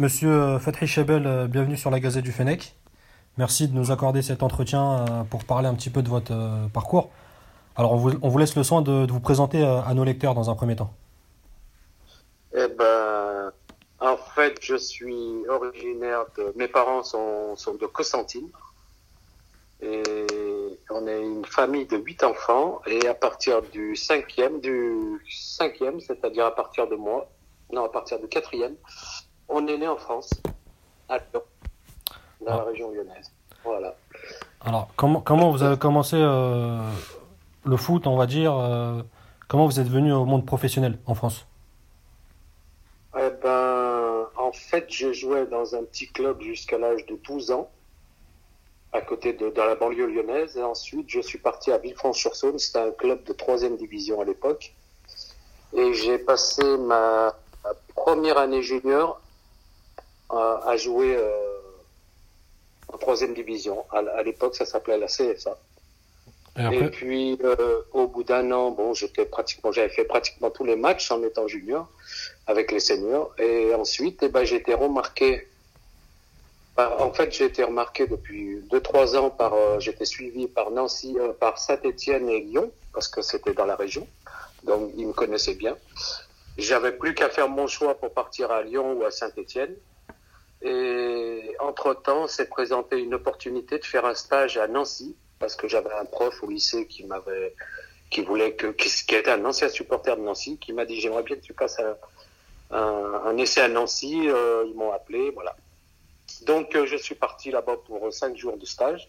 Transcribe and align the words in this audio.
Monsieur 0.00 0.58
Fathi 0.58 0.86
Chebel, 0.86 1.46
bienvenue 1.50 1.76
sur 1.76 1.90
la 1.90 2.00
Gazette 2.00 2.24
du 2.24 2.32
Fennec. 2.32 2.74
Merci 3.36 3.68
de 3.68 3.74
nous 3.74 3.90
accorder 3.90 4.22
cet 4.22 4.42
entretien 4.42 5.04
pour 5.28 5.44
parler 5.44 5.68
un 5.68 5.74
petit 5.74 5.90
peu 5.90 6.00
de 6.00 6.08
votre 6.08 6.32
parcours. 6.72 7.10
Alors, 7.76 7.92
on 7.92 8.28
vous, 8.30 8.38
laisse 8.38 8.56
le 8.56 8.62
soin 8.62 8.80
de, 8.80 9.06
vous 9.06 9.20
présenter 9.20 9.62
à 9.62 9.92
nos 9.92 10.02
lecteurs 10.02 10.32
dans 10.32 10.48
un 10.48 10.54
premier 10.54 10.74
temps. 10.74 10.94
Eh 12.54 12.66
ben, 12.68 13.52
en 14.00 14.16
fait, 14.16 14.56
je 14.62 14.76
suis 14.76 15.46
originaire 15.50 16.24
de. 16.38 16.50
Mes 16.56 16.68
parents 16.68 17.02
sont, 17.02 17.54
de 17.78 17.84
Constantine. 17.84 18.48
Et 19.82 20.02
on 20.88 21.06
est 21.06 21.22
une 21.22 21.44
famille 21.44 21.84
de 21.84 21.98
huit 21.98 22.24
enfants. 22.24 22.80
Et 22.86 23.06
à 23.06 23.12
partir 23.12 23.60
du 23.60 23.94
cinquième, 23.96 24.60
du 24.60 25.22
cinquième, 25.30 26.00
c'est-à-dire 26.00 26.46
à 26.46 26.54
partir 26.54 26.88
de 26.88 26.96
moi, 26.96 27.28
non, 27.70 27.84
à 27.84 27.88
partir 27.90 28.18
du 28.18 28.28
quatrième, 28.28 28.76
on 29.50 29.66
est 29.66 29.76
né 29.76 29.86
en 29.86 29.96
France, 29.96 30.30
à 31.08 31.18
Lyon, 31.18 31.42
dans 32.40 32.56
la 32.56 32.62
ah. 32.62 32.64
région 32.64 32.90
lyonnaise. 32.90 33.30
Voilà. 33.64 33.94
Alors, 34.62 34.88
comment, 34.96 35.20
comment 35.20 35.50
vous 35.50 35.62
avez 35.62 35.76
commencé 35.76 36.16
euh, 36.18 36.80
le 37.64 37.76
foot, 37.76 38.06
on 38.06 38.16
va 38.16 38.26
dire 38.26 38.56
euh, 38.56 39.02
Comment 39.48 39.66
vous 39.66 39.80
êtes 39.80 39.88
venu 39.88 40.12
au 40.12 40.24
monde 40.24 40.46
professionnel 40.46 40.98
en 41.06 41.14
France? 41.14 41.46
Eh 43.18 43.30
ben, 43.42 44.26
en 44.36 44.52
fait, 44.52 44.86
je 44.88 45.12
jouais 45.12 45.46
dans 45.46 45.74
un 45.74 45.82
petit 45.82 46.06
club 46.06 46.40
jusqu'à 46.40 46.78
l'âge 46.78 47.04
de 47.06 47.16
12 47.16 47.50
ans 47.50 47.68
à 48.92 49.00
côté 49.00 49.32
de 49.32 49.50
dans 49.50 49.64
la 49.64 49.74
banlieue 49.74 50.06
lyonnaise. 50.06 50.56
Et 50.56 50.62
ensuite, 50.62 51.08
je 51.08 51.20
suis 51.20 51.38
parti 51.38 51.72
à 51.72 51.78
Villefranche-sur-Saône. 51.78 52.58
C'était 52.58 52.78
un 52.78 52.92
club 52.92 53.24
de 53.24 53.32
troisième 53.32 53.76
division 53.76 54.20
à 54.20 54.24
l'époque. 54.24 54.72
Et 55.72 55.94
j'ai 55.94 56.18
passé 56.18 56.62
ma, 56.78 57.34
première 57.94 58.38
année 58.38 58.62
junior 58.62 59.20
à, 60.30 60.76
jouer 60.76 61.16
euh, 61.16 61.30
en 62.92 62.98
troisième 62.98 63.34
division. 63.34 63.84
À, 63.92 64.22
l'époque, 64.22 64.56
ça 64.56 64.64
s'appelait 64.64 64.98
la 64.98 65.06
CSA. 65.06 65.56
Et, 66.58 66.84
puis, 66.88 67.38
euh, 67.42 67.82
au 67.92 68.06
bout 68.06 68.24
d'un 68.24 68.50
an, 68.50 68.70
bon, 68.72 68.92
j'étais 68.92 69.24
pratiquement, 69.24 69.72
j'avais 69.72 69.88
fait 69.88 70.04
pratiquement 70.04 70.50
tous 70.50 70.64
les 70.64 70.76
matchs 70.76 71.10
en 71.10 71.22
étant 71.22 71.46
junior 71.46 71.88
avec 72.46 72.72
les 72.72 72.80
seniors. 72.80 73.32
Et 73.38 73.74
ensuite, 73.74 74.22
eh 74.22 74.28
ben, 74.28 74.44
j'ai 74.44 74.56
été 74.56 74.74
remarqué 74.74 75.46
bah, 76.80 76.96
en 76.98 77.12
fait, 77.12 77.30
j'ai 77.30 77.44
été 77.44 77.62
remarqué 77.62 78.06
depuis 78.06 78.56
2-3 78.70 79.16
ans 79.18 79.28
par, 79.28 79.52
euh, 79.52 79.78
j'étais 79.80 80.06
suivi 80.06 80.46
par 80.46 80.70
Nancy, 80.70 81.14
euh, 81.18 81.34
par 81.34 81.58
Saint-Étienne 81.58 82.26
et 82.30 82.40
Lyon, 82.40 82.72
parce 82.94 83.06
que 83.06 83.20
c'était 83.20 83.52
dans 83.52 83.66
la 83.66 83.76
région. 83.76 84.06
Donc, 84.62 84.90
ils 84.96 85.06
me 85.06 85.12
connaissaient 85.12 85.56
bien. 85.56 85.76
J'avais 86.56 86.92
plus 86.92 87.14
qu'à 87.14 87.28
faire 87.28 87.50
mon 87.50 87.66
choix 87.66 87.94
pour 87.98 88.14
partir 88.14 88.50
à 88.50 88.62
Lyon 88.62 88.94
ou 88.94 89.04
à 89.04 89.10
Saint-Étienne. 89.10 89.74
Et 90.62 91.56
entre-temps, 91.58 92.26
s'est 92.26 92.48
présenté 92.48 92.98
une 92.98 93.14
opportunité 93.14 93.78
de 93.78 93.84
faire 93.84 94.04
un 94.04 94.14
stage 94.14 94.58
à 94.58 94.66
Nancy, 94.66 95.16
parce 95.38 95.56
que 95.56 95.68
j'avais 95.68 95.92
un 95.92 96.04
prof 96.04 96.42
au 96.42 96.48
lycée 96.48 96.86
qui 96.86 97.04
m'avait, 97.04 97.54
qui 98.10 98.22
voulait 98.22 98.52
que, 98.54 98.66
qui, 98.68 99.14
était 99.14 99.30
un 99.30 99.44
ancien 99.44 99.68
supporter 99.68 100.16
de 100.16 100.22
Nancy, 100.22 100.58
qui 100.58 100.72
m'a 100.72 100.84
dit 100.84 101.00
j'aimerais 101.00 101.22
bien 101.22 101.36
que 101.36 101.42
tu 101.42 101.54
passes 101.54 101.80
un, 101.80 101.96
un, 102.76 103.36
essai 103.38 103.62
à 103.62 103.68
Nancy. 103.68 104.28
Euh, 104.28 104.64
ils 104.66 104.74
m'ont 104.74 104.92
appelé, 104.92 105.30
voilà. 105.30 105.56
Donc, 106.42 106.76
euh, 106.76 106.86
je 106.86 106.96
suis 106.96 107.14
parti 107.14 107.50
là-bas 107.50 107.76
pour 107.86 108.12
cinq 108.12 108.36
jours 108.36 108.56
de 108.56 108.66
stage. 108.66 109.08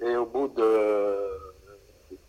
Et 0.00 0.16
au 0.16 0.26
bout 0.26 0.48
de, 0.48 1.16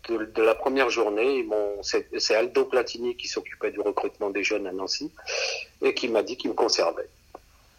de, 0.08 0.42
la 0.42 0.54
première 0.54 0.90
journée, 0.90 1.46
c'est 1.82 2.34
Aldo 2.34 2.64
Platini 2.64 3.16
qui 3.16 3.28
s'occupait 3.28 3.70
du 3.70 3.80
recrutement 3.80 4.30
des 4.30 4.42
jeunes 4.42 4.66
à 4.66 4.72
Nancy 4.72 5.12
et 5.82 5.94
qui 5.94 6.08
m'a 6.08 6.22
dit 6.22 6.36
qu'il 6.36 6.50
me 6.50 6.54
conservait. 6.54 7.08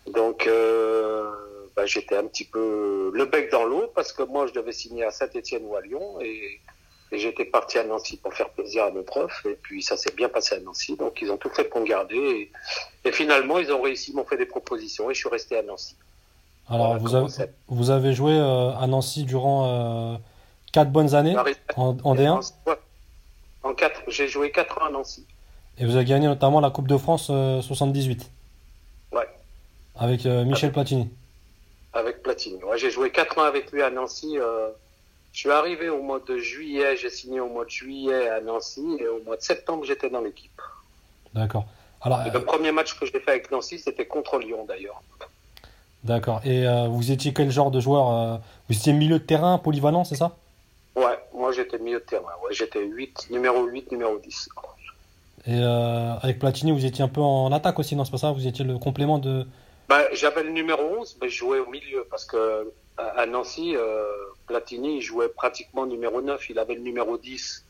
Donc, 0.07 0.47
euh, 0.47 1.29
bah, 1.75 1.85
j'étais 1.85 2.15
un 2.17 2.25
petit 2.25 2.45
peu 2.45 3.11
le 3.13 3.25
bec 3.25 3.51
dans 3.51 3.65
l'eau 3.65 3.91
parce 3.93 4.13
que 4.13 4.23
moi, 4.23 4.47
je 4.47 4.53
devais 4.53 4.71
signer 4.71 5.03
à 5.03 5.11
Saint-Etienne 5.11 5.63
ou 5.65 5.75
à 5.75 5.81
Lyon 5.81 6.19
et, 6.21 6.59
j'étais 7.13 7.43
parti 7.43 7.77
à 7.77 7.83
Nancy 7.83 8.15
pour 8.15 8.33
faire 8.33 8.49
plaisir 8.51 8.85
à 8.85 8.91
mes 8.91 9.03
profs. 9.03 9.45
Et 9.45 9.57
puis, 9.61 9.83
ça 9.83 9.97
s'est 9.97 10.13
bien 10.15 10.29
passé 10.29 10.55
à 10.55 10.59
Nancy. 10.61 10.95
Donc, 10.95 11.21
ils 11.21 11.29
ont 11.29 11.35
tout 11.35 11.49
fait 11.49 11.65
pour 11.65 11.81
me 11.81 11.85
garder. 11.85 12.15
Et, 12.15 12.51
et 13.03 13.11
finalement, 13.11 13.59
ils 13.59 13.69
ont 13.73 13.81
réussi, 13.81 14.13
m'ont 14.15 14.23
fait 14.23 14.37
des 14.37 14.45
propositions 14.45 15.11
et 15.11 15.13
je 15.13 15.19
suis 15.19 15.27
resté 15.27 15.57
à 15.57 15.61
Nancy. 15.61 15.97
Alors, 16.71 16.97
vous, 16.97 17.15
avez, 17.15 17.27
vous 17.67 17.89
avez 17.89 18.13
joué 18.13 18.31
euh, 18.33 18.71
à 18.71 18.87
Nancy 18.87 19.25
durant 19.25 20.19
4 20.71 20.87
euh, 20.87 20.89
bonnes 20.89 21.15
années 21.15 21.35
en, 21.75 21.93
D1 22.15 22.39
En 23.63 23.73
4, 23.73 24.03
j'ai 24.07 24.27
joué 24.29 24.51
4 24.51 24.81
ans 24.81 24.85
à 24.85 24.91
Nancy. 24.91 25.25
Et 25.77 25.85
vous 25.85 25.95
avez 25.95 26.05
gagné 26.05 26.27
notamment 26.27 26.61
la 26.61 26.69
Coupe 26.69 26.87
de 26.87 26.97
France 26.97 27.25
78 27.25 28.21
euh, 28.21 28.23
Ouais. 28.23 28.40
Avec 30.01 30.25
Michel 30.25 30.71
Platini 30.71 31.09
Avec 31.93 32.21
Platini. 32.21 32.61
Ouais, 32.63 32.77
j'ai 32.77 32.91
joué 32.91 33.11
4 33.11 33.37
ans 33.37 33.43
avec 33.43 33.71
lui 33.71 33.81
à 33.81 33.89
Nancy. 33.89 34.35
je 35.31 35.39
suis 35.39 35.51
arrivé 35.51 35.89
au 35.89 36.01
mois 36.01 36.19
de 36.27 36.37
juillet, 36.37 36.97
j'ai 36.97 37.09
signé 37.09 37.39
au 37.39 37.47
mois 37.47 37.63
de 37.65 37.69
juillet 37.69 38.27
à 38.27 38.41
Nancy 38.41 38.97
et 38.99 39.07
au 39.07 39.23
mois 39.23 39.37
de 39.37 39.41
septembre, 39.41 39.85
j'étais 39.85 40.09
dans 40.09 40.21
l'équipe. 40.21 40.61
D'accord. 41.33 41.65
Alors, 42.01 42.19
le 42.33 42.43
premier 42.43 42.71
match 42.71 42.99
que 42.99 43.05
j'ai 43.05 43.19
fait 43.19 43.31
avec 43.31 43.51
Nancy, 43.51 43.79
c'était 43.79 44.05
contre 44.05 44.39
Lyon 44.39 44.65
d'ailleurs. 44.67 45.01
D'accord. 46.03 46.41
Et 46.43 46.67
euh, 46.67 46.87
vous 46.87 47.11
étiez 47.11 47.31
quel 47.31 47.51
genre 47.51 47.69
de 47.69 47.79
joueur 47.79 48.11
euh, 48.11 48.37
Vous 48.67 48.75
étiez 48.75 48.91
milieu 48.91 49.19
de 49.19 49.23
terrain, 49.23 49.59
polyvalent, 49.59 50.03
c'est 50.03 50.15
ça? 50.15 50.35
Ouais, 50.95 51.17
moi 51.33 51.51
j'étais 51.51 51.77
milieu 51.77 51.99
de 51.99 52.05
terrain. 52.05 52.23
Ouais, 52.43 52.53
j'étais 52.53 52.83
8, 52.83 53.27
numéro 53.29 53.63
8, 53.65 53.91
numéro 53.91 54.17
10. 54.17 54.49
Et 55.47 55.51
euh, 55.53 56.13
avec 56.21 56.39
Platini, 56.39 56.71
vous 56.71 56.85
étiez 56.85 57.03
un 57.03 57.07
peu 57.07 57.21
en 57.21 57.51
attaque 57.51 57.77
aussi, 57.77 57.95
non? 57.95 58.03
C'est 58.03 58.11
pas 58.11 58.17
ça? 58.17 58.31
Vous 58.31 58.47
étiez 58.47 58.65
le 58.65 58.77
complément 58.77 59.19
de. 59.19 59.45
Bah, 59.91 60.07
J'avais 60.13 60.43
le 60.43 60.51
numéro 60.51 60.81
11, 60.99 61.17
mais 61.21 61.27
je 61.27 61.35
jouais 61.35 61.59
au 61.59 61.69
milieu 61.69 62.07
parce 62.09 62.23
que 62.23 62.71
à 62.97 63.25
Nancy, 63.25 63.75
Platini 64.47 64.97
il 64.97 65.01
jouait 65.01 65.27
pratiquement 65.27 65.85
numéro 65.85 66.21
9. 66.21 66.49
Il 66.49 66.59
avait 66.59 66.75
le 66.75 66.81
numéro 66.81 67.17
10 67.17 67.65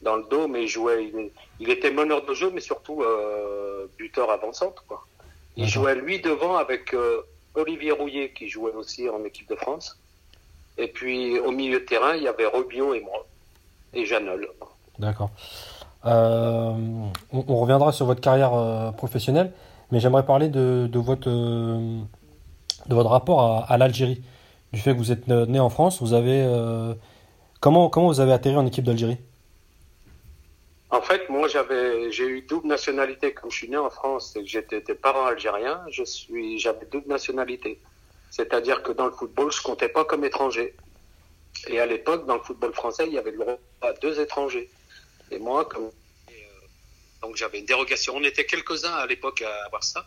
dans 0.00 0.16
le 0.16 0.22
dos, 0.30 0.48
mais 0.48 0.62
il 0.62 0.68
jouait. 0.68 1.12
Il, 1.60 1.68
était 1.68 1.90
meneur 1.90 2.24
de 2.24 2.32
jeu, 2.32 2.50
mais 2.54 2.62
surtout 2.62 3.04
buteur 3.98 4.30
avant-centre. 4.30 4.82
Il 5.58 5.68
jouait 5.68 5.94
lui 5.94 6.20
devant 6.20 6.56
avec 6.56 6.94
Olivier 7.54 7.92
Rouillet 7.92 8.32
qui 8.32 8.48
jouait 8.48 8.72
aussi 8.72 9.06
en 9.10 9.22
équipe 9.24 9.50
de 9.50 9.56
France. 9.56 9.98
Et 10.78 10.88
puis 10.88 11.38
au 11.38 11.50
milieu 11.50 11.80
de 11.80 11.84
terrain, 11.84 12.14
il 12.14 12.22
y 12.22 12.28
avait 12.28 12.46
Robio 12.46 12.94
et 12.94 13.00
moi, 13.00 13.26
et 13.92 14.06
Janol. 14.06 14.48
D'accord. 14.98 15.30
Euh, 16.06 16.72
on, 17.32 17.56
reviendra 17.56 17.92
sur 17.92 18.06
votre 18.06 18.20
carrière 18.20 18.54
euh, 18.54 18.92
professionnelle, 18.92 19.52
mais 19.90 20.00
j'aimerais 20.00 20.24
parler 20.24 20.48
de, 20.48 20.98
votre, 20.98 21.28
euh, 21.28 22.00
de 22.86 22.94
votre 22.94 23.10
rapport 23.10 23.64
à, 23.68 23.78
l'Algérie. 23.78 24.22
Du 24.72 24.80
fait 24.80 24.92
que 24.92 24.98
vous 24.98 25.12
êtes 25.12 25.28
né 25.28 25.60
en 25.60 25.70
France, 25.70 26.02
vous 26.02 26.12
avez. 26.12 26.46
comment, 27.60 27.88
comment 27.88 28.08
vous 28.08 28.20
avez 28.20 28.32
atterri 28.32 28.56
en 28.56 28.66
équipe 28.66 28.84
d'Algérie? 28.84 29.18
En 30.90 31.02
fait, 31.02 31.28
moi, 31.28 31.48
j'avais, 31.48 32.10
j'ai 32.10 32.26
eu 32.26 32.42
double 32.42 32.68
nationalité 32.68 33.32
comme 33.32 33.50
je 33.50 33.56
suis 33.56 33.68
né 33.68 33.76
en 33.76 33.90
France 33.90 34.34
et 34.36 34.40
que 34.42 34.48
j'étais 34.48 34.80
des 34.80 34.94
parents 34.94 35.26
algériens. 35.26 35.82
Je 35.90 36.02
suis, 36.02 36.58
j'avais 36.58 36.86
double 36.86 37.08
nationalité. 37.08 37.78
C'est-à-dire 38.30 38.82
que 38.82 38.92
dans 38.92 39.06
le 39.06 39.12
football, 39.12 39.52
je 39.52 39.62
comptais 39.62 39.88
pas 39.88 40.04
comme 40.04 40.24
étranger. 40.24 40.74
Et 41.66 41.80
à 41.80 41.86
l'époque, 41.86 42.26
dans 42.26 42.36
le 42.36 42.42
football 42.42 42.72
français, 42.72 43.04
il 43.06 43.12
y 43.12 43.18
avait 43.18 43.32
le 43.32 43.38
droit 43.38 43.58
à 43.82 43.92
deux 43.94 44.20
étrangers. 44.20 44.70
Et 45.30 45.38
moi, 45.38 45.64
comme 45.66 45.84
euh, 45.84 45.90
donc 47.22 47.36
j'avais 47.36 47.58
une 47.58 47.66
dérogation. 47.66 48.14
On 48.16 48.24
était 48.24 48.46
quelques-uns 48.46 48.94
à 48.94 49.06
l'époque 49.06 49.42
à 49.42 49.64
avoir 49.66 49.84
ça. 49.84 50.06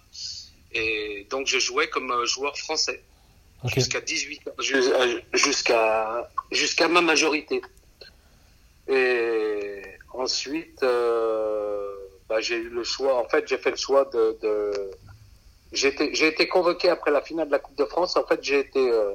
Et 0.73 1.27
donc 1.29 1.47
je 1.47 1.59
jouais 1.59 1.89
comme 1.89 2.25
joueur 2.25 2.57
français 2.57 3.03
jusqu'à 3.65 4.01
18 4.01 4.49
jusqu'à 5.33 6.29
jusqu'à 6.51 6.87
ma 6.87 7.01
majorité. 7.01 7.61
Et 8.87 9.81
Ensuite, 10.13 10.83
euh, 10.83 11.95
bah, 12.27 12.41
j'ai 12.41 12.57
eu 12.57 12.69
le 12.69 12.83
choix. 12.83 13.17
En 13.17 13.27
fait, 13.29 13.47
j'ai 13.47 13.57
fait 13.57 13.71
le 13.71 13.77
choix 13.77 14.05
de. 14.05 14.37
de... 14.41 14.91
J'ai 15.71 15.87
été, 15.87 16.13
j'ai 16.13 16.27
été 16.27 16.47
convoqué 16.47 16.89
après 16.89 17.11
la 17.11 17.21
finale 17.21 17.47
de 17.47 17.53
la 17.53 17.59
Coupe 17.59 17.77
de 17.77 17.85
France. 17.85 18.17
En 18.17 18.25
fait, 18.25 18.43
j'ai 18.43 18.59
été, 18.59 18.91
euh, 18.91 19.13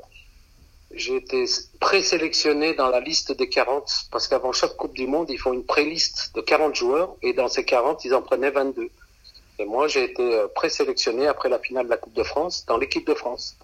j'ai 0.94 1.16
été 1.16 1.44
présélectionné 1.80 2.74
dans 2.74 2.88
la 2.88 3.00
liste 3.00 3.32
des 3.32 3.48
40 3.48 4.08
parce 4.10 4.28
qu'avant 4.28 4.52
chaque 4.52 4.76
Coupe 4.76 4.94
du 4.94 5.06
Monde, 5.06 5.28
ils 5.30 5.38
font 5.38 5.52
une 5.52 5.64
pré-liste 5.64 6.32
de 6.34 6.40
40 6.40 6.74
joueurs 6.74 7.14
et 7.22 7.32
dans 7.32 7.48
ces 7.48 7.64
40, 7.64 8.04
ils 8.04 8.14
en 8.14 8.22
prenaient 8.22 8.50
22. 8.50 8.88
Et 9.58 9.64
moi, 9.64 9.88
j'ai 9.88 10.04
été 10.04 10.22
euh, 10.22 10.48
présélectionné 10.54 11.26
après 11.26 11.48
la 11.48 11.58
finale 11.58 11.86
de 11.86 11.90
la 11.90 11.96
Coupe 11.96 12.14
de 12.14 12.22
France 12.22 12.64
dans 12.66 12.76
l'équipe 12.76 13.06
de 13.06 13.14
France, 13.14 13.56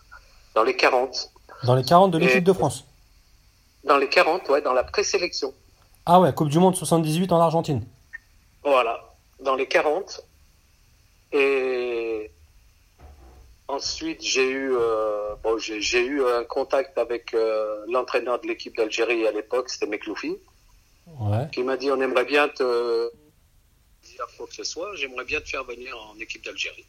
dans 0.54 0.64
les 0.64 0.74
40. 0.74 1.30
Dans 1.64 1.74
les 1.74 1.84
40 1.84 2.10
de 2.10 2.18
l'équipe 2.18 2.44
de 2.44 2.52
France. 2.52 2.84
Dans 3.84 3.98
les 3.98 4.08
40, 4.08 4.48
ouais, 4.48 4.62
dans 4.62 4.72
la 4.72 4.84
présélection. 4.84 5.52
Ah 6.06 6.20
ouais, 6.20 6.32
Coupe 6.32 6.48
du 6.48 6.58
Monde 6.58 6.74
78 6.74 7.30
en 7.30 7.40
Argentine. 7.40 7.84
Voilà, 8.64 9.00
dans 9.40 9.54
les 9.54 9.66
40. 9.66 10.22
Et 11.32 12.30
ensuite, 13.72 14.22
j'ai 14.22 14.48
eu, 14.48 14.72
euh, 14.74 15.34
bon, 15.42 15.58
j'ai 15.58 16.04
eu 16.04 16.24
un 16.24 16.44
contact 16.44 16.98
avec 16.98 17.34
euh, 17.34 17.84
l'entraîneur 17.88 18.40
de 18.40 18.46
l'équipe 18.46 18.76
d'Algérie 18.76 19.26
à 19.26 19.32
l'époque, 19.32 19.70
c'était 19.70 19.86
Mekloufi, 19.86 20.36
ouais. 21.06 21.48
qui 21.52 21.62
m'a 21.62 21.76
dit 21.76 21.90
on 21.90 22.00
aimerait 22.00 22.26
bien 22.26 22.48
te 22.48 23.10
faire 24.02 24.26
quoi 24.36 24.46
que 24.46 24.54
ce 24.54 24.64
soit, 24.64 24.94
j'aimerais 24.96 25.24
bien 25.24 25.40
te 25.40 25.48
faire 25.48 25.64
venir 25.64 25.96
en 25.96 26.18
équipe 26.18 26.44
d'Algérie. 26.44 26.84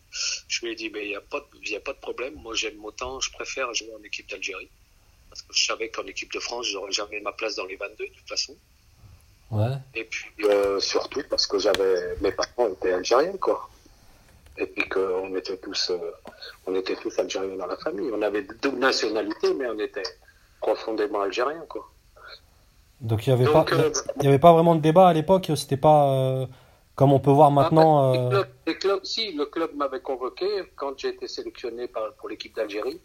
Je 0.48 0.66
lui 0.66 0.74
ai 0.74 0.76
dit, 0.76 0.90
mais 0.90 1.06
il 1.06 1.10
n'y 1.10 1.16
a, 1.16 1.22
pas 1.22 1.40
de, 1.40 1.76
a 1.76 1.80
pas 1.80 1.94
de 1.94 2.00
problème. 2.00 2.34
Moi, 2.36 2.54
j'aime 2.54 2.84
autant, 2.84 3.20
je 3.22 3.32
préfère 3.32 3.74
jouer 3.74 3.94
en 3.98 4.04
équipe 4.04 4.30
d'Algérie. 4.30 4.70
Parce 5.30 5.42
que 5.42 5.54
je 5.54 5.66
savais 5.66 5.90
qu'en 5.90 6.06
équipe 6.06 6.32
de 6.34 6.40
France, 6.40 6.68
j'aurais 6.68 6.92
jamais 6.92 7.20
ma 7.22 7.32
place 7.32 7.56
dans 7.56 7.66
les 7.66 7.76
22, 7.76 8.06
de 8.06 8.14
toute 8.14 8.28
façon. 8.28 8.56
Ouais. 9.52 9.72
Et 9.96 10.04
puis, 10.04 10.30
euh, 10.44 10.80
surtout 10.80 11.24
parce 11.30 11.48
que 11.48 11.60
j'avais, 11.60 12.18
mes 12.22 12.32
parents 12.32 12.70
étaient 12.70 12.94
algériens, 12.94 13.38
quoi. 13.38 13.70
Et 14.58 14.68
puis 14.68 14.88
qu'on 14.88 15.36
était 15.36 15.58
tous, 15.58 15.90
euh, 15.90 16.12
on 16.68 16.76
était 16.76 16.96
tous 16.96 17.18
algériens 17.18 17.56
dans 17.56 17.66
la 17.66 17.78
famille. 17.78 18.10
On 18.14 18.22
avait 18.22 18.46
double 18.62 18.80
nationalité, 18.80 19.54
mais 19.54 19.68
on 19.68 19.80
était 19.80 20.04
profondément 20.62 21.22
algériens, 21.22 21.66
quoi. 21.68 21.90
Donc 23.02 23.26
il 23.28 23.34
n'y 23.34 23.42
avait, 23.42 23.52
pas, 23.52 23.66
euh, 23.74 23.92
il 24.18 24.24
y 24.24 24.28
avait 24.28 24.40
pas 24.40 24.54
vraiment 24.54 24.76
de 24.76 24.80
débat 24.80 25.10
à 25.10 25.14
l'époque, 25.14 25.52
c'était 25.58 25.76
pas 25.76 26.14
euh, 26.14 26.46
comme 26.96 27.12
on 27.12 27.20
peut 27.20 27.32
voir 27.32 27.48
ah, 27.48 27.52
maintenant. 27.52 28.14
les 28.14 28.30
clubs, 28.30 28.48
les 28.68 28.78
clubs, 28.78 29.04
si, 29.04 29.34
le 29.34 29.46
club 29.46 29.76
m'avait 29.76 30.00
convoqué 30.00 30.48
quand 30.78 30.98
j'ai 30.98 31.10
été 31.10 31.28
sélectionné 31.28 31.90
par, 31.90 32.14
pour 32.14 32.30
l'équipe 32.30 32.56
d'Algérie. 32.56 33.02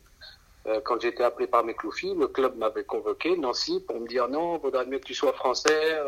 quand 0.84 1.00
j'ai 1.00 1.08
été 1.08 1.24
appelé 1.24 1.48
par 1.48 1.64
Mekloufi, 1.64 2.14
le 2.14 2.28
club 2.28 2.56
m'avait 2.56 2.84
convoqué, 2.84 3.36
Nancy, 3.36 3.82
pour 3.88 3.98
me 3.98 4.06
dire 4.06 4.28
non, 4.28 4.58
il 4.58 4.60
vaudrait 4.60 4.86
mieux 4.86 5.00
que 5.00 5.06
tu 5.06 5.14
sois 5.14 5.32
français, 5.32 5.98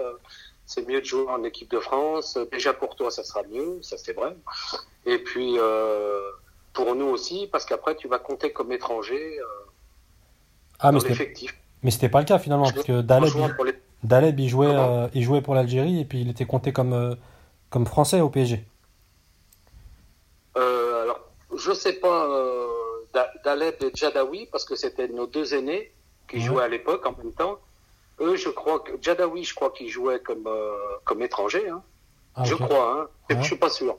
c'est 0.70 0.87
mieux 0.87 1.00
de 1.00 1.05
jouer 1.05 1.26
en 1.28 1.43
équipe 1.43 1.69
de 1.72 1.81
France. 1.81 2.38
Déjà 2.52 2.72
pour 2.72 2.94
toi, 2.94 3.11
ça 3.11 3.25
sera 3.25 3.43
mieux, 3.50 3.81
ça 3.82 3.99
c'est 3.99 4.12
vrai. 4.12 4.37
Et 5.05 5.19
puis 5.19 5.56
euh, 5.58 6.31
pour 6.72 6.94
nous 6.94 7.06
aussi, 7.06 7.49
parce 7.50 7.64
qu'après 7.64 7.96
tu 7.96 8.06
vas 8.06 8.20
compter 8.20 8.52
comme 8.52 8.70
étranger 8.70 9.40
euh, 9.40 9.44
ah, 10.78 10.93
mais 10.93 11.00
l'effectif. 11.00 11.56
Mais 11.82 11.90
c'était 11.90 12.08
pas 12.08 12.20
le 12.20 12.25
cas 12.25 12.38
finalement, 12.38 12.70
parce 12.70 12.84
que 12.84 13.00
Daleb, 13.00 14.38
il, 14.38 14.49
jouait, 14.49 14.69
euh, 14.69 15.08
il 15.12 15.25
jouait 15.25 15.40
pour 15.40 15.56
l'Algérie 15.56 15.99
et 15.99 16.05
puis 16.05 16.20
il 16.20 16.31
était 16.31 16.46
compté 16.46 16.72
comme, 16.72 17.17
comme 17.69 17.84
français 17.84 18.20
au 18.20 18.31
PSG. 18.31 18.64
alors, 20.55 21.20
je 21.56 21.72
sais 21.72 21.94
pas, 21.94 22.28
Daleb 23.44 23.75
et 23.82 23.90
Jadawi, 23.93 24.46
parce 24.52 24.64
que 24.64 24.76
c'était 24.76 25.08
nos 25.08 25.26
deux 25.26 25.52
aînés 25.52 25.90
qui 26.28 26.40
jouaient 26.40 26.62
à 26.62 26.69
l'époque 26.69 27.05
en 27.06 27.17
même 27.17 27.32
temps. 27.32 27.58
Eux, 28.20 28.37
je 28.37 28.49
crois 28.49 28.81
que 28.81 28.93
Jadawi, 29.00 29.44
je 29.44 29.55
crois 29.55 29.70
qu'il 29.70 29.88
jouait 29.88 30.20
comme 30.20 30.46
euh, 30.46 30.76
comme 31.05 31.22
étranger. 31.22 31.69
Hein. 31.69 31.82
Ah, 32.34 32.44
je 32.44 32.55
crois. 32.55 33.08
Hein. 33.31 33.37
Je 33.38 33.43
suis 33.43 33.56
pas 33.56 33.70
sûr. 33.70 33.96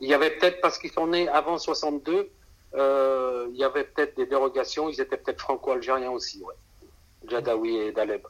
Il 0.00 0.08
y 0.08 0.14
avait 0.14 0.30
peut-être 0.30 0.60
parce 0.60 0.78
qu'ils 0.78 0.90
sont 0.90 1.06
nés 1.06 1.28
avant 1.28 1.58
62, 1.58 2.30
euh, 2.74 3.46
il 3.52 3.56
y 3.56 3.64
avait 3.64 3.84
peut-être 3.84 4.16
des 4.16 4.26
dérogations. 4.26 4.88
Ils 4.88 5.00
étaient 5.00 5.16
peut-être 5.16 5.40
franco-algériens 5.40 6.10
aussi. 6.10 6.42
Ouais. 6.42 6.54
Jadawi 7.28 7.76
et 7.76 7.92
Daleb. 7.92 8.22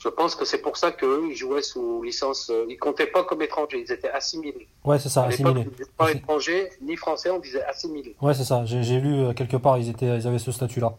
Je 0.00 0.08
pense 0.08 0.34
que 0.34 0.46
c'est 0.46 0.62
pour 0.62 0.78
ça 0.78 0.92
qu'eux, 0.92 1.26
ils 1.30 1.36
jouaient 1.36 1.62
sous 1.62 2.02
licence. 2.02 2.48
Euh, 2.50 2.64
ils 2.70 2.78
comptaient 2.78 3.06
pas 3.06 3.22
comme 3.24 3.42
étrangers, 3.42 3.84
ils 3.86 3.92
étaient 3.92 4.10
assimilés. 4.10 4.66
Ouais, 4.82 4.98
c'est 4.98 5.10
ça, 5.10 5.24
assimilés. 5.24 5.68
Pas 5.98 6.10
étrangers 6.10 6.70
ni 6.80 6.96
français, 6.96 7.28
on 7.28 7.38
disait 7.38 7.62
assimilés. 7.64 8.16
Ouais, 8.22 8.32
c'est 8.32 8.44
ça. 8.44 8.64
J'ai 8.64 8.98
lu 8.98 9.14
euh, 9.14 9.32
quelque 9.34 9.58
part, 9.58 9.76
ils 9.76 9.90
étaient, 9.90 10.06
ils 10.06 10.26
avaient 10.26 10.38
ce 10.38 10.52
statut-là. 10.52 10.94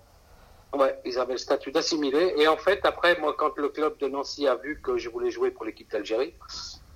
Ouais, 0.73 0.99
ils 1.05 1.17
avaient 1.19 1.33
le 1.33 1.37
statut 1.37 1.71
d'assimilé. 1.71 2.33
Et 2.37 2.47
en 2.47 2.57
fait, 2.57 2.79
après, 2.85 3.19
moi, 3.19 3.35
quand 3.37 3.57
le 3.57 3.69
club 3.69 3.97
de 3.99 4.07
Nancy 4.07 4.47
a 4.47 4.55
vu 4.55 4.79
que 4.81 4.97
je 4.97 5.09
voulais 5.09 5.29
jouer 5.29 5.51
pour 5.51 5.65
l'équipe 5.65 5.91
d'Algérie, 5.91 6.33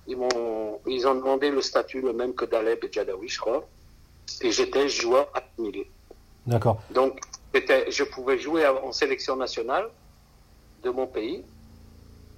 ils 0.06 0.16
m'ont, 0.16 0.80
ils 0.86 1.06
ont 1.06 1.14
demandé 1.14 1.50
le 1.50 1.60
statut 1.60 2.00
le 2.00 2.12
même 2.12 2.34
que 2.34 2.44
Daleb 2.44 2.82
et 2.84 2.90
Jadawi, 2.90 3.28
je 3.28 3.40
crois. 3.40 3.64
Et 4.40 4.50
j'étais 4.50 4.88
joueur 4.88 5.28
assimilé. 5.34 5.90
D'accord. 6.46 6.80
Donc, 6.90 7.20
je 7.54 8.04
pouvais 8.04 8.38
jouer 8.38 8.66
en 8.66 8.92
sélection 8.92 9.36
nationale 9.36 9.88
de 10.82 10.90
mon 10.90 11.06
pays, 11.06 11.42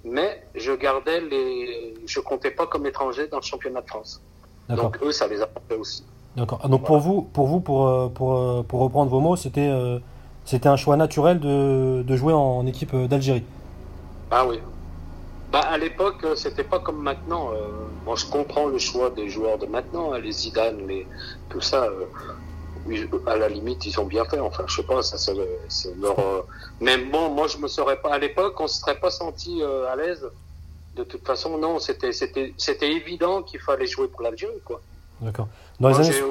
mais 0.03 0.43
je 0.55 0.71
gardais 0.71 1.21
les, 1.21 1.95
je 2.05 2.19
comptais 2.19 2.51
pas 2.51 2.67
comme 2.67 2.85
étranger 2.85 3.27
dans 3.27 3.37
le 3.37 3.43
championnat 3.43 3.81
de 3.81 3.87
France. 3.87 4.21
Donc 4.69 5.01
eux, 5.01 5.11
ça 5.11 5.27
les 5.27 5.41
apportait 5.41 5.75
aussi. 5.75 6.03
D'accord. 6.35 6.67
Donc 6.69 6.85
pour 6.85 6.99
vous, 6.99 7.23
pour 7.23 7.47
vous, 7.47 7.59
pour, 7.59 7.87
euh, 7.87 8.07
pour, 8.09 8.37
euh, 8.37 8.63
pour 8.63 8.81
reprendre 8.81 9.09
vos 9.09 9.19
mots, 9.19 9.35
c'était 9.35 9.67
euh, 9.67 9.99
c'était 10.49 10.67
un 10.67 10.77
choix 10.77 10.97
naturel 10.97 11.39
de, 11.39 12.01
de 12.01 12.15
jouer 12.15 12.33
en, 12.33 12.65
équipe 12.65 12.95
d'Algérie. 12.95 13.43
Ah 14.31 14.47
oui. 14.47 14.59
Bah 15.51 15.59
à 15.59 15.77
l'époque, 15.77 16.25
c'était 16.35 16.63
pas 16.63 16.79
comme 16.79 17.03
maintenant. 17.03 17.51
Euh, 17.53 17.67
moi, 18.03 18.15
je 18.15 18.25
comprends 18.25 18.65
le 18.65 18.79
choix 18.79 19.11
des 19.11 19.29
joueurs 19.29 19.59
de 19.59 19.67
maintenant, 19.67 20.11
hein, 20.11 20.17
les 20.17 20.31
Zidane, 20.31 20.87
les 20.87 21.05
tout 21.49 21.61
ça. 21.61 21.83
Euh, 21.83 22.05
à 23.27 23.35
la 23.35 23.47
limite, 23.47 23.85
ils 23.85 23.99
ont 23.99 24.05
bien 24.05 24.25
fait. 24.25 24.39
Enfin, 24.39 24.63
je 24.65 24.77
sais 24.77 24.83
pas, 24.83 25.03
ça 25.03 25.17
c'est 25.19 25.95
leur. 25.99 26.17
Euh, 26.17 26.41
mais 26.81 26.97
bon, 26.97 27.29
moi, 27.29 27.45
je 27.45 27.57
me 27.57 27.67
serais 27.67 27.97
pas 27.97 28.15
à 28.15 28.17
l'époque, 28.17 28.59
on 28.59 28.67
se 28.67 28.79
serait 28.79 28.99
pas 28.99 29.11
senti 29.11 29.61
à 29.63 29.95
l'aise. 29.95 30.25
De 30.95 31.03
toute 31.03 31.25
façon, 31.27 31.59
non, 31.59 31.77
c'était 31.77 32.11
c'était 32.11 32.55
c'était 32.57 32.91
évident 32.91 33.43
qu'il 33.43 33.59
fallait 33.59 33.85
jouer 33.85 34.07
pour 34.07 34.23
l'Algérie, 34.23 34.61
quoi. 34.65 34.81
D'accord. 35.21 35.47
Dans 35.79 35.89
les 35.89 35.99
années 35.99 36.23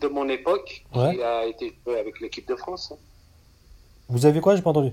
de 0.00 0.08
mon 0.08 0.28
époque 0.28 0.84
qui 0.92 1.22
a 1.22 1.46
été 1.46 1.74
joué 1.84 1.98
avec 1.98 2.20
l'équipe 2.20 2.46
de 2.48 2.56
France. 2.56 2.92
Vous 4.08 4.26
avez 4.26 4.40
quoi 4.40 4.56
J'ai 4.56 4.62
pas 4.62 4.70
entendu? 4.70 4.92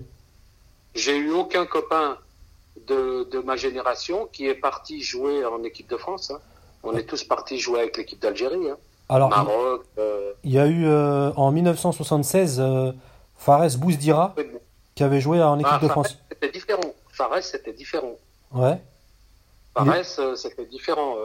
J'ai 0.95 1.18
eu 1.18 1.31
aucun 1.31 1.65
copain 1.65 2.18
de, 2.88 3.27
de, 3.31 3.39
ma 3.39 3.56
génération 3.56 4.27
qui 4.31 4.48
est 4.48 4.56
parti 4.56 5.01
jouer 5.01 5.45
en 5.45 5.63
équipe 5.63 5.89
de 5.89 5.98
France. 5.98 6.31
Hein. 6.31 6.39
On 6.83 6.95
est 6.95 7.03
tous 7.03 7.24
partis 7.24 7.59
jouer 7.59 7.81
avec 7.81 7.98
l'équipe 7.98 8.21
d'Algérie. 8.21 8.69
Hein. 8.69 8.77
Alors, 9.12 9.30
Maroc. 9.30 9.83
Euh, 9.98 10.31
il 10.44 10.53
y 10.53 10.59
a 10.59 10.68
eu 10.68 10.86
euh, 10.86 11.31
en 11.33 11.51
1976 11.51 12.59
euh, 12.59 12.92
Fares 13.36 13.77
Bouzdira 13.77 14.33
qui 14.95 15.03
avait 15.03 15.19
joué 15.19 15.44
en 15.44 15.59
équipe 15.59 15.74
ah, 15.74 15.80
de 15.83 15.88
France. 15.89 16.18
C'était 16.30 16.51
différent. 16.51 16.94
Fares, 17.09 17.44
c'était 17.44 17.74
différent. 17.74 18.15
Ouais. 18.53 18.80
Fares, 19.75 20.38
c'était 20.38 20.65
différent. 20.65 21.15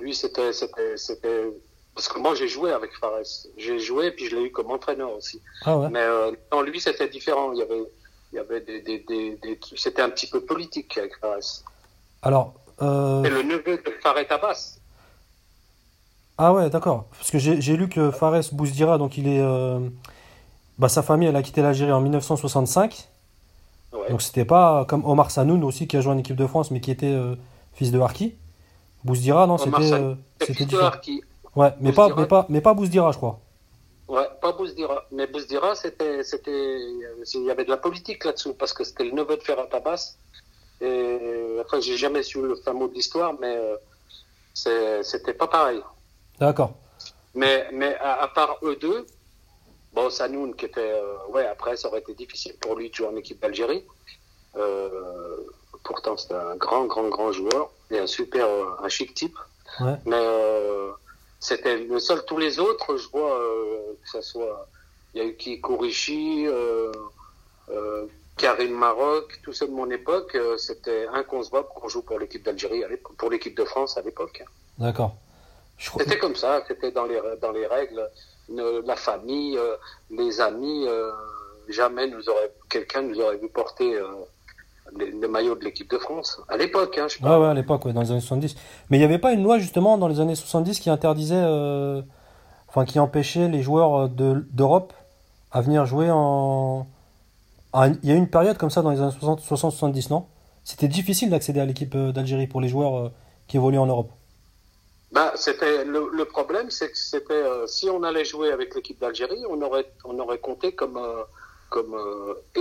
lui, 0.00 0.14
c'était, 0.14 0.52
c'était, 0.52 1.52
parce 1.94 2.08
que 2.08 2.18
moi, 2.18 2.34
j'ai 2.34 2.48
joué 2.48 2.72
avec 2.72 2.92
Fares. 2.98 3.46
J'ai 3.56 3.78
joué, 3.78 4.10
puis 4.10 4.28
je 4.28 4.36
l'ai 4.36 4.44
eu 4.44 4.50
comme 4.50 4.70
entraîneur 4.70 5.12
aussi. 5.12 5.40
Ah 5.64 5.78
ouais. 5.78 5.88
Mais 5.90 6.00
euh, 6.02 6.32
lui, 6.66 6.80
c'était 6.80 7.08
différent. 7.08 7.52
Il 7.52 7.58
y 7.58 7.62
avait, 7.62 7.82
il 8.32 8.36
y 8.36 8.38
avait 8.38 8.60
des, 8.60 8.80
des, 8.80 8.98
des, 8.98 9.60
c'était 9.76 10.02
un 10.02 10.10
petit 10.10 10.26
peu 10.26 10.40
politique 10.40 10.98
avec 10.98 11.16
Fares. 11.18 11.62
Alors. 12.22 12.54
Euh... 12.82 13.22
C'est 13.22 13.30
le 13.30 13.42
neveu 13.42 13.76
de 13.76 13.94
Fares 14.02 14.16
Abbas. 14.28 14.78
Ah 16.36 16.52
ouais, 16.52 16.68
d'accord. 16.68 17.06
Parce 17.16 17.30
que 17.30 17.38
j'ai 17.38 17.76
lu 17.76 17.88
que 17.88 18.10
Fares 18.10 18.52
Bouzdira, 18.52 18.98
donc 18.98 19.16
il 19.16 19.28
est. 19.28 19.40
Euh... 19.40 19.78
Bah, 20.78 20.88
sa 20.88 21.04
famille, 21.04 21.28
elle 21.28 21.36
a 21.36 21.42
quitté 21.42 21.62
l'Algérie 21.62 21.92
en 21.92 22.00
1965. 22.00 23.08
Ouais. 23.92 24.10
Donc 24.10 24.20
c'était 24.20 24.44
pas 24.44 24.84
comme 24.86 25.04
Omar 25.04 25.30
Sanoun 25.30 25.62
aussi 25.62 25.86
qui 25.86 25.96
a 25.96 26.00
joué 26.00 26.12
en 26.12 26.18
équipe 26.18 26.34
de 26.34 26.46
France, 26.48 26.72
mais 26.72 26.80
qui 26.80 26.90
était 26.90 27.06
euh, 27.06 27.36
fils 27.74 27.92
de 27.92 28.00
Harki. 28.00 28.34
Bouzdira, 29.04 29.46
non, 29.46 29.58
c'était. 29.58 29.92
Euh, 29.92 30.14
c'était 30.40 30.64
différent. 30.64 30.90
Ouais, 31.56 31.72
mais 31.80 31.92
pas, 31.92 32.08
mais 32.16 32.26
pas, 32.26 32.46
mais 32.48 32.60
pas 32.60 32.74
Bouzdira, 32.74 33.12
je 33.12 33.16
crois. 33.16 33.40
Ouais, 34.08 34.28
pas 34.40 34.52
Bouzdira. 34.52 35.04
Mais 35.12 35.26
Bouzdira, 35.26 35.74
c'était, 35.74 36.22
c'était, 36.22 36.78
il 37.34 37.44
y 37.44 37.50
avait 37.50 37.64
de 37.64 37.70
la 37.70 37.76
politique 37.76 38.24
là-dessous 38.24 38.54
parce 38.54 38.72
que 38.72 38.84
c'était 38.84 39.04
le 39.04 39.12
neveu 39.12 39.36
de 39.36 39.42
Ferrat 39.42 39.68
Abbas. 39.72 40.16
Et 40.80 41.58
après, 41.60 41.80
j'ai 41.80 41.96
jamais 41.96 42.22
su 42.22 42.42
le 42.42 42.56
fameux 42.56 42.88
de 42.88 42.94
l'histoire, 42.94 43.34
mais 43.40 43.56
euh, 43.56 45.02
c'était 45.02 45.34
pas 45.34 45.46
pareil. 45.46 45.80
D'accord. 46.38 46.72
Mais, 47.34 47.68
mais 47.72 47.96
à, 47.96 48.28
part 48.28 48.58
eux 48.62 48.76
deux, 48.76 49.06
bon, 49.92 50.10
Sanoun 50.10 50.54
qui 50.54 50.66
était, 50.66 50.80
euh, 50.80 51.16
ouais, 51.30 51.46
après, 51.46 51.76
ça 51.76 51.88
aurait 51.88 52.00
été 52.00 52.14
difficile 52.14 52.54
pour 52.60 52.76
lui 52.76 52.90
de 52.90 52.94
jouer 52.94 53.06
en 53.06 53.16
équipe 53.16 53.40
d'Algérie. 53.40 53.84
Euh, 54.56 55.40
pourtant, 55.84 56.16
c'était 56.16 56.34
un 56.34 56.56
grand, 56.56 56.84
grand, 56.84 57.08
grand 57.08 57.32
joueur 57.32 57.70
et 57.90 57.98
un 57.98 58.06
super, 58.06 58.46
un 58.82 58.88
chic 58.88 59.14
type. 59.14 59.38
Ouais. 59.80 59.96
Mais 60.04 60.22
c'était 61.44 61.76
le 61.76 61.98
seul. 61.98 62.24
Tous 62.24 62.38
les 62.38 62.58
autres, 62.58 62.96
je 62.96 63.06
vois 63.10 63.38
euh, 63.38 63.92
que 64.02 64.08
ça 64.08 64.22
soit. 64.22 64.66
Il 65.12 65.18
y 65.18 65.20
a 65.20 65.26
eu 65.26 65.34
qui 65.36 65.60
Kourichi, 65.60 66.46
euh, 66.46 66.90
euh, 67.68 68.06
Karim 68.38 68.72
Maroc, 68.72 69.40
tout 69.42 69.52
ça 69.52 69.66
de 69.66 69.70
mon 69.70 69.90
époque. 69.90 70.36
C'était 70.56 71.06
inconcevable 71.12 71.68
qu'on 71.74 71.88
joue 71.88 72.02
pour 72.02 72.18
l'équipe 72.18 72.42
d'Algérie, 72.42 72.82
pour 73.18 73.30
l'équipe 73.30 73.56
de 73.56 73.64
France 73.64 73.98
à 73.98 74.02
l'époque. 74.02 74.42
D'accord. 74.78 75.16
C'était 75.78 76.18
comme 76.18 76.34
ça, 76.34 76.64
c'était 76.66 76.92
dans 76.92 77.04
les, 77.04 77.20
dans 77.42 77.52
les 77.52 77.66
règles. 77.66 78.08
la 78.48 78.96
famille, 78.96 79.58
les 80.10 80.40
amis, 80.40 80.86
jamais 81.68 82.06
nous 82.06 82.28
aurait, 82.28 82.52
quelqu'un 82.70 83.02
nous 83.02 83.20
aurait 83.20 83.36
vu 83.36 83.48
porter 83.48 84.00
le 84.92 85.28
maillot 85.28 85.54
de 85.54 85.64
l'équipe 85.64 85.90
de 85.90 85.98
France. 85.98 86.40
À 86.48 86.56
l'époque, 86.56 86.98
hein, 86.98 87.06
je 87.08 87.22
Ouais, 87.24 87.36
ouais, 87.36 87.46
à 87.46 87.54
l'époque, 87.54 87.84
ouais, 87.84 87.92
dans 87.92 88.02
les 88.02 88.10
années 88.10 88.20
70. 88.20 88.54
Mais 88.90 88.96
il 88.96 89.00
n'y 89.00 89.04
avait 89.04 89.18
pas 89.18 89.32
une 89.32 89.42
loi, 89.42 89.58
justement, 89.58 89.98
dans 89.98 90.08
les 90.08 90.20
années 90.20 90.34
70 90.34 90.78
qui 90.80 90.90
interdisait, 90.90 91.34
euh, 91.36 92.02
enfin, 92.68 92.84
qui 92.84 92.98
empêchait 92.98 93.48
les 93.48 93.62
joueurs 93.62 94.08
d'Europe 94.08 94.92
à 95.52 95.60
venir 95.60 95.86
jouer 95.86 96.08
en. 96.10 96.86
Il 97.74 98.08
y 98.08 98.12
a 98.12 98.14
eu 98.14 98.18
une 98.18 98.30
période 98.30 98.56
comme 98.56 98.70
ça 98.70 98.82
dans 98.82 98.90
les 98.90 99.00
années 99.00 99.10
60-70, 99.10 100.10
non? 100.10 100.26
C'était 100.62 100.88
difficile 100.88 101.28
d'accéder 101.30 101.60
à 101.60 101.64
l'équipe 101.64 101.94
euh, 101.94 102.12
d'Algérie 102.12 102.46
pour 102.46 102.60
les 102.60 102.68
joueurs 102.68 102.96
euh, 102.96 103.08
qui 103.48 103.56
évoluaient 103.56 103.78
en 103.78 103.86
Europe. 103.86 104.10
Bah, 105.10 105.32
c'était 105.34 105.84
le, 105.84 106.08
le, 106.12 106.24
problème, 106.24 106.70
c'est 106.70 106.90
que 106.90 106.96
c'était 106.96 107.44
si 107.66 107.88
on 107.90 108.02
allait 108.02 108.24
jouer 108.24 108.50
avec 108.50 108.74
l'équipe 108.74 109.00
d'Algérie, 109.00 109.42
on 109.48 109.60
aurait 109.62 109.86
on 110.04 110.18
aurait 110.18 110.38
compté 110.38 110.72
comme 110.72 111.00
comme 111.68 111.96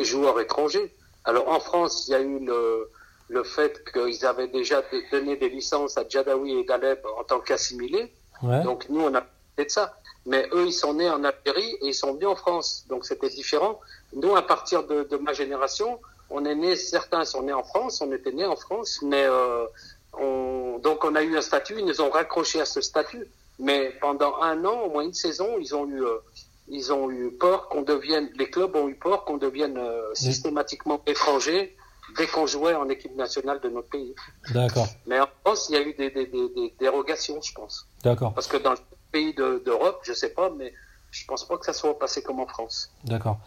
joueur 0.04 0.40
étranger. 0.40 0.94
Alors 1.26 1.48
en 1.50 1.60
France, 1.60 2.08
il 2.08 2.12
y 2.12 2.16
a 2.16 2.22
eu 2.22 2.40
le, 2.40 2.90
le 3.30 3.44
fait 3.44 3.84
qu'ils 3.92 4.26
avaient 4.26 4.48
déjà 4.48 4.84
donné 5.12 5.36
des 5.38 5.50
licences 5.50 5.98
à 5.98 6.08
Djadawi 6.08 6.60
et 6.60 6.66
Galeb 6.66 7.00
en 7.18 7.24
tant 7.24 7.40
qu'assimilés. 7.40 8.12
Donc 8.42 8.90
nous, 8.90 9.02
on 9.02 9.16
a 9.16 9.24
fait 9.56 9.66
de 9.66 9.70
ça. 9.70 9.98
Mais 10.26 10.48
eux, 10.54 10.66
ils 10.66 10.74
sont 10.74 10.94
nés 10.94 11.10
en 11.10 11.24
Algérie 11.24 11.78
et 11.82 11.88
ils 11.88 11.94
sont 11.94 12.14
venus 12.14 12.28
en 12.28 12.36
France. 12.36 12.86
Donc 12.90 13.06
c'était 13.06 13.30
différent. 13.30 13.80
Nous, 14.14 14.36
à 14.36 14.42
partir 14.42 14.86
de, 14.86 15.04
de, 15.04 15.18
ma 15.18 15.34
génération, 15.34 16.00
on 16.30 16.46
est 16.46 16.56
nés, 16.56 16.76
certains 16.76 17.26
sont 17.26 17.44
nés 17.44 17.54
en 17.54 17.64
France, 17.64 18.02
on 18.02 18.12
était 18.12 18.32
nés 18.32 18.46
en 18.46 18.56
France, 18.56 19.00
mais 19.02 19.24
euh, 19.24 19.66
on, 20.14 20.80
donc 20.80 21.04
on 21.04 21.16
a 21.16 21.24
eu 21.24 21.38
un 21.38 21.42
statut, 21.42 21.76
ils 21.78 21.86
nous 21.86 22.02
ont 22.02 22.10
raccroché 22.10 22.62
à 22.62 22.66
ce 22.66 22.82
statut. 22.82 23.28
Mais 23.60 23.92
pendant 24.02 24.42
un 24.42 24.66
an, 24.66 24.82
au 24.82 24.90
moins 24.90 25.04
une 25.04 25.14
saison, 25.14 25.58
ils 25.60 25.76
ont 25.76 25.88
eu, 25.88 26.04
euh, 26.04 26.18
ils 26.68 26.94
ont 26.94 27.10
eu 27.12 27.32
peur 27.32 27.68
qu'on 27.70 27.82
devienne, 27.82 28.30
les 28.38 28.50
clubs 28.50 28.76
ont 28.76 28.88
eu 28.88 28.96
peur 28.96 29.26
qu'on 29.26 29.38
devienne 29.38 29.78
euh, 29.78 30.14
systématiquement 30.14 31.02
étrangers 31.06 31.76
dès 32.18 32.28
qu'on 32.28 32.46
jouait 32.46 32.76
en 32.76 32.90
équipe 32.90 33.16
nationale 33.16 33.60
de 33.62 33.70
notre 33.70 33.90
pays. 33.90 34.14
D'accord. 34.54 34.88
Mais 35.08 35.20
en 35.20 35.28
France, 35.44 35.68
il 35.70 35.76
y 35.76 35.78
a 35.78 35.82
eu 35.82 35.94
des, 35.94 36.10
des, 36.10 36.28
des, 36.28 36.50
des 36.50 36.74
dérogations, 36.80 37.42
je 37.42 37.54
pense. 37.54 37.88
D'accord. 38.04 38.34
Parce 38.34 38.48
que 38.48 38.58
dans 38.58 38.72
le 38.72 38.78
pays 39.12 39.34
d'Europe, 39.34 40.00
je 40.04 40.14
sais 40.14 40.34
pas, 40.34 40.50
mais 40.58 40.74
je 41.12 41.26
pense 41.26 41.48
pas 41.48 41.58
que 41.58 41.66
ça 41.66 41.74
soit 41.74 41.98
passé 41.98 42.24
comme 42.24 42.40
en 42.40 42.48
France. 42.48 42.92
D'accord. 43.06 43.38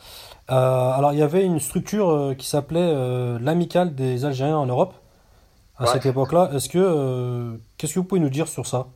Euh, 0.50 0.54
alors, 0.54 1.12
il 1.12 1.18
y 1.18 1.23
avait 1.23 1.44
une 1.44 1.61
structure 1.61 2.11
euh, 2.11 2.35
qui 2.35 2.46
s'appelait 2.46 2.80
euh, 2.80 3.38
l'Amicale 3.40 3.94
des 3.94 4.25
Algériens 4.25 4.58
en 4.58 4.66
Europe 4.66 4.94
à 5.76 5.87
cette 5.87 6.06
époque-là. 6.06 6.50
Est-ce 6.54 6.70
que 6.70 7.58
qu'est-ce 7.76 7.94
que 7.94 7.99
vous 7.99 8.06
pouvez 8.06 8.20
nous 8.20 8.30
dire 8.30 8.49
sur 8.49 8.66
ça? 8.66 8.87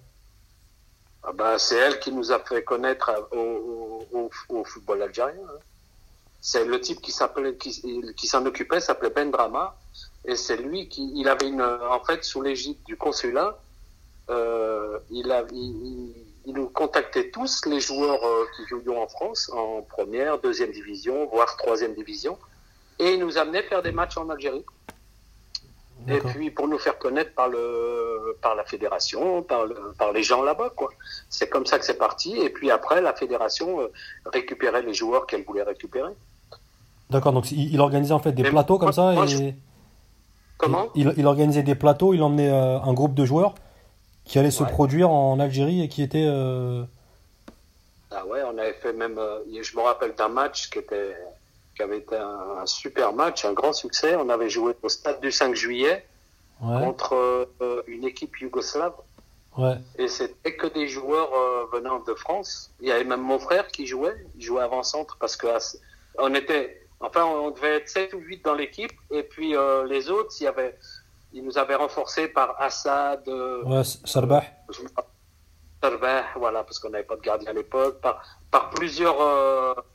Ah 1.22 1.32
ben, 1.32 1.58
c'est 1.58 1.76
elle 1.76 2.00
qui 2.00 2.12
nous 2.12 2.32
a 2.32 2.38
fait 2.38 2.64
connaître 2.64 3.10
au, 3.32 4.30
football 4.64 5.02
algérien. 5.02 5.34
Hein. 5.34 5.58
C'est 6.40 6.64
le 6.64 6.80
type 6.80 7.00
qui 7.02 7.12
s'appelait, 7.12 7.54
qui, 7.56 8.14
qui 8.16 8.26
s'en 8.26 8.44
occupait, 8.46 8.80
s'appelait 8.80 9.10
Ben 9.10 9.30
Drama, 9.30 9.76
et 10.24 10.36
c'est 10.36 10.56
lui 10.56 10.88
qui, 10.88 11.12
il 11.14 11.28
avait 11.28 11.48
une, 11.48 11.62
en 11.62 12.00
fait, 12.00 12.24
sous 12.24 12.40
l'égide 12.40 12.82
du 12.84 12.96
consulat, 12.96 13.58
euh, 14.30 14.98
il, 15.10 15.30
a, 15.32 15.44
il, 15.52 16.14
il, 16.46 16.54
nous 16.54 16.68
contactait 16.68 17.30
tous 17.30 17.66
les 17.66 17.80
joueurs 17.80 18.24
euh, 18.24 18.46
qui 18.56 18.66
jouaient 18.68 18.96
en 18.96 19.08
France, 19.08 19.50
en 19.52 19.82
première, 19.82 20.38
deuxième 20.38 20.70
division, 20.70 21.26
voire 21.26 21.56
troisième 21.56 21.94
division, 21.94 22.38
et 22.98 23.14
il 23.14 23.18
nous 23.18 23.36
amenait 23.36 23.62
faire 23.62 23.82
des 23.82 23.92
matchs 23.92 24.16
en 24.16 24.28
Algérie. 24.30 24.64
Et 26.08 26.18
puis 26.18 26.50
pour 26.50 26.66
nous 26.66 26.78
faire 26.78 26.98
connaître 26.98 27.34
par 27.34 27.48
le 27.48 28.36
par 28.40 28.54
la 28.54 28.64
fédération, 28.64 29.42
par 29.42 29.66
le, 29.66 29.76
par 29.98 30.12
les 30.12 30.22
gens 30.22 30.42
là-bas 30.42 30.70
quoi. 30.74 30.90
C'est 31.28 31.48
comme 31.48 31.66
ça 31.66 31.78
que 31.78 31.84
c'est 31.84 31.98
parti. 31.98 32.36
Et 32.36 32.50
puis 32.50 32.70
après 32.70 33.00
la 33.00 33.12
fédération 33.12 33.80
euh, 33.80 33.92
récupérait 34.26 34.82
les 34.82 34.94
joueurs 34.94 35.26
qu'elle 35.26 35.44
voulait 35.44 35.62
récupérer. 35.62 36.12
D'accord, 37.10 37.32
donc 37.32 37.50
il, 37.50 37.80
organisait 37.80 38.14
en 38.14 38.20
fait 38.20 38.32
des 38.32 38.44
plateaux 38.44 38.78
comme 38.78 38.92
ça 38.92 39.14
et. 39.14 39.54
Comment? 40.58 40.88
il, 40.94 41.14
il, 41.16 41.26
organisait 41.26 41.62
des 41.62 41.74
plateaux, 41.74 42.12
il 42.12 42.22
emmenait 42.22 42.50
euh, 42.50 42.78
un 42.78 42.92
groupe 42.92 43.14
de 43.14 43.24
joueurs 43.24 43.54
qui 44.24 44.38
allaient 44.38 44.50
se 44.50 44.62
produire 44.62 45.10
en 45.10 45.40
Algérie 45.40 45.82
et 45.82 45.88
qui 45.88 46.02
étaient. 46.02 46.26
Euh... 46.26 46.84
Ah 48.10 48.26
ouais, 48.26 48.40
on 48.44 48.58
avait 48.58 48.74
fait 48.74 48.92
même. 48.92 49.18
Euh, 49.18 49.38
je 49.60 49.76
me 49.76 49.82
rappelle 49.82 50.14
d'un 50.14 50.28
match 50.28 50.68
qui 50.68 50.78
était 50.78 51.16
qui 51.80 51.84
avait 51.84 51.98
été 51.98 52.16
un, 52.16 52.58
un, 52.60 52.66
super 52.66 53.14
match, 53.14 53.46
un 53.46 53.54
grand 53.54 53.72
succès. 53.72 54.14
On 54.16 54.28
avait 54.28 54.50
joué 54.50 54.74
au 54.82 54.88
stade 54.90 55.20
du 55.20 55.32
5 55.32 55.54
juillet 55.54 56.06
ouais. 56.60 56.84
contre 56.84 57.14
euh, 57.62 57.82
une 57.86 58.04
équipe 58.04 58.38
yougoslave. 58.38 58.92
Ouais. 59.56 59.76
Et 59.98 60.08
c'était 60.08 60.54
que 60.56 60.66
des 60.66 60.88
joueurs 60.88 61.32
euh, 61.32 61.64
venant 61.72 62.00
de 62.00 62.14
France. 62.14 62.70
Il 62.80 62.88
y 62.88 62.92
avait 62.92 63.04
même 63.04 63.22
mon 63.22 63.38
frère 63.38 63.66
qui 63.68 63.86
jouait. 63.86 64.14
Il 64.36 64.42
jouait 64.42 64.62
avant-centre 64.62 65.16
parce 65.18 65.36
que 65.36 65.46
on 66.18 66.34
était 66.34 66.76
Enfin, 67.02 67.24
on 67.24 67.50
devait 67.50 67.76
être 67.76 67.88
7 67.88 68.12
ou 68.12 68.18
8 68.18 68.44
dans 68.44 68.54
l'équipe. 68.54 68.92
Et 69.10 69.22
puis 69.22 69.56
euh, 69.56 69.86
les 69.86 70.10
autres, 70.10 70.34
il 70.38 70.44
y 70.44 70.46
avait, 70.46 70.76
ils 71.32 71.42
nous 71.42 71.56
avaient 71.56 71.76
renforcés 71.76 72.28
par 72.28 72.60
Assad. 72.60 73.26
Ouais, 73.26 73.84
Sarbah. 74.04 74.44
Sarbah, 75.82 76.24
voilà, 76.36 76.62
parce 76.62 76.78
qu'on 76.78 76.90
n'avait 76.90 77.04
pas 77.04 77.16
de 77.16 77.22
gardien 77.22 77.52
à 77.52 77.54
l'époque. 77.54 78.02
Par, 78.02 78.22
par 78.50 78.68
plusieurs 78.68 79.16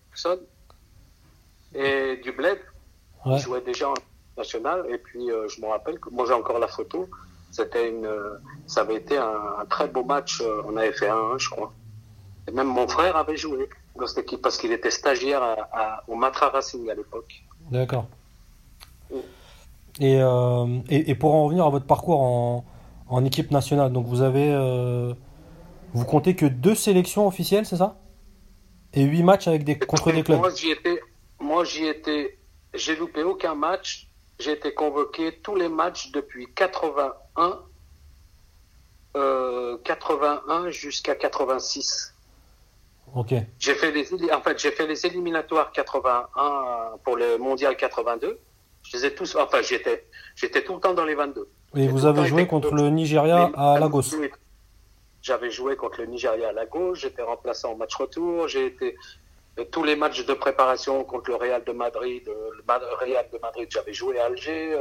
personnes. 0.10 0.42
Et 1.76 2.18
du 2.24 2.32
bled. 2.32 2.60
Ouais. 3.26 3.62
Déjà 3.66 3.90
en 3.90 3.94
national. 4.38 4.86
Et 4.90 4.98
puis, 4.98 5.32
euh, 5.32 5.48
je 5.48 5.62
me 5.62 5.68
rappelle 5.68 6.00
que 6.00 6.10
moi, 6.10 6.26
j'ai 6.28 6.34
encore 6.34 6.60
la 6.60 6.68
photo. 6.68 7.08
C'était 7.52 7.90
une, 7.90 8.10
ça 8.68 8.82
avait 8.82 8.96
été 8.96 9.18
un, 9.18 9.40
un, 9.62 9.66
très 9.66 9.88
beau 9.88 10.04
match. 10.04 10.42
On 10.66 10.76
avait 10.76 10.92
fait 10.92 11.10
un, 11.10 11.38
je 11.38 11.50
crois. 11.50 11.72
Et 12.48 12.52
même 12.52 12.68
mon 12.68 12.88
frère 12.88 13.16
avait 13.16 13.38
joué 13.38 13.70
dans 13.96 14.06
cette 14.08 14.26
équipe 14.26 14.42
parce 14.42 14.58
qu'il 14.58 14.72
était 14.72 14.92
stagiaire 14.92 15.42
à, 15.42 15.56
à, 15.72 16.04
au 16.08 16.16
Matra 16.16 16.50
Racing 16.50 16.90
à 16.90 16.96
l'époque. 16.96 17.44
D'accord. 17.72 18.08
Et, 20.00 20.22
euh, 20.22 20.80
et, 20.90 21.10
et, 21.10 21.16
pour 21.16 21.34
en 21.34 21.46
revenir 21.46 21.66
à 21.66 21.70
votre 21.70 21.86
parcours 21.86 22.22
en, 22.22 22.66
en 23.08 23.24
équipe 23.24 23.52
nationale, 23.52 23.94
donc 23.94 24.06
vous 24.06 24.22
avez, 24.22 24.52
euh, 24.52 25.14
vous 25.94 26.06
comptez 26.06 26.36
que 26.36 26.46
deux 26.46 26.76
sélections 26.76 27.26
officielles, 27.26 27.66
c'est 27.66 27.78
ça? 27.78 27.96
Et 28.94 29.04
huit 29.04 29.24
matchs 29.24 29.48
avec 29.48 29.64
des 29.64 29.80
contre 29.80 30.12
des 30.12 30.24
clubs? 30.24 30.40
Moi 30.40 30.50
j'y 30.54 30.72
étais, 30.72 31.00
moi 31.40 31.64
j'y 31.64 31.86
étais, 31.86 32.38
j'ai 32.74 32.96
loupé 32.96 33.24
aucun 33.24 33.56
match. 33.56 34.08
J'ai 34.40 34.52
été 34.52 34.74
convoqué 34.74 35.40
tous 35.42 35.56
les 35.56 35.70
matchs 35.70 36.12
depuis 36.12 36.48
81, 36.54 37.62
euh, 39.16 39.78
81 39.84 40.70
jusqu'à 40.72 41.16
86. 41.16 42.14
Okay. 43.16 43.44
J'ai 43.60 43.76
fait 43.76 43.92
les, 43.92 44.32
en 44.32 44.42
fait, 44.42 44.60
j'ai 44.60 44.72
fait 44.72 44.88
les 44.88 45.06
éliminatoires 45.06 45.72
81 45.72 46.98
pour 47.04 47.16
le 47.16 47.38
mondial 47.38 47.78
82. 47.78 48.40
Je 48.84 48.98
les 48.98 49.06
ai 49.06 49.16
tous, 49.16 49.36
enfin, 49.38 49.62
j'étais, 49.62 50.06
j'étais 50.36 50.64
tout 50.64 50.76
le 50.76 50.80
temps 50.82 50.94
dans 50.94 51.06
les 51.06 51.16
22. 51.16 51.48
Et 51.76 51.88
vous 51.88 52.06
avez 52.06 52.26
joué 52.26 52.46
contre 52.46 52.74
le 52.74 52.90
Nigeria 52.90 53.52
à 53.56 53.80
Lagos. 53.80 54.16
J'avais 55.22 55.50
joué 55.50 55.76
contre 55.76 56.02
le 56.02 56.08
Nigeria 56.08 56.50
à 56.50 56.52
Lagos. 56.52 56.96
J'étais 56.96 57.22
remplaçant 57.22 57.72
au 57.72 57.76
match 57.76 57.96
retour. 57.96 58.48
J'ai 58.48 58.68
été 58.68 58.96
tous 59.72 59.84
les 59.84 59.96
matchs 59.96 60.26
de 60.26 60.34
préparation 60.34 61.04
contre 61.04 61.30
le 61.30 61.38
Real 61.38 61.64
de 61.64 61.72
Madrid. 61.72 62.24
Le 62.26 62.96
Real 63.00 63.26
de 63.32 63.38
Madrid, 63.40 63.68
j'avais 63.70 63.94
joué 63.94 64.20
à 64.20 64.26
Alger. 64.26 64.78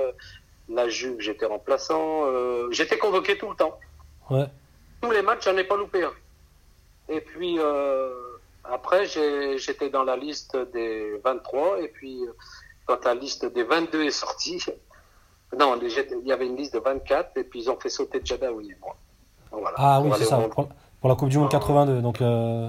La 0.68 0.88
Juve, 0.88 1.16
j'étais 1.20 1.46
remplaçant. 1.46 2.24
J'étais 2.70 2.98
convoqué 2.98 3.38
tout 3.38 3.50
le 3.50 3.56
temps. 3.56 3.78
Ouais. 4.30 4.46
Tous 5.00 5.10
les 5.10 5.22
matchs, 5.22 5.44
j'en 5.44 5.56
ai 5.56 5.64
pas 5.64 5.76
loupé 5.76 6.02
un. 6.02 6.12
Et 7.08 7.20
puis 7.20 7.56
euh, 7.58 8.10
après, 8.64 9.06
j'étais 9.06 9.90
dans 9.90 10.04
la 10.04 10.16
liste 10.16 10.56
des 10.72 11.20
23. 11.24 11.82
Et 11.82 11.88
puis 11.88 12.22
quand 12.86 13.04
la 13.04 13.14
liste 13.14 13.44
des 13.46 13.62
22 13.62 14.04
est 14.04 14.10
sortie, 14.10 14.62
non, 15.58 15.78
il 15.80 16.26
y 16.26 16.32
avait 16.32 16.46
une 16.46 16.56
liste 16.56 16.74
de 16.74 16.80
24. 16.80 17.36
Et 17.36 17.44
puis 17.44 17.62
ils 17.62 17.70
ont 17.70 17.78
fait 17.78 17.90
sauter 17.90 18.20
Jadaoui 18.24 18.70
et 18.70 18.76
moi. 18.80 18.96
Voilà, 19.52 19.76
ah 19.78 20.00
oui, 20.00 20.10
c'est 20.16 20.24
ça. 20.24 20.38
Pour, 20.38 20.68
pour, 21.00 21.08
la 21.08 21.14
Coupe 21.14 21.28
du 21.28 21.38
Monde 21.38 21.50
82. 21.50 22.00
Donc, 22.00 22.20
euh... 22.20 22.68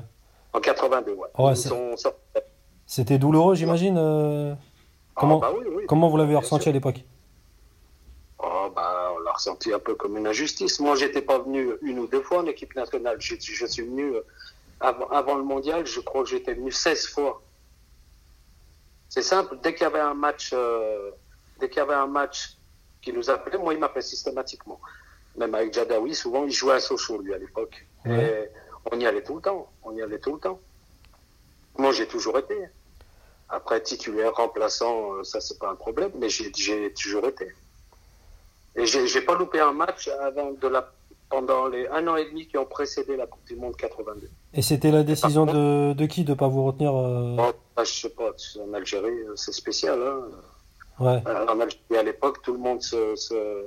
En 0.55 0.61
82, 0.61 1.11
ouais. 1.11 1.27
ouais 1.37 1.53
C'était 2.85 3.17
douloureux, 3.17 3.55
j'imagine. 3.55 3.97
Euh... 3.97 4.55
Comment, 5.13 5.41
ah, 5.43 5.51
bah 5.51 5.57
oui, 5.59 5.65
oui. 5.69 5.83
comment 5.85 6.09
vous 6.09 6.15
l'avez 6.15 6.35
ressenti 6.35 6.69
à 6.69 6.71
l'époque 6.71 7.03
Oh, 8.39 8.69
bah, 8.73 9.11
on 9.15 9.19
l'a 9.19 9.33
ressenti 9.33 9.73
un 9.73 9.79
peu 9.79 9.95
comme 9.95 10.17
une 10.17 10.27
injustice. 10.27 10.79
Moi, 10.79 10.95
j'étais 10.95 11.21
pas 11.21 11.39
venu 11.39 11.71
une 11.81 11.99
ou 11.99 12.07
deux 12.07 12.21
fois 12.21 12.39
en 12.39 12.45
équipe 12.45 12.73
nationale. 12.73 13.17
Je, 13.19 13.35
je 13.37 13.65
suis 13.65 13.83
venu 13.83 14.13
avant, 14.79 15.07
avant, 15.09 15.35
le 15.35 15.43
mondial, 15.43 15.85
je 15.85 15.99
crois 15.99 16.23
que 16.23 16.29
j'étais 16.29 16.53
venu 16.53 16.71
16 16.71 17.07
fois. 17.07 17.41
C'est 19.09 19.21
simple, 19.21 19.57
dès 19.61 19.73
qu'il 19.73 19.83
y 19.83 19.87
avait 19.87 19.99
un 19.99 20.13
match, 20.13 20.51
euh, 20.53 21.11
dès 21.59 21.67
qu'il 21.67 21.77
y 21.77 21.81
avait 21.81 21.93
un 21.93 22.07
match 22.07 22.57
qui 23.01 23.11
nous 23.11 23.29
appelait, 23.29 23.57
moi, 23.57 23.73
il 23.73 23.79
m'appelait 23.79 24.01
systématiquement. 24.01 24.79
Même 25.37 25.53
avec 25.53 25.73
Jadawi, 25.73 26.15
souvent, 26.15 26.45
il 26.45 26.51
jouait 26.51 26.75
à 26.75 26.79
Sochaux, 26.79 27.21
lui, 27.21 27.33
à 27.33 27.37
l'époque. 27.37 27.85
Ouais. 28.05 28.49
Et 28.53 28.64
on 28.91 28.99
y 28.99 29.05
allait 29.05 29.23
tout 29.23 29.35
le 29.35 29.41
temps. 29.41 29.69
On 29.83 29.95
y 29.95 30.01
allait 30.01 30.19
tout 30.19 30.33
le 30.33 30.39
temps. 30.39 30.59
Moi, 31.77 31.91
j'ai 31.91 32.07
toujours 32.07 32.37
été. 32.37 32.55
Après, 33.49 33.81
titulaire, 33.81 34.33
remplaçant, 34.33 35.23
ça, 35.23 35.39
c'est 35.39 35.59
pas 35.59 35.69
un 35.69 35.75
problème, 35.75 36.11
mais 36.15 36.29
j'ai 36.29 36.51
toujours 36.93 37.27
été. 37.27 37.47
Et 38.75 38.85
j'ai 38.85 39.21
pas 39.21 39.35
loupé 39.35 39.59
un 39.59 39.71
match 39.71 40.09
avant 40.09 40.51
de 40.51 40.67
la, 40.67 40.91
pendant 41.29 41.67
les 41.67 41.87
un 41.87 42.07
an 42.07 42.15
et 42.15 42.25
demi 42.25 42.47
qui 42.47 42.57
ont 42.57 42.65
précédé 42.65 43.15
la 43.15 43.27
Coupe 43.27 43.45
du 43.45 43.55
Monde 43.55 43.75
82. 43.77 44.29
Et 44.53 44.61
c'était 44.61 44.91
la 44.91 45.03
décision 45.03 45.45
de, 45.45 45.93
de 45.93 46.05
qui 46.05 46.23
de 46.23 46.33
pas 46.33 46.47
vous 46.47 46.65
retenir 46.65 46.95
euh... 46.95 47.35
oh, 47.39 47.53
bah, 47.75 47.83
Je 47.83 47.91
sais 47.91 48.09
pas, 48.09 48.31
en 48.59 48.73
Algérie, 48.73 49.17
c'est 49.35 49.53
spécial. 49.53 50.01
Hein. 50.01 50.23
Ouais. 50.99 51.21
En 51.27 51.59
Algérie, 51.59 51.97
à 51.97 52.03
l'époque, 52.03 52.41
tout 52.41 52.53
le 52.53 52.59
monde 52.59 52.81
se, 52.81 53.15
se, 53.15 53.65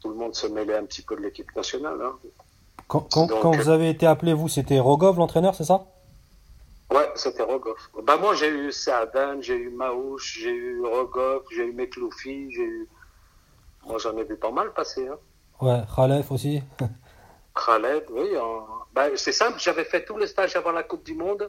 tout 0.00 0.08
le 0.08 0.14
monde 0.14 0.34
se 0.34 0.46
mêlait 0.46 0.76
un 0.76 0.84
petit 0.84 1.02
peu 1.02 1.16
de 1.16 1.20
l'équipe 1.20 1.54
nationale. 1.54 2.00
Hein. 2.02 2.16
Quand, 2.90 3.06
quand, 3.08 3.26
Donc, 3.26 3.40
quand, 3.40 3.52
vous 3.52 3.68
avez 3.68 3.88
été 3.88 4.04
appelé, 4.04 4.34
vous, 4.34 4.48
c'était 4.48 4.80
Rogov 4.80 5.16
l'entraîneur, 5.16 5.54
c'est 5.54 5.64
ça? 5.64 5.86
Ouais, 6.90 7.08
c'était 7.14 7.44
Rogov. 7.44 7.76
Bah 8.02 8.16
moi, 8.16 8.34
j'ai 8.34 8.48
eu 8.48 8.72
Saadan, 8.72 9.40
j'ai 9.40 9.54
eu 9.54 9.70
Maouche, 9.70 10.40
j'ai 10.42 10.50
eu 10.50 10.84
Rogov, 10.84 11.44
j'ai 11.54 11.66
eu 11.66 11.72
Mekloufi, 11.72 12.50
j'ai 12.50 12.62
eu 12.62 12.88
moi, 13.86 13.98
j'en 13.98 14.16
ai 14.16 14.24
vu 14.24 14.36
pas 14.36 14.50
mal 14.50 14.72
passer. 14.72 15.06
Hein. 15.06 15.18
Ouais, 15.60 15.82
Khalef 15.94 16.32
aussi. 16.32 16.62
Khaled, 17.54 18.06
oui. 18.10 18.30
Ben, 18.92 19.12
c'est 19.14 19.32
simple, 19.32 19.60
j'avais 19.60 19.84
fait 19.84 20.04
tout 20.04 20.16
le 20.16 20.26
stage 20.26 20.56
avant 20.56 20.72
la 20.72 20.82
Coupe 20.82 21.04
du 21.04 21.14
Monde. 21.14 21.48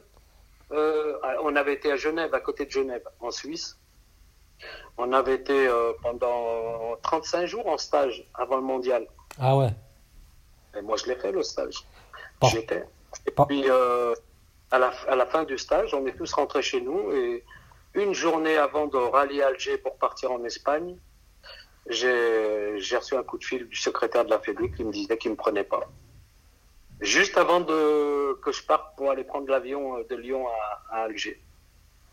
Euh, 0.70 1.18
on 1.42 1.56
avait 1.56 1.74
été 1.74 1.90
à 1.90 1.96
Genève, 1.96 2.32
à 2.34 2.40
côté 2.40 2.66
de 2.66 2.70
Genève, 2.70 3.02
en 3.18 3.32
Suisse. 3.32 3.76
On 4.96 5.12
avait 5.12 5.34
été 5.34 5.66
euh, 5.66 5.92
pendant 6.02 6.96
35 7.02 7.46
jours 7.46 7.66
en 7.66 7.78
stage 7.78 8.24
avant 8.34 8.56
le 8.56 8.62
mondial. 8.62 9.08
Ah 9.40 9.56
ouais. 9.56 9.70
Et 10.76 10.82
moi, 10.82 10.96
je 10.96 11.06
l'ai 11.06 11.16
fait 11.16 11.32
le 11.32 11.42
stage. 11.42 11.84
J'étais. 12.50 12.84
Et 13.26 13.30
puis, 13.30 13.64
euh, 13.68 14.14
à, 14.70 14.78
la, 14.78 14.90
à 15.08 15.16
la 15.16 15.26
fin 15.26 15.44
du 15.44 15.58
stage, 15.58 15.94
on 15.94 16.06
est 16.06 16.16
tous 16.16 16.32
rentrés 16.32 16.62
chez 16.62 16.80
nous. 16.80 17.12
Et 17.12 17.44
une 17.94 18.14
journée 18.14 18.56
avant 18.56 18.86
de 18.86 18.96
rallier 18.96 19.42
Alger 19.42 19.78
pour 19.78 19.96
partir 19.96 20.32
en 20.32 20.42
Espagne, 20.44 20.96
j'ai 21.86 22.96
reçu 22.96 23.14
un 23.16 23.22
coup 23.22 23.38
de 23.38 23.44
fil 23.44 23.68
du 23.68 23.76
secrétaire 23.76 24.24
de 24.24 24.30
la 24.30 24.38
Fédé 24.38 24.70
qui 24.70 24.84
me 24.84 24.92
disait 24.92 25.18
qu'il 25.18 25.30
me 25.32 25.36
prenait 25.36 25.64
pas. 25.64 25.88
Juste 27.00 27.36
avant 27.36 27.60
de, 27.60 28.34
que 28.42 28.52
je 28.52 28.62
parte 28.62 28.96
pour 28.96 29.10
aller 29.10 29.24
prendre 29.24 29.48
l'avion 29.48 29.98
euh, 29.98 30.04
de 30.08 30.14
Lyon 30.14 30.46
à, 30.48 30.96
à 30.96 31.02
Alger. 31.02 31.42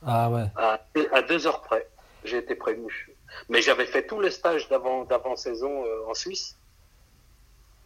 Ah 0.06 0.30
ouais. 0.32 0.46
À, 0.56 0.82
à 1.12 1.22
deux 1.22 1.46
heures 1.46 1.62
près, 1.62 1.88
j'ai 2.24 2.38
été 2.38 2.56
prévenu. 2.56 3.12
Mais 3.50 3.62
j'avais 3.62 3.86
fait 3.86 4.08
tous 4.08 4.20
les 4.20 4.32
stages 4.32 4.68
d'avant 4.68 5.04
d'avant 5.04 5.36
saison 5.36 5.86
euh, 5.86 6.10
en 6.10 6.16
Suisse. 6.16 6.58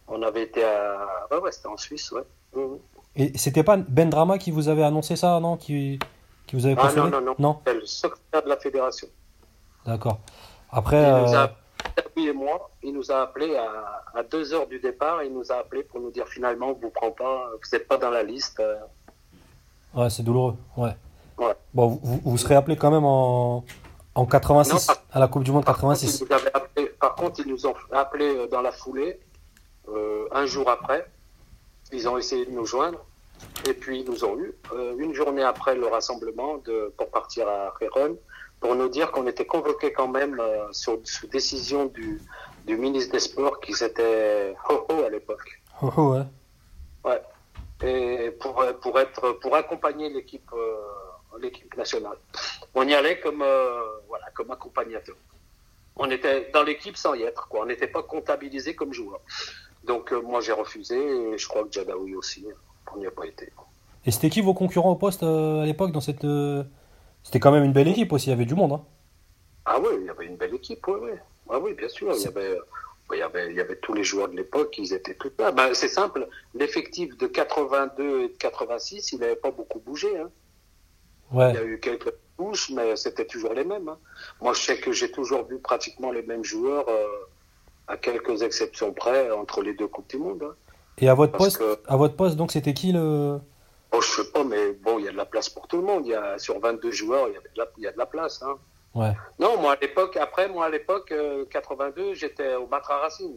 On 0.08 0.22
avait 0.22 0.42
été 0.42 0.62
à 0.64 1.06
ouais 1.30 1.38
ouais 1.38 1.52
c'était 1.52 1.68
en 1.68 1.76
Suisse 1.76 2.10
ouais. 2.12 2.22
Mhm. 2.54 2.78
Et 3.16 3.36
c'était 3.38 3.62
pas 3.62 3.76
Ben 3.76 4.10
Drama 4.10 4.38
qui 4.38 4.50
vous 4.50 4.68
avait 4.68 4.82
annoncé 4.82 5.16
ça, 5.16 5.38
non 5.40 5.56
Qui, 5.56 5.98
qui 6.46 6.56
vous 6.56 6.66
avait 6.66 6.74
Ah 6.78 6.92
non 6.96 7.08
non 7.08 7.20
non. 7.20 7.34
Non 7.38 7.60
C'est 7.66 7.74
le 7.74 7.86
secrétaire 7.86 8.42
de 8.42 8.48
la 8.48 8.56
fédération. 8.56 9.08
D'accord. 9.86 10.18
Après, 10.70 11.00
Il 11.02 11.08
nous 11.24 11.34
euh, 11.34 11.44
a 11.46 11.50
lui 12.16 12.26
et 12.26 12.32
moi, 12.32 12.70
il 12.82 12.92
nous 12.92 13.10
a 13.12 13.22
appelé 13.22 13.54
à, 13.56 14.02
à 14.18 14.22
deux 14.24 14.52
heures 14.52 14.66
du 14.66 14.80
départ. 14.80 15.22
Il 15.22 15.32
nous 15.32 15.52
a 15.52 15.56
appelé 15.56 15.82
pour 15.84 16.00
nous 16.00 16.10
dire 16.10 16.26
finalement 16.26 16.72
vous 16.72 16.90
prend 16.90 17.10
pas, 17.12 17.50
vous 17.52 17.68
n'êtes 17.76 17.86
pas 17.86 17.96
dans 17.98 18.10
la 18.10 18.22
liste. 18.24 18.58
euh. 18.60 18.76
ouais, 19.94 20.10
c'est 20.10 20.22
douloureux. 20.22 20.56
Ouais. 20.76 20.96
Ouais. 21.38 21.54
Bon, 21.72 21.88
vous, 21.88 22.00
vous- 22.02 22.20
vous 22.24 22.38
serez 22.38 22.54
appelé 22.56 22.76
quand 22.76 22.90
même 22.90 23.04
en, 23.04 23.64
en 24.14 24.26
86, 24.26 24.72
Non, 24.72 24.78
par- 24.94 25.02
à 25.12 25.18
la 25.20 25.28
Coupe 25.28 25.44
du 25.44 25.52
Monde 25.52 25.64
Par 25.64 25.76
contre, 25.78 26.00
86. 26.00 26.20
ils 26.20 26.26
nous 26.28 26.32
avaient 26.34 26.52
appelé- 26.52 26.88
par 27.00 27.14
contre, 27.14 27.40
ils 27.40 27.48
nous 27.48 27.66
ont 27.66 27.74
appelé 27.92 28.24
euh, 28.36 28.46
dans 28.48 28.60
la 28.62 28.72
foulée, 28.72 29.20
euh, 29.88 30.26
un 30.32 30.46
jour 30.46 30.68
après. 30.70 31.06
Ils 31.92 32.08
ont 32.08 32.18
essayé 32.18 32.46
de 32.46 32.50
nous 32.50 32.66
joindre. 32.66 33.04
Et 33.68 33.74
puis, 33.74 34.00
ils 34.00 34.10
nous 34.10 34.24
ont 34.24 34.38
eu, 34.38 34.54
euh, 34.72 34.96
une 34.98 35.14
journée 35.14 35.42
après 35.42 35.74
le 35.74 35.86
rassemblement, 35.86 36.58
de, 36.58 36.92
pour 36.96 37.10
partir 37.10 37.48
à 37.48 37.70
Réron, 37.78 38.18
pour 38.60 38.74
nous 38.74 38.88
dire 38.88 39.10
qu'on 39.12 39.26
était 39.26 39.46
convoqués 39.46 39.92
quand 39.92 40.08
même 40.08 40.40
euh, 40.40 40.72
sur, 40.72 40.98
sous 41.04 41.26
décision 41.26 41.86
du, 41.86 42.20
du 42.66 42.76
ministre 42.76 43.12
des 43.12 43.20
Sports, 43.20 43.60
qui 43.60 43.72
s'était 43.74 44.54
Ho-Ho 44.68 45.04
à 45.04 45.10
l'époque. 45.10 45.62
Oh, 45.82 45.90
oh, 45.96 46.12
ouais. 46.14 46.22
Ouais. 47.04 47.22
Et 47.82 48.30
pour, 48.30 48.64
pour, 48.80 48.98
être, 48.98 49.32
pour 49.32 49.54
accompagner 49.54 50.08
l'équipe 50.08 50.50
l'équipe 51.40 51.76
nationale. 51.76 52.16
On 52.74 52.86
y 52.86 52.94
allait 52.94 53.18
comme, 53.18 53.44
voilà, 54.08 54.26
comme 54.34 54.50
accompagnateur. 54.52 55.16
On 55.96 56.10
était 56.10 56.50
dans 56.52 56.62
l'équipe 56.62 56.96
sans 56.96 57.14
y 57.14 57.22
être. 57.22 57.48
Quoi. 57.48 57.62
On 57.62 57.66
n'était 57.66 57.86
pas 57.86 58.02
comptabilisé 58.02 58.74
comme 58.74 58.92
joueur. 58.92 59.20
Donc 59.86 60.12
euh, 60.12 60.20
moi 60.22 60.40
j'ai 60.40 60.52
refusé 60.52 60.96
et 60.96 61.38
je 61.38 61.48
crois 61.48 61.64
que 61.64 61.72
Jadaoui 61.72 62.14
aussi. 62.14 62.46
On 62.94 62.98
n'y 62.98 63.06
a 63.06 63.10
pas 63.10 63.26
été. 63.26 63.50
Et 64.06 64.10
c'était 64.10 64.30
qui 64.30 64.40
vos 64.40 64.54
concurrents 64.54 64.92
au 64.92 64.96
poste 64.96 65.22
euh, 65.22 65.62
à 65.62 65.66
l'époque 65.66 65.92
dans 65.92 66.00
cette. 66.00 66.24
euh, 66.24 66.62
C'était 67.22 67.40
quand 67.40 67.52
même 67.52 67.64
une 67.64 67.72
belle 67.72 67.88
équipe 67.88 68.12
aussi, 68.12 68.26
il 68.28 68.30
y 68.30 68.32
avait 68.34 68.44
du 68.44 68.54
monde. 68.54 68.72
Hein. 68.72 68.84
Ah 69.64 69.78
oui, 69.80 69.88
il 70.00 70.06
y 70.06 70.10
avait 70.10 70.26
une 70.26 70.36
belle 70.36 70.54
équipe, 70.54 70.86
oui, 70.88 70.98
oui. 71.02 71.10
Ah 71.50 71.58
oui, 71.58 71.72
bien 71.74 71.88
sûr. 71.88 72.12
Il 72.14 72.22
y 72.22 72.26
avait, 72.26 72.58
il 73.12 73.18
y 73.18 73.22
avait, 73.22 73.50
il 73.50 73.56
y 73.56 73.60
avait 73.60 73.76
tous 73.76 73.94
les 73.94 74.04
joueurs 74.04 74.28
de 74.28 74.36
l'époque, 74.36 74.76
ils 74.78 74.92
étaient 74.92 75.14
tous 75.14 75.32
là. 75.38 75.52
Ben, 75.52 75.72
c'est 75.74 75.88
simple, 75.88 76.28
l'effectif 76.54 77.16
de 77.16 77.26
82 77.26 78.20
et 78.24 78.28
de 78.28 78.36
86, 78.36 79.12
il 79.12 79.20
n'avait 79.20 79.36
pas 79.36 79.50
beaucoup 79.50 79.80
bougé. 79.80 80.18
Hein. 80.18 80.30
Il 81.32 81.38
y 81.38 81.58
a 81.58 81.64
eu 81.64 81.80
quelques 81.80 82.12
touches, 82.36 82.70
mais 82.70 82.94
c'était 82.96 83.26
toujours 83.26 83.54
les 83.54 83.64
mêmes. 83.64 83.88
hein. 83.88 83.98
Moi, 84.42 84.52
je 84.52 84.60
sais 84.60 84.78
que 84.78 84.92
j'ai 84.92 85.10
toujours 85.10 85.44
vu 85.46 85.58
pratiquement 85.58 86.12
les 86.12 86.22
mêmes 86.22 86.44
joueurs, 86.44 86.86
à 87.88 87.96
quelques 87.96 88.42
exceptions 88.42 88.92
près, 88.92 89.30
entre 89.30 89.62
les 89.62 89.74
deux 89.74 89.86
Coupes 89.88 90.08
du 90.08 90.16
Monde. 90.18 90.42
hein. 90.44 90.54
et 90.98 91.08
à 91.08 91.14
votre 91.14 91.32
Parce 91.32 91.44
poste, 91.44 91.58
que- 91.58 91.78
à 91.92 91.96
votre 91.96 92.16
poste 92.16 92.36
donc 92.36 92.52
c'était 92.52 92.74
qui 92.74 92.92
le. 92.92 93.38
Oh, 93.92 94.00
je 94.00 94.22
sais 94.22 94.30
pas, 94.32 94.42
mais 94.42 94.72
bon, 94.72 94.98
il 94.98 95.04
y 95.04 95.08
a 95.08 95.12
de 95.12 95.16
la 95.16 95.24
place 95.26 95.48
pour 95.48 95.68
tout 95.68 95.76
le 95.76 95.84
monde. 95.84 96.04
Il 96.06 96.10
y 96.10 96.14
a, 96.14 96.36
sur 96.38 96.58
22 96.58 96.90
joueurs, 96.90 97.28
il 97.28 97.34
y, 97.34 97.36
avait 97.36 97.48
de 97.54 97.58
la, 97.58 97.66
il 97.78 97.84
y 97.84 97.86
a 97.86 97.92
de 97.92 97.98
la 97.98 98.06
place. 98.06 98.42
Hein. 98.42 98.56
Ouais, 98.94 99.12
Non, 99.38 99.56
moi, 99.60 99.72
à 99.74 99.76
l'époque, 99.80 100.16
après, 100.16 100.48
moi, 100.48 100.66
à 100.66 100.68
l'époque, 100.68 101.12
euh, 101.12 101.44
82, 101.50 102.14
j'étais 102.14 102.54
au 102.56 102.66
Matra 102.66 102.98
Racing. 102.98 103.32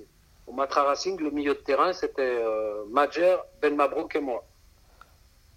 Au 0.47 0.53
Matra 0.53 0.83
Racing, 0.83 1.19
le 1.21 1.29
milieu 1.29 1.53
de 1.53 1.59
terrain, 1.59 1.93
c'était 1.93 2.21
euh, 2.41 2.83
Majer, 2.89 3.37
Ben 3.61 3.75
Mabrouk 3.75 4.15
et 4.15 4.19
moi. 4.19 4.43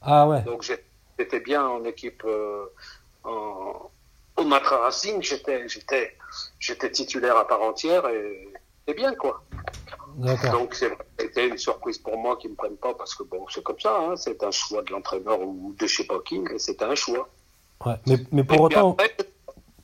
ah 0.02 0.26
ouais, 0.28 0.42
Donc 0.42 0.62
j'étais 0.62 1.40
bien 1.40 1.64
en 1.66 1.84
équipe 1.84 2.22
euh, 2.26 2.66
en, 3.24 3.90
au 4.36 4.44
Matra 4.44 4.78
Racing, 4.78 5.22
j'étais 5.22 5.68
j'étais 5.68 6.16
j'étais 6.58 6.90
titulaire 6.90 7.36
à 7.36 7.46
part 7.46 7.62
entière 7.62 8.06
et 8.08 8.48
c'est 8.90 8.94
bien 8.96 9.14
quoi. 9.14 9.42
Donc 10.52 10.74
c'est- 10.74 10.90
c'était 11.18 11.48
une 11.48 11.56
surprise 11.58 11.98
pour 11.98 12.16
moi 12.18 12.36
qu'ils 12.36 12.50
me 12.50 12.56
prennent 12.56 12.76
pas 12.76 12.92
parce 12.94 13.14
que 13.14 13.22
bon 13.22 13.46
c'est 13.48 13.62
comme 13.62 13.78
ça, 13.78 13.96
hein, 14.00 14.16
c'est 14.16 14.42
un 14.42 14.50
choix 14.50 14.82
de 14.82 14.90
l'entraîneur 14.92 15.40
ou 15.40 15.72
de 15.78 15.86
je 15.86 15.96
sais 15.98 16.04
pas 16.06 16.18
qui, 16.24 16.38
mais 16.40 16.58
c'était 16.58 16.84
un 16.84 16.94
choix. 16.96 17.28
Ouais. 17.86 17.94
Mais, 18.06 18.16
mais 18.32 18.44
pour 18.44 18.60
autant. 18.62 18.92
après, 18.92 19.16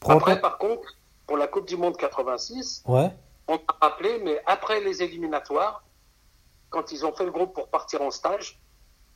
Pour 0.00 0.10
après, 0.12 0.32
autant... 0.32 0.40
par 0.42 0.58
contre 0.58 0.82
pour 1.26 1.36
la 1.36 1.46
Coupe 1.46 1.66
du 1.66 1.76
Monde 1.76 1.96
86, 1.96 2.82
Ouais, 2.86 3.10
on 3.48 3.54
m'a 3.54 3.58
appelé 3.80 4.20
mais 4.24 4.40
après 4.46 4.80
les 4.80 5.02
éliminatoires, 5.02 5.82
quand 6.70 6.90
ils 6.92 7.06
ont 7.06 7.12
fait 7.12 7.24
le 7.24 7.30
groupe 7.30 7.54
pour 7.54 7.68
partir 7.68 8.02
en 8.02 8.10
stage, 8.10 8.58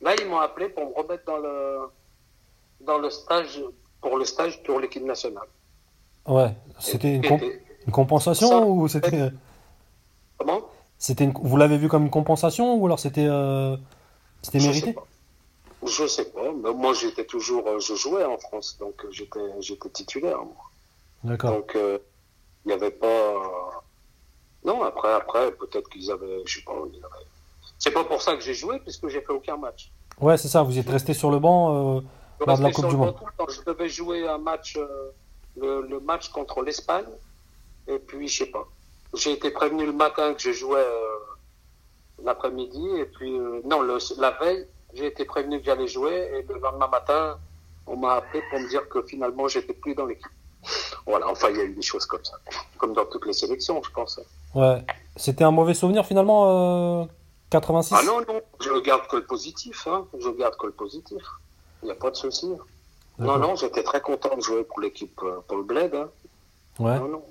là 0.01 0.11
ils 0.19 0.27
m'ont 0.27 0.39
appelé 0.39 0.69
pour 0.69 0.85
me 0.89 0.93
remettre 0.93 1.25
dans 1.25 1.37
le 1.37 1.57
dans 2.79 2.97
le 2.97 3.09
stage 3.09 3.61
pour 4.01 4.17
le 4.17 4.23
stage 4.25 4.63
pour 4.63 4.79
l'équipe 4.79 5.03
nationale. 5.03 5.47
ouais. 6.27 6.55
C'était 6.79 7.15
une, 7.17 7.21
comp- 7.21 7.43
compensation 7.91 8.49
Ça- 8.49 8.61
ou 8.65 8.87
c'était. 8.87 9.29
Comment? 10.41 10.61
C'était 10.97 11.23
une... 11.25 11.33
Vous 11.33 11.55
l'avez 11.57 11.77
vu 11.77 11.87
comme 11.87 12.03
une 12.05 12.09
compensation 12.09 12.73
ou 12.75 12.85
alors 12.87 12.99
c'était 12.99 13.27
euh, 13.27 13.77
c'était 14.41 14.59
Je 14.59 14.67
mérité? 14.67 14.87
sais 14.87 14.93
pas. 14.93 15.05
Je 15.85 16.07
sais 16.07 16.25
pas. 16.25 16.51
Mais 16.63 16.73
moi, 16.73 16.93
j'étais 16.93 17.25
toujours, 17.25 17.67
euh, 17.67 17.79
je 17.79 17.93
jouais 17.95 18.23
en 18.25 18.37
France, 18.37 18.77
donc 18.79 19.03
euh, 19.05 19.09
j'étais, 19.11 19.39
j'étais 19.59 19.89
titulaire. 19.89 20.37
moi. 20.39 20.55
D'accord. 21.23 21.51
Donc, 21.51 21.75
euh, 21.75 21.99
il 22.65 22.69
n'y 22.69 22.73
avait 22.73 22.89
pas. 22.91 23.83
Non, 24.63 24.83
après, 24.83 25.11
après, 25.13 25.51
peut-être 25.51 25.89
qu'ils 25.89 26.09
avaient, 26.11 26.41
je 26.45 26.57
sais 26.59 26.63
pas. 26.63 26.73
ils 26.91 26.97
avaient- 26.97 27.25
C'est 27.79 27.91
pas 27.91 28.03
pour 28.03 28.21
ça 28.21 28.35
que 28.35 28.41
j'ai 28.41 28.53
joué, 28.55 28.79
puisque 28.79 29.07
j'ai 29.07 29.21
fait 29.21 29.33
aucun 29.33 29.57
match. 29.57 29.91
Ouais, 30.19 30.37
c'est 30.37 30.47
ça, 30.47 30.61
vous 30.63 30.77
êtes 30.77 30.89
resté 30.89 31.13
sur 31.15 31.29
le 31.31 31.39
banc 31.39 31.97
euh, 31.97 32.01
Je 32.39 32.45
lors 32.45 32.57
de 32.57 32.63
la 32.63 32.71
Coupe 32.71 32.87
du 32.89 32.95
Monde. 32.97 33.15
Je 33.49 33.61
devais 33.63 33.89
jouer 33.89 34.27
un 34.27 34.37
match, 34.39 34.77
le, 35.57 35.81
le 35.87 35.99
match 35.99 36.29
contre 36.29 36.61
l'Espagne, 36.63 37.05
et 37.87 37.97
puis 37.99 38.27
je 38.27 38.43
sais 38.43 38.51
pas. 38.51 38.67
J'ai 39.13 39.33
été 39.33 39.51
prévenu 39.51 39.85
le 39.85 39.91
matin 39.93 40.33
que 40.33 40.41
je 40.41 40.51
jouais 40.51 40.79
euh, 40.79 41.17
l'après-midi, 42.23 42.87
et 42.97 43.05
puis 43.05 43.37
euh, 43.37 43.61
non, 43.65 43.81
le, 43.81 43.97
la 44.19 44.31
veille, 44.31 44.67
j'ai 44.93 45.07
été 45.07 45.25
prévenu 45.25 45.59
que 45.59 45.65
j'allais 45.65 45.87
jouer, 45.87 46.31
et 46.33 46.45
le 46.47 46.59
lendemain 46.59 46.87
matin, 46.87 47.37
on 47.87 47.97
m'a 47.97 48.15
appelé 48.15 48.41
pour 48.49 48.59
me 48.59 48.69
dire 48.69 48.87
que 48.89 49.01
finalement 49.03 49.47
j'étais 49.47 49.73
plus 49.73 49.95
dans 49.95 50.05
l'équipe. 50.05 50.31
Voilà, 51.05 51.27
enfin 51.27 51.49
il 51.49 51.57
y 51.57 51.59
a 51.59 51.63
eu 51.63 51.73
des 51.73 51.81
choses 51.81 52.05
comme 52.05 52.23
ça, 52.23 52.37
comme 52.77 52.93
dans 52.93 53.05
toutes 53.05 53.25
les 53.25 53.33
sélections, 53.33 53.81
je 53.83 53.91
pense. 53.91 54.19
Ouais. 54.53 54.85
C'était 55.15 55.43
un 55.43 55.51
mauvais 55.51 55.73
souvenir 55.73 56.05
finalement, 56.05 57.01
euh, 57.01 57.05
86 57.49 57.95
Ah 57.97 58.03
non, 58.05 58.19
non, 58.21 58.41
je 58.61 58.79
garde 58.81 59.07
que 59.07 59.17
le 59.17 59.25
positif, 59.25 59.87
hein. 59.87 60.05
je 60.17 60.29
garde 60.29 60.55
que 60.57 60.67
le 60.67 60.71
positif. 60.71 61.21
Il 61.83 61.87
n'y 61.87 61.91
a 61.91 61.95
pas 61.95 62.11
de 62.11 62.15
souci. 62.15 62.47
Non, 63.19 63.37
non, 63.37 63.55
j'étais 63.55 63.83
très 63.83 64.01
content 64.01 64.35
de 64.35 64.41
jouer 64.41 64.63
pour 64.63 64.79
l'équipe, 64.79 65.19
euh, 65.23 65.41
pour 65.47 65.57
le 65.57 65.63
Bled. 65.63 65.93
Hein. 65.93 66.09
Ouais. 66.79 66.97
Non, 66.99 67.07
non. 67.07 67.23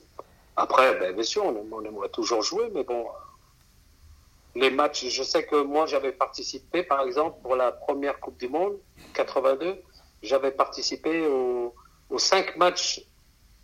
Après, 0.60 0.98
ben, 0.98 1.14
bien 1.14 1.24
sûr, 1.24 1.44
on, 1.44 1.66
on 1.72 1.84
aimerait 1.84 2.10
toujours 2.10 2.42
jouer, 2.42 2.70
mais 2.74 2.84
bon, 2.84 3.06
les 4.54 4.70
matchs, 4.70 5.08
je 5.08 5.22
sais 5.22 5.44
que 5.46 5.62
moi, 5.62 5.86
j'avais 5.86 6.12
participé, 6.12 6.82
par 6.82 7.00
exemple, 7.02 7.38
pour 7.42 7.56
la 7.56 7.72
première 7.72 8.20
Coupe 8.20 8.38
du 8.38 8.48
Monde, 8.48 8.76
82, 9.14 9.80
j'avais 10.22 10.50
participé 10.50 11.26
aux, 11.26 11.74
aux 12.10 12.18
cinq 12.18 12.56
matchs 12.56 13.02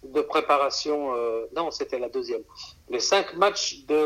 de 0.04 0.22
préparation, 0.22 1.14
euh, 1.14 1.46
non, 1.54 1.70
c'était 1.70 1.98
la 1.98 2.08
deuxième, 2.08 2.42
les 2.88 3.00
cinq 3.00 3.34
matchs 3.34 3.84
de, 3.86 3.96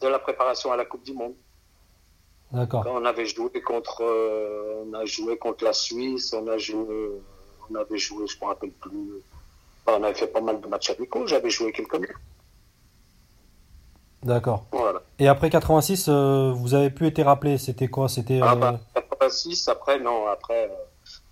de 0.00 0.06
la 0.06 0.18
préparation 0.20 0.70
à 0.70 0.76
la 0.76 0.84
Coupe 0.84 1.02
du 1.02 1.14
Monde. 1.14 1.34
D'accord. 2.52 2.84
On 2.86 3.04
avait 3.04 3.26
joué 3.26 3.50
contre, 3.62 4.02
euh, 4.02 4.84
on 4.86 4.92
a 4.92 5.04
joué 5.06 5.38
contre 5.38 5.64
la 5.64 5.72
Suisse, 5.72 6.32
on 6.34 6.46
a 6.46 6.58
joué, 6.58 7.10
on 7.70 7.74
avait 7.74 7.98
joué, 7.98 8.26
je 8.26 8.36
me 8.40 8.46
rappelle 8.46 8.72
plus. 8.72 9.22
On 9.86 10.02
avait 10.02 10.14
fait 10.14 10.28
pas 10.28 10.40
mal 10.40 10.60
de 10.60 10.66
matchs 10.66 10.90
amicaux, 10.90 11.26
j'avais 11.26 11.50
joué 11.50 11.72
quelques 11.72 11.94
matchs. 11.94 12.10
D'accord. 14.22 14.66
Voilà. 14.70 15.02
Et 15.18 15.26
après 15.26 15.50
86, 15.50 16.06
euh, 16.08 16.52
vous 16.54 16.74
avez 16.74 16.90
pu 16.90 17.06
être 17.06 17.22
rappelé, 17.22 17.58
c'était 17.58 17.88
quoi 17.88 18.08
C'était 18.08 18.40
Ah 18.42 18.52
euh, 18.52 18.56
bah, 18.56 18.80
86, 18.94 19.68
après, 19.68 19.98
non, 19.98 20.28
après, 20.28 20.70
euh, 20.70 20.74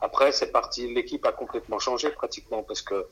après 0.00 0.32
c'est 0.32 0.50
parti, 0.50 0.92
l'équipe 0.92 1.24
a 1.24 1.32
complètement 1.32 1.78
changé 1.78 2.10
pratiquement 2.10 2.62
parce 2.64 2.82
que 2.82 3.06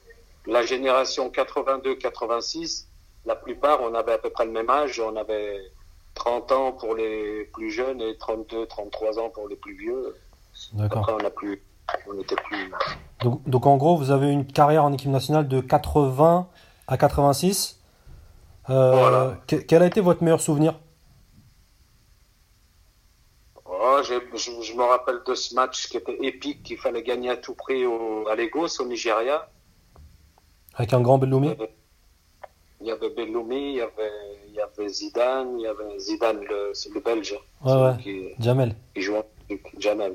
la 0.47 0.63
génération 0.63 1.31
82-86, 1.31 2.87
la 3.27 3.37
plupart, 3.37 3.81
on 3.83 3.95
avait 3.95 4.13
à 4.13 4.19
peu 4.19 4.31
près 4.31 4.47
le 4.47 4.53
même 4.53 4.71
âge, 4.71 4.99
on 4.99 5.15
avait 5.15 5.61
30 6.15 6.53
ans 6.53 6.73
pour 6.73 6.95
les 6.97 7.45
plus 7.53 7.71
jeunes 7.71 8.01
et 8.01 8.17
32, 8.17 8.67
33 8.67 9.19
ans 9.21 9.31
pour 9.31 9.47
les 9.49 9.57
plus 9.57 9.77
vieux. 9.77 10.17
D'accord. 10.73 10.99
Après, 10.99 11.13
on 11.13 11.19
n'a 11.19 11.31
plus, 11.31 11.63
on 12.09 12.15
n'était 12.15 12.37
plus. 12.37 12.71
Donc, 13.21 13.49
donc 13.49 13.67
en 13.67 13.77
gros, 13.77 13.97
vous 13.97 14.11
avez 14.11 14.29
une 14.31 14.47
carrière 14.47 14.85
en 14.85 14.93
équipe 14.93 15.11
nationale 15.11 15.49
de 15.49 15.61
80 15.61 16.49
à 16.87 16.97
86. 16.97 17.81
Euh, 18.71 18.93
Voilà. 18.97 19.37
que- 19.47 19.57
quel 19.57 19.83
a 19.83 19.87
été 19.87 20.01
votre 20.01 20.23
meilleur 20.23 20.41
souvenir? 20.41 20.75
Oh, 23.65 24.01
je, 24.03 24.15
je 24.37 24.73
me 24.75 24.83
rappelle 24.83 25.21
de 25.27 25.35
ce 25.35 25.55
match 25.55 25.89
qui 25.89 25.97
était 25.97 26.17
épique, 26.23 26.63
qu'il 26.63 26.79
fallait 26.79 27.03
gagner 27.03 27.31
à 27.31 27.37
tout 27.37 27.55
prix 27.55 27.87
au, 27.87 28.27
à 28.29 28.35
Lagos, 28.37 28.81
au 28.81 28.85
Nigeria. 28.87 29.49
avec 30.75 30.93
un 30.93 31.01
grand 31.01 31.19
Belloumi? 31.19 31.55
Il 32.81 32.87
y 32.87 32.91
avait 32.93 33.11
Belloumi, 33.11 33.73
il 33.73 33.77
y 33.77 33.81
avait, 33.81 34.13
il 34.49 34.55
y 34.55 34.61
avait 34.61 34.89
Zidane, 34.89 35.59
il 35.59 35.63
y 35.63 35.67
avait 35.67 35.99
Zidane, 35.99 36.41
le, 36.45 36.71
c'est 36.75 36.93
le 36.95 37.01
Belge, 37.01 37.35
Ouais, 37.65 37.73
ouais. 37.73 37.97
qui, 38.03 38.29
Jamel. 38.39 38.75
qui 38.95 39.03
joue 39.03 39.17
avec 39.17 39.81
Jamel. 39.81 40.15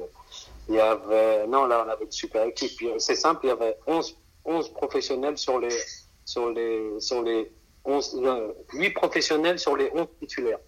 Il 0.69 0.75
y 0.75 0.79
avait, 0.79 1.45
non, 1.47 1.65
là, 1.65 1.83
on 1.85 1.89
avait 1.89 2.05
une 2.05 2.11
super 2.11 2.43
équipe. 2.45 2.79
C'est 2.97 3.15
simple, 3.15 3.41
il 3.45 3.49
y 3.49 3.51
avait 3.51 3.77
11, 3.85 4.17
11 4.45 4.69
professionnels 4.73 5.37
sur 5.37 5.59
les, 5.59 5.77
sur 6.25 6.49
les, 6.49 6.99
sur 6.99 7.21
les 7.21 7.51
11, 7.85 8.21
euh, 8.23 8.53
8 8.73 8.91
professionnels 8.91 9.59
sur 9.59 9.75
les 9.75 9.91
11 9.93 10.07
titulaires. 10.19 10.59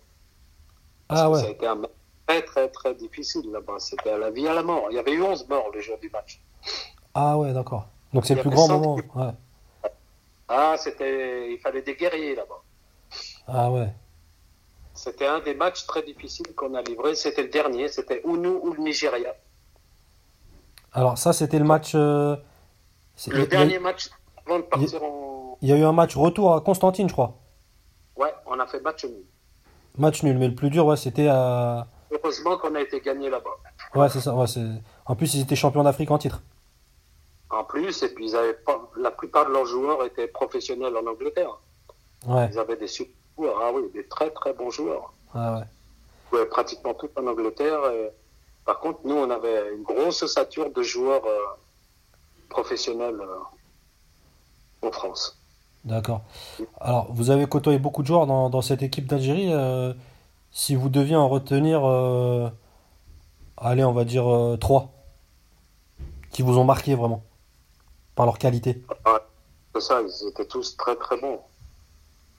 Ah 1.08 1.16
Ça 1.16 1.26
a 1.26 1.30
ouais. 1.30 1.52
été 1.52 1.66
un 1.68 1.76
match 1.76 1.92
très, 2.28 2.42
très, 2.44 2.70
très 2.70 2.96
difficile 2.96 3.50
là-bas. 3.52 3.80
C'était 3.80 4.10
à 4.12 4.18
la 4.18 4.32
vie 4.32 4.48
à 4.48 4.54
la 4.54 4.64
mort. 4.64 4.88
Il 4.90 4.96
y 4.96 5.00
avait 5.00 5.14
eu 5.14 5.22
11 5.22 5.48
morts 5.48 5.70
le 5.74 5.80
jour 5.82 5.98
du 6.00 6.10
match. 6.10 6.42
Ah 7.14 7.38
ouais, 7.38 7.54
d'accord. 7.54 7.88
Donc 8.14 8.26
c'est 8.26 8.36
le 8.36 8.42
plus 8.42 8.50
grand 8.50 8.68
100 8.68 8.80
moment. 8.80 8.96
Ouais. 9.16 9.32
Ah, 10.48 10.76
c'était, 10.78 11.52
il 11.54 11.60
fallait 11.60 11.82
des 11.82 11.96
guerriers 11.96 12.36
là-bas. 12.36 12.62
Ah 13.48 13.72
ouais. 13.72 13.88
C'était 14.94 15.26
un 15.26 15.40
des 15.40 15.54
matchs 15.54 15.86
très 15.86 16.04
difficiles 16.04 16.54
qu'on 16.56 16.74
a 16.76 16.82
livré. 16.82 17.16
C'était 17.16 17.44
le 17.44 17.50
dernier. 17.50 17.88
C'était 17.88 18.22
ou 18.24 18.38
nous 18.38 18.60
ou 18.64 18.74
le 18.74 18.82
Nigeria. 18.82 19.34
Alors 20.96 21.18
ça, 21.18 21.34
c'était 21.34 21.60
le 21.60 21.66
match. 21.66 21.92
euh, 21.94 22.36
il 23.28 23.34
Le 23.34 23.44
a- 23.44 23.46
dernier 23.46 23.80
match 23.80 24.10
avant 24.46 24.58
de 24.60 24.64
partir 24.64 25.04
en. 25.04 25.58
Il 25.62 25.70
y 25.70 25.74
a 25.74 25.78
eu 25.78 25.84
un 25.84 25.92
match 25.92 26.16
retour 26.16 26.54
à 26.56 26.62
Constantine, 26.62 27.08
je 27.08 27.14
crois. 27.14 27.36
Ouais, 28.18 28.34
on 28.46 28.60
a 28.60 28.66
fait 28.66 28.80
match 28.82 29.04
nul. 29.06 29.24
Match 29.98 30.24
nul, 30.24 30.38
mais 30.38 30.48
le 30.48 30.56
plus 30.56 30.70
dur, 30.70 30.86
ouais, 30.88 30.98
c'était 30.98 31.28
à. 31.28 31.86
Heureusement 32.12 32.58
qu'on 32.58 32.74
a 32.76 32.82
été 32.82 33.00
gagné 33.02 33.30
là-bas. 33.30 33.50
Ouais, 33.94 34.10
c'est 34.10 34.20
ça. 34.22 34.34
Ouais, 34.36 34.48
c'est... 34.48 34.66
En 35.06 35.16
plus, 35.16 35.34
ils 35.36 35.42
étaient 35.42 35.56
champions 35.56 35.84
d'Afrique 35.84 36.12
en 36.12 36.18
titre. 36.18 36.42
En 37.50 37.64
plus, 37.64 38.02
et 38.04 38.10
puis 38.14 38.30
ils 38.30 38.36
avaient 38.36 38.54
pas, 38.54 38.90
la 38.98 39.12
plupart 39.12 39.46
de 39.48 39.52
leurs 39.52 39.66
joueurs 39.66 40.04
étaient 40.06 40.28
professionnels 40.28 40.94
en 40.98 41.06
Angleterre. 41.10 41.58
Ouais. 42.28 42.50
Ils 42.52 42.60
avaient 42.60 42.76
des 42.78 42.88
super 42.88 43.14
joueurs, 43.38 43.56
ah 43.62 43.72
oui, 43.74 43.84
des 43.94 44.06
très 44.08 44.30
très 44.32 44.54
bons 44.54 44.70
joueurs. 44.72 45.14
Ah 45.34 45.56
ouais. 45.56 45.64
Ils 46.32 46.38
jouaient 46.38 46.46
pratiquement 46.48 46.94
tout 46.94 47.10
en 47.18 47.28
Angleterre. 47.28 47.80
et- 47.92 48.12
par 48.66 48.80
contre, 48.80 49.00
nous, 49.04 49.16
on 49.16 49.30
avait 49.30 49.74
une 49.76 49.84
grosse 49.84 50.24
ossature 50.24 50.72
de 50.72 50.82
joueurs 50.82 51.26
euh, 51.26 51.40
professionnels 52.50 53.20
euh, 53.22 54.88
en 54.88 54.92
France. 54.92 55.38
D'accord. 55.84 56.22
Alors, 56.82 57.08
vous 57.12 57.30
avez 57.30 57.46
côtoyé 57.48 57.78
beaucoup 57.78 58.02
de 58.02 58.08
joueurs 58.08 58.26
dans, 58.26 58.50
dans 58.50 58.62
cette 58.62 58.82
équipe 58.82 59.06
d'Algérie. 59.06 59.54
euh, 59.54 59.94
si 60.52 60.76
vous 60.76 60.90
deviez 60.90 61.16
en 61.16 61.28
retenir, 61.28 61.84
allez, 63.58 63.84
on 63.84 63.92
va 63.92 64.06
dire 64.06 64.26
trois, 64.60 64.90
qui 66.32 66.42
vous 66.44 66.58
ont 66.58 66.64
marqué 66.64 66.96
vraiment, 66.96 67.24
par 68.16 68.26
leur 68.26 68.38
qualité. 68.38 68.82
C'est 69.76 69.82
ça, 69.82 70.02
ils 70.02 70.28
étaient 70.30 70.46
tous 70.46 70.78
très 70.78 70.96
très 70.96 71.18
bons. 71.20 71.42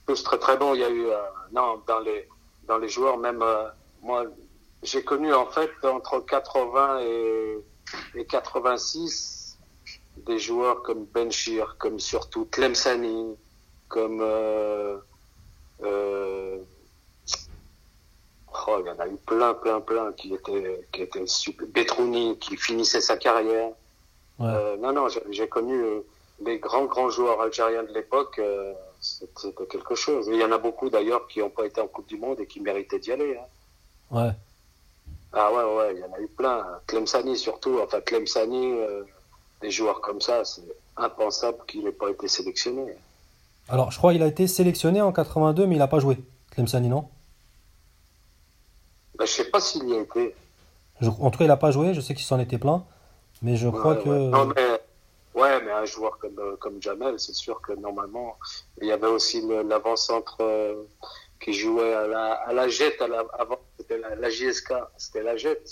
Tous 0.07 0.23
très 0.23 0.39
très 0.39 0.57
bons. 0.57 0.73
Il 0.73 0.81
y 0.81 0.83
a 0.83 0.89
eu, 0.89 1.05
euh, 1.05 1.17
non, 1.51 1.79
dans 1.87 1.99
les, 1.99 2.27
dans 2.67 2.79
les 2.79 2.89
joueurs, 2.89 3.17
même, 3.17 3.43
euh, 3.43 3.69
moi, 4.01 4.23
j'ai 4.83 5.03
connu 5.03 5.33
en 5.33 5.47
fait 5.47 5.71
entre 5.83 6.19
80 6.19 6.99
et, 7.01 7.57
et 8.15 8.25
86 8.25 9.57
des 10.25 10.39
joueurs 10.39 10.81
comme 10.83 11.05
Benchir, 11.05 11.75
comme 11.79 11.99
surtout 11.99 12.45
Tlemceni, 12.45 13.35
comme. 13.87 14.19
Euh, 14.21 14.97
euh, 15.83 16.57
oh, 18.67 18.77
il 18.79 18.87
y 18.87 18.89
en 18.89 18.99
a 18.99 19.07
eu 19.07 19.15
plein, 19.25 19.53
plein, 19.53 19.79
plein 19.81 20.11
qui 20.13 20.33
étaient, 20.33 20.87
qui 20.91 21.01
étaient 21.03 21.27
super. 21.27 21.67
Betrouni, 21.67 22.37
qui 22.39 22.57
finissait 22.57 23.01
sa 23.01 23.17
carrière. 23.17 23.69
Ouais. 24.39 24.47
Euh, 24.49 24.77
non, 24.77 24.91
non, 24.93 25.07
j'ai 25.29 25.47
connu 25.47 25.79
euh, 25.81 26.01
les 26.45 26.59
grands, 26.59 26.85
grands 26.85 27.09
joueurs 27.09 27.41
algériens 27.41 27.83
de 27.83 27.93
l'époque. 27.93 28.39
euh, 28.39 28.73
C'était 28.99 29.65
quelque 29.67 29.95
chose. 29.95 30.27
Et 30.29 30.33
il 30.33 30.39
y 30.39 30.43
en 30.43 30.51
a 30.51 30.57
beaucoup 30.57 30.89
d'ailleurs 30.89 31.27
qui 31.27 31.39
n'ont 31.39 31.49
pas 31.51 31.65
été 31.65 31.79
en 31.81 31.87
Coupe 31.87 32.07
du 32.07 32.17
Monde 32.17 32.39
et 32.39 32.47
qui 32.47 32.59
méritaient 32.59 32.99
d'y 32.99 33.11
aller. 33.11 33.37
hein. 33.37 33.45
Ouais. 34.11 34.31
Ah 35.33 35.51
ouais, 35.51 35.63
ouais, 35.77 35.93
il 35.95 35.99
y 35.99 36.03
en 36.03 36.13
a 36.13 36.19
eu 36.19 36.27
plein. 36.27 36.65
Tlemceni 36.87 37.37
surtout. 37.37 37.79
Enfin, 37.83 37.99
Tlemceni, 38.01 38.73
euh, 38.73 39.03
des 39.61 39.71
joueurs 39.71 40.01
comme 40.01 40.21
ça, 40.21 40.43
c'est 40.45 40.61
impensable 40.95 41.57
qu'il 41.67 41.83
n'ait 41.83 41.91
pas 41.91 42.09
été 42.09 42.27
sélectionné. 42.27 42.93
Alors, 43.69 43.91
je 43.91 43.97
crois 43.97 44.13
qu'il 44.13 44.23
a 44.23 44.27
été 44.27 44.47
sélectionné 44.47 45.01
en 45.01 45.11
82, 45.11 45.67
mais 45.67 45.75
il 45.75 45.79
n'a 45.79 45.87
pas 45.87 45.99
joué. 45.99 46.17
Tlemceni, 46.51 46.87
non? 46.89 47.09
Ben, 49.17 49.25
je 49.25 49.31
sais 49.31 49.45
pas 49.45 49.59
s'il 49.59 49.87
y 49.89 49.93
a 49.95 50.01
été. 50.01 50.35
Je- 51.01 51.09
En 51.09 51.29
tout 51.31 51.39
cas, 51.39 51.45
il 51.45 51.49
n'a 51.49 51.57
pas 51.57 51.71
joué. 51.71 51.93
Je 51.93 52.01
sais 52.01 52.13
qu'il 52.15 52.25
s'en 52.25 52.39
était 52.39 52.57
plein. 52.57 52.83
Mais 53.41 53.55
je 53.55 53.67
crois 53.69 53.93
Ouais, 53.95 54.03
que. 54.03 54.09
ouais. 54.09 54.27
Non, 54.29 54.45
mais, 54.45 54.81
ouais, 55.35 55.61
mais 55.63 55.71
un 55.71 55.85
joueur 55.85 56.17
comme, 56.17 56.39
euh, 56.39 56.55
comme 56.57 56.81
Jamel, 56.81 57.19
c'est 57.19 57.33
sûr 57.35 57.61
que 57.61 57.73
normalement, 57.73 58.37
il 58.81 58.87
y 58.87 58.91
avait 58.91 59.07
aussi 59.07 59.41
l'avant-centre 59.67 60.37
euh, 60.41 60.75
qui 61.39 61.53
jouait 61.53 61.93
à 61.93 62.07
la, 62.07 62.33
à 62.33 62.53
la 62.53 62.67
jette 62.67 63.01
à 63.01 63.07
la, 63.07 63.23
avant, 63.37 63.59
c'était 63.77 63.97
la, 63.97 64.15
la 64.15 64.29
JSK, 64.29 64.73
c'était 64.97 65.23
la 65.23 65.37
jette, 65.37 65.69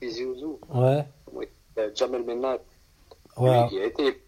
Tizi 0.00 0.24
Ouzou. 0.24 0.58
Ouais. 0.70 1.04
Oui. 1.32 1.46
Euh, 1.78 1.90
Jamel 1.94 2.24
Menat, 2.24 2.58
Ouais. 3.38 3.68
lui 3.70 3.80
a 3.80 3.86
été, 3.86 4.22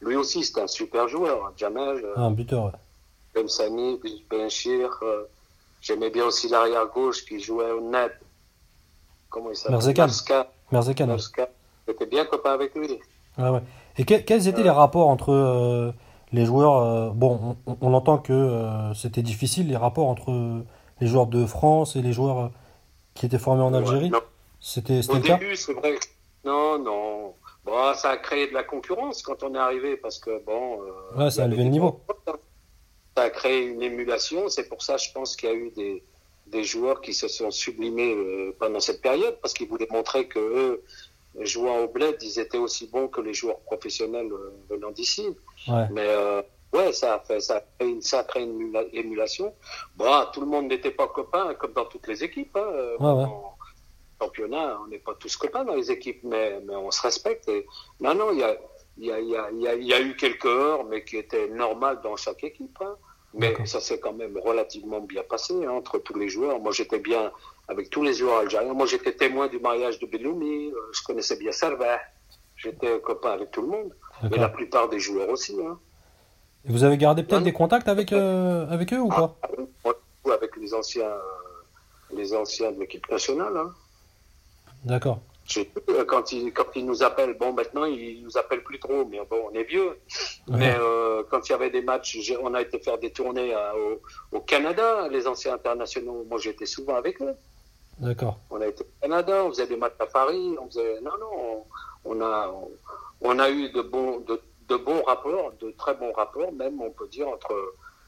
lui 0.00 0.16
aussi 0.16 0.42
c'était 0.44 0.62
un 0.62 0.66
super 0.66 1.08
joueur, 1.08 1.44
hein. 1.46 1.52
Jamel, 1.56 2.02
euh, 2.04 2.14
Un 2.16 2.30
buteur, 2.30 2.64
ouais. 2.66 2.70
Ben 3.34 3.46
Sani, 3.48 4.00
Benchir, 4.30 4.98
euh, 5.02 5.24
j'aimais 5.82 6.08
bien 6.10 6.24
aussi 6.24 6.48
l'arrière 6.48 6.86
gauche 6.86 7.24
qui 7.26 7.38
jouait 7.40 7.70
au 7.70 7.82
net. 7.82 8.12
Comment 9.28 9.50
il 9.50 9.56
s'appelle? 9.56 9.72
Merzekan. 9.72 10.06
Merzekan. 10.72 11.06
Merska. 11.08 11.48
J'étais 11.86 12.06
bien 12.06 12.24
copain 12.24 12.52
avec 12.54 12.74
lui. 12.74 12.98
Ouais, 13.38 13.48
ouais. 13.50 13.60
Et 13.98 14.04
que- 14.04 14.14
quels 14.22 14.48
étaient 14.48 14.62
les 14.62 14.70
rapports 14.70 15.08
entre 15.08 15.32
euh, 15.32 15.92
les 16.32 16.44
joueurs 16.44 16.76
euh, 16.78 17.10
Bon, 17.10 17.56
on, 17.66 17.76
on 17.80 17.94
entend 17.94 18.18
que 18.18 18.32
euh, 18.32 18.94
c'était 18.94 19.22
difficile, 19.22 19.68
les 19.68 19.76
rapports 19.76 20.08
entre 20.08 20.62
les 21.00 21.06
joueurs 21.06 21.26
de 21.26 21.44
France 21.46 21.96
et 21.96 22.02
les 22.02 22.12
joueurs 22.12 22.38
euh, 22.38 22.48
qui 23.14 23.26
étaient 23.26 23.38
formés 23.38 23.62
en 23.62 23.74
Algérie. 23.74 24.10
Ouais. 24.10 24.18
C'était 24.60 25.00
Au 25.08 25.14
le 25.14 25.20
début, 25.20 25.56
c'est 25.56 25.72
vrai. 25.74 25.94
Non, 26.44 26.78
non. 26.78 27.34
Bon, 27.64 27.94
ça 27.94 28.10
a 28.10 28.16
créé 28.16 28.46
de 28.48 28.54
la 28.54 28.62
concurrence 28.64 29.22
quand 29.22 29.42
on 29.42 29.54
est 29.54 29.58
arrivé 29.58 29.96
parce 29.96 30.18
que 30.18 30.44
bon. 30.44 30.80
euh, 30.82 31.24
Ouais, 31.24 31.30
ça 31.30 31.42
a 31.42 31.44
avait 31.46 31.56
le 31.56 31.64
niveau. 31.64 32.00
bons- 32.26 32.32
Ça 33.16 33.22
a 33.24 33.30
créé 33.30 33.64
une 33.66 33.82
émulation. 33.82 34.48
C'est 34.48 34.68
pour 34.68 34.82
ça, 34.82 34.96
je 34.96 35.10
pense 35.12 35.36
qu'il 35.36 35.48
y 35.48 35.52
a 35.52 35.54
eu 35.54 35.70
des, 35.70 36.02
des 36.48 36.64
joueurs 36.64 37.00
qui 37.00 37.14
se 37.14 37.28
sont 37.28 37.50
sublimés 37.50 38.14
pendant 38.58 38.80
cette 38.80 39.00
période 39.02 39.38
parce 39.40 39.54
qu'ils 39.54 39.68
voulaient 39.68 39.88
montrer 39.90 40.26
que 40.28 40.38
eux, 40.38 40.82
jouant 41.40 41.78
au 41.80 41.88
bled, 41.88 42.16
ils 42.22 42.38
étaient 42.38 42.58
aussi 42.58 42.86
bons 42.88 43.08
que 43.08 43.20
les 43.20 43.34
joueurs 43.34 43.58
professionnels 43.60 44.28
venant 44.70 44.90
d'ici. 44.90 45.24
Ouais. 45.68 45.86
Mais 45.92 46.06
euh, 46.06 46.42
ouais, 46.72 46.92
ça 46.92 47.14
a 47.14 47.18
fait, 47.20 47.40
ça 47.40 47.56
a 47.58 48.24
créé 48.24 48.42
une, 48.44 48.70
émula- 48.72 48.88
émulation. 48.92 49.54
Bon, 49.96 50.24
tout 50.32 50.40
le 50.40 50.46
monde 50.46 50.68
n'était 50.68 50.90
pas 50.90 51.08
copain, 51.08 51.54
comme 51.54 51.72
dans 51.72 51.86
toutes 51.86 52.06
les 52.08 52.22
équipes. 52.24 52.56
Hein. 52.56 52.66
Euh, 52.72 52.96
Ouais, 52.98 53.12
ouais. 53.12 53.24
En 54.18 54.24
championnat, 54.26 54.78
on 54.82 54.86
n'est 54.88 54.98
pas 54.98 55.14
tous 55.14 55.36
copains 55.36 55.64
dans 55.64 55.74
les 55.74 55.90
équipes, 55.90 56.20
mais, 56.24 56.60
mais 56.64 56.74
on 56.74 56.90
se 56.90 57.02
respecte. 57.02 57.48
Et... 57.48 57.66
Non, 58.00 58.14
non, 58.14 58.32
il 58.32 58.38
y 58.38 58.42
a, 58.44 58.56
il 58.96 59.04
y, 59.06 59.12
a, 59.12 59.20
il 59.20 59.28
y, 59.28 59.36
a, 59.36 59.74
il 59.74 59.84
y, 59.86 59.92
a, 59.92 60.00
eu 60.00 60.16
quelques 60.16 60.46
heures, 60.46 60.84
mais 60.84 61.04
qui 61.04 61.18
étaient 61.18 61.48
normales 61.48 62.00
dans 62.02 62.16
chaque 62.16 62.42
équipe. 62.44 62.78
Hein. 62.80 62.96
Mais 63.34 63.54
ça 63.66 63.80
s'est 63.80 64.00
quand 64.00 64.14
même 64.14 64.38
relativement 64.38 65.00
bien 65.00 65.22
passé 65.22 65.52
hein, 65.66 65.70
entre 65.70 65.98
tous 65.98 66.14
les 66.18 66.30
joueurs. 66.30 66.58
Moi, 66.60 66.72
j'étais 66.72 66.98
bien 66.98 67.30
avec 67.68 67.90
tous 67.90 68.02
les 68.02 68.14
joueurs 68.14 68.38
algériens. 68.38 68.72
Moi, 68.72 68.86
j'étais 68.86 69.12
témoin 69.12 69.48
du 69.48 69.58
mariage 69.58 69.98
de 69.98 70.06
Belloumi. 70.06 70.70
euh, 70.70 70.76
Je 70.92 71.02
connaissais 71.02 71.36
bien 71.36 71.52
Servet. 71.52 71.98
J'étais 72.56 72.98
copain 73.00 73.32
avec 73.32 73.50
tout 73.50 73.60
le 73.60 73.68
monde. 73.68 73.94
Et 74.24 74.38
la 74.38 74.48
plupart 74.48 74.88
des 74.88 74.98
joueurs 74.98 75.28
aussi. 75.28 75.56
Hein. 75.62 75.78
Et 76.68 76.72
vous 76.72 76.84
avez 76.84 76.96
gardé 76.96 77.22
peut-être 77.22 77.42
des 77.44 77.52
contacts 77.52 77.88
avec, 77.88 78.12
euh, 78.12 78.66
avec 78.68 78.92
eux 78.92 79.00
ou 79.00 79.08
pas 79.08 79.36
Ah, 79.42 79.48
on 79.84 79.92
joue 80.24 80.32
avec 80.32 80.56
les 80.56 80.74
anciens, 80.74 81.04
euh, 81.04 81.18
les 82.14 82.34
anciens 82.34 82.72
de 82.72 82.80
l'équipe 82.80 83.08
nationale. 83.10 83.56
Hein. 83.56 83.72
D'accord. 84.84 85.20
Euh, 85.88 86.04
Quand 86.06 86.32
ils, 86.32 86.52
quand 86.52 86.66
ils 86.74 86.84
nous 86.84 87.04
appellent, 87.04 87.36
bon, 87.38 87.52
maintenant 87.52 87.84
ils 87.84 88.20
nous 88.24 88.36
appellent 88.36 88.64
plus 88.64 88.80
trop, 88.80 89.04
mais 89.04 89.20
bon, 89.30 89.48
on 89.48 89.54
est 89.54 89.62
vieux. 89.62 89.90
Ouais. 90.48 90.58
Mais 90.58 90.74
euh, 90.76 91.22
quand 91.30 91.48
il 91.48 91.52
y 91.52 91.54
avait 91.54 91.70
des 91.70 91.82
matchs, 91.82 92.18
on 92.42 92.52
a 92.54 92.62
été 92.62 92.80
faire 92.80 92.98
des 92.98 93.12
tournées 93.12 93.54
à- 93.54 93.72
au, 93.76 94.00
au 94.36 94.40
Canada, 94.40 95.06
les 95.08 95.28
anciens 95.28 95.54
internationaux. 95.54 96.26
Moi, 96.28 96.38
j'étais 96.40 96.66
souvent 96.66 96.96
avec 96.96 97.22
eux. 97.22 97.34
D'accord. 98.00 98.38
On 98.50 98.60
a 98.60 98.66
été 98.66 98.82
au 98.82 98.88
Canada, 99.00 99.44
on 99.44 99.50
faisait 99.50 99.68
des 99.68 99.76
matchs 99.76 99.94
à 100.00 100.06
Paris, 100.06 100.56
on 100.60 100.66
faisait. 100.66 101.00
Non, 101.00 101.12
non, 101.20 101.64
on, 102.04 102.16
on 102.16 102.20
a, 102.20 102.52
on, 103.20 103.38
a 103.38 103.50
eu 103.50 103.70
de 103.70 103.82
bons, 103.82 104.20
de, 104.20 104.40
de 104.68 104.76
bons 104.76 105.02
rapports, 105.02 105.52
de 105.60 105.70
très 105.72 105.94
bons 105.94 106.12
rapports, 106.12 106.52
même 106.52 106.80
on 106.80 106.90
peut 106.90 107.08
dire 107.08 107.28
entre 107.28 107.54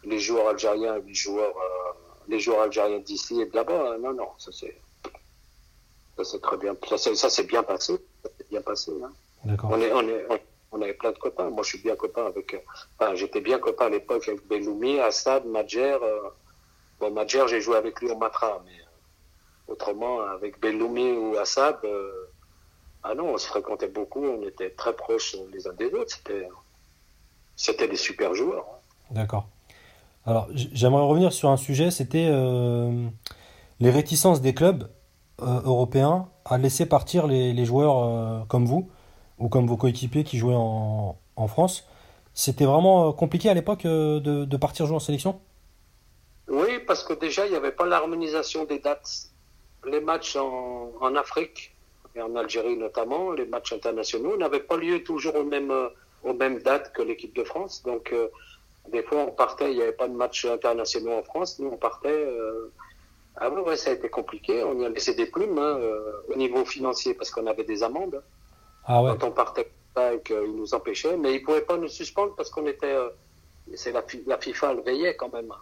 les 0.04 0.18
joueurs 0.18 0.48
algériens 0.48 0.96
et 0.96 1.02
les 1.02 1.14
joueurs, 1.14 1.56
euh, 1.56 1.92
les 2.28 2.38
joueurs 2.38 2.62
algériens 2.62 2.98
d'ici 2.98 3.40
et 3.40 3.46
de 3.46 3.54
là-bas. 3.54 3.98
Non, 3.98 4.12
non, 4.12 4.28
ça 4.38 4.50
c'est, 4.52 4.76
ça 6.16 6.24
c'est 6.24 6.40
très 6.40 6.56
bien, 6.56 6.74
ça 6.96 7.30
c'est, 7.30 7.46
bien 7.46 7.62
passé, 7.62 7.98
bien 8.50 8.62
passé. 8.62 8.92
Hein. 9.02 9.12
On, 9.64 9.80
on, 9.80 10.38
on, 10.72 10.82
avait 10.82 10.94
plein 10.94 11.12
de 11.12 11.18
copains. 11.18 11.50
Moi, 11.50 11.62
je 11.62 11.68
suis 11.68 11.78
bien 11.78 11.96
copain 11.96 12.26
avec. 12.26 12.56
Enfin, 12.98 13.14
j'étais 13.14 13.40
bien 13.40 13.58
copain 13.58 13.86
à 13.86 13.90
l'époque 13.90 14.28
avec 14.28 14.46
Belloumi, 14.46 15.00
Assad, 15.00 15.46
Madjer. 15.46 15.98
bon, 17.00 17.10
Madjer, 17.12 17.44
j'ai 17.48 17.60
joué 17.60 17.76
avec 17.76 18.00
lui 18.00 18.10
au 18.10 18.16
Matra, 18.16 18.62
mais 18.66 18.72
autrement, 19.68 20.22
avec 20.22 20.60
Belloumi 20.60 21.12
ou 21.12 21.36
Assad, 21.36 21.78
ah 23.10 23.14
non, 23.14 23.32
on 23.32 23.38
se 23.38 23.46
fréquentait 23.46 23.88
beaucoup, 23.88 24.22
on 24.22 24.46
était 24.46 24.70
très 24.70 24.94
proches 24.94 25.34
les 25.50 25.66
uns 25.66 25.72
des 25.72 25.86
autres. 25.94 26.20
C'était, 27.56 27.88
des 27.88 27.96
super 27.96 28.34
joueurs. 28.34 28.66
D'accord. 29.10 29.46
Alors, 30.26 30.46
j'aimerais 30.52 31.02
revenir 31.02 31.32
sur 31.32 31.48
un 31.48 31.56
sujet, 31.56 31.90
c'était 31.90 32.28
euh, 32.30 33.08
les 33.80 33.90
réticences 33.90 34.42
des 34.42 34.52
clubs 34.52 34.90
euh, 35.40 35.62
européens 35.64 36.28
à 36.44 36.58
laisser 36.58 36.84
partir 36.84 37.26
les, 37.26 37.64
joueurs 37.64 38.04
euh, 38.04 38.44
comme 38.46 38.66
vous 38.66 38.90
ou 39.38 39.48
comme 39.48 39.66
vos 39.66 39.78
coéquipiers 39.78 40.24
qui 40.24 40.36
jouaient 40.36 40.54
en, 40.54 41.16
France. 41.46 41.86
C'était 42.34 42.66
vraiment 42.66 43.12
compliqué 43.12 43.48
à 43.48 43.54
l'époque 43.54 43.84
de, 43.84 44.56
partir 44.58 44.84
jouer 44.84 44.96
en 44.96 45.00
sélection? 45.00 45.40
Oui, 46.48 46.78
parce 46.86 47.04
que 47.04 47.14
déjà, 47.14 47.46
il 47.46 47.50
n'y 47.50 47.56
avait 47.56 47.72
pas 47.72 47.86
l'harmonisation 47.86 48.64
des 48.66 48.80
dates. 48.80 49.30
Les 49.86 50.00
matchs 50.00 50.36
en, 50.36 50.90
en 51.00 51.14
Afrique, 51.14 51.72
et 52.14 52.22
en 52.22 52.34
Algérie 52.36 52.76
notamment, 52.76 53.32
les 53.32 53.46
matchs 53.46 53.72
internationaux 53.72 54.36
n'avaient 54.36 54.60
pas 54.60 54.76
lieu 54.76 55.02
toujours 55.02 55.36
aux 55.36 55.44
mêmes, 55.44 55.72
aux 56.22 56.34
mêmes 56.34 56.60
dates 56.60 56.92
que 56.92 57.02
l'équipe 57.02 57.34
de 57.34 57.44
France. 57.44 57.82
Donc, 57.84 58.12
euh, 58.12 58.28
des 58.90 59.02
fois, 59.02 59.18
on 59.18 59.30
partait, 59.30 59.70
il 59.72 59.76
n'y 59.76 59.82
avait 59.82 59.92
pas 59.92 60.08
de 60.08 60.14
matchs 60.14 60.46
internationaux 60.46 61.12
en 61.12 61.22
France. 61.22 61.58
Nous, 61.58 61.68
on 61.68 61.76
partait. 61.76 62.08
Euh, 62.08 62.72
ah 63.36 63.50
ouais, 63.50 63.76
ça 63.76 63.90
a 63.90 63.92
été 63.92 64.08
compliqué. 64.08 64.64
On 64.64 64.80
y 64.80 64.84
a 64.84 64.88
laissé 64.88 65.14
des 65.14 65.26
plumes 65.26 65.58
hein, 65.58 65.78
euh, 65.78 66.12
au 66.28 66.36
niveau 66.36 66.64
financier 66.64 67.14
parce 67.14 67.30
qu'on 67.30 67.46
avait 67.46 67.64
des 67.64 67.82
amendes. 67.82 68.22
Ah 68.84 69.02
ouais. 69.02 69.12
Quand 69.18 69.28
on 69.28 69.30
partait 69.32 69.70
et 70.12 70.20
qu'ils 70.22 70.54
nous 70.54 70.74
empêchaient. 70.74 71.16
Mais 71.16 71.34
ils 71.34 71.40
ne 71.40 71.44
pouvaient 71.44 71.62
pas 71.62 71.76
nous 71.76 71.88
suspendre 71.88 72.34
parce 72.36 72.50
qu'on 72.50 72.66
était. 72.66 72.96
c'est 73.74 73.92
la, 73.92 74.04
la, 74.26 74.38
FIFA 74.38 74.74
le 74.74 74.82
veillait 74.82 75.16
quand 75.16 75.32
même. 75.32 75.52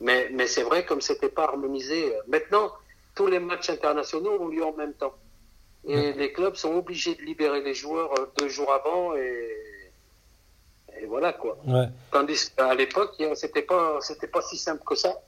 Mais, 0.00 0.28
mais 0.32 0.46
c'est 0.46 0.62
vrai, 0.62 0.84
comme 0.84 1.00
c'était 1.00 1.28
pas 1.28 1.44
harmonisé. 1.44 2.12
Maintenant, 2.26 2.72
tous 3.14 3.26
les 3.26 3.38
matchs 3.38 3.70
internationaux 3.70 4.38
ont 4.40 4.48
lieu 4.48 4.64
en 4.64 4.72
même 4.72 4.94
temps. 4.94 5.14
Et 5.88 6.12
les 6.12 6.32
clubs 6.32 6.56
sont 6.56 6.74
obligés 6.74 7.14
de 7.14 7.22
libérer 7.22 7.62
les 7.62 7.74
joueurs 7.74 8.12
euh, 8.18 8.26
deux 8.38 8.48
jours 8.48 8.70
avant 8.70 9.16
et, 9.16 9.92
et 11.00 11.06
voilà 11.06 11.32
quoi. 11.32 11.56
Ouais. 11.66 11.86
Tandis 12.12 12.52
qu'à 12.54 12.74
l'époque, 12.74 13.14
c'était 13.34 13.62
pas, 13.62 13.98
c'était 14.00 14.26
pas 14.26 14.42
si 14.42 14.58
simple 14.58 14.82
que 14.84 14.94
ça. 14.94 15.22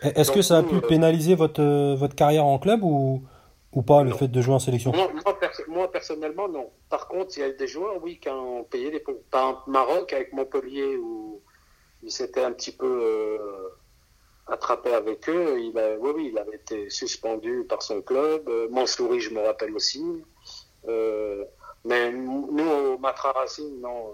Est-ce 0.00 0.30
que 0.30 0.42
ça 0.42 0.58
a 0.58 0.62
pu 0.62 0.76
euh, 0.76 0.80
pénaliser 0.80 1.34
votre, 1.34 1.62
euh, 1.62 1.96
votre 1.96 2.14
carrière 2.14 2.44
en 2.44 2.58
club 2.58 2.84
ou, 2.84 3.22
ou 3.72 3.82
pas 3.82 4.02
le 4.02 4.12
fait 4.12 4.28
de 4.28 4.40
jouer 4.42 4.54
en 4.54 4.58
sélection? 4.58 4.92
Moi, 5.66 5.90
personnellement, 5.90 6.48
non. 6.48 6.70
Par 6.90 7.08
contre, 7.08 7.38
il 7.38 7.40
y 7.40 7.42
a 7.42 7.50
des 7.50 7.66
joueurs, 7.66 8.02
oui, 8.02 8.20
qui 8.20 8.28
ont 8.28 8.64
payé 8.64 8.90
les 8.90 9.00
Par 9.30 9.48
exemple, 9.48 9.70
Maroc 9.70 10.12
avec 10.12 10.32
Montpellier 10.34 10.96
où 10.98 11.40
il 12.02 12.12
s'était 12.12 12.44
un 12.44 12.52
petit 12.52 12.72
peu 12.72 13.67
avec 14.70 15.28
eux. 15.28 15.60
Il 15.60 15.78
a, 15.78 15.96
oui, 15.98 16.10
oui, 16.14 16.28
il 16.32 16.38
avait 16.38 16.56
été 16.56 16.90
suspendu 16.90 17.64
par 17.68 17.82
son 17.82 18.02
club. 18.02 18.48
Euh, 18.48 18.68
Mansouri, 18.70 19.20
je 19.20 19.30
me 19.30 19.40
rappelle 19.40 19.74
aussi. 19.74 20.02
Euh, 20.88 21.44
mais 21.84 22.12
nous, 22.12 22.48
au 22.68 22.98
Matra 22.98 23.32
Racing, 23.32 23.80
non. 23.80 24.12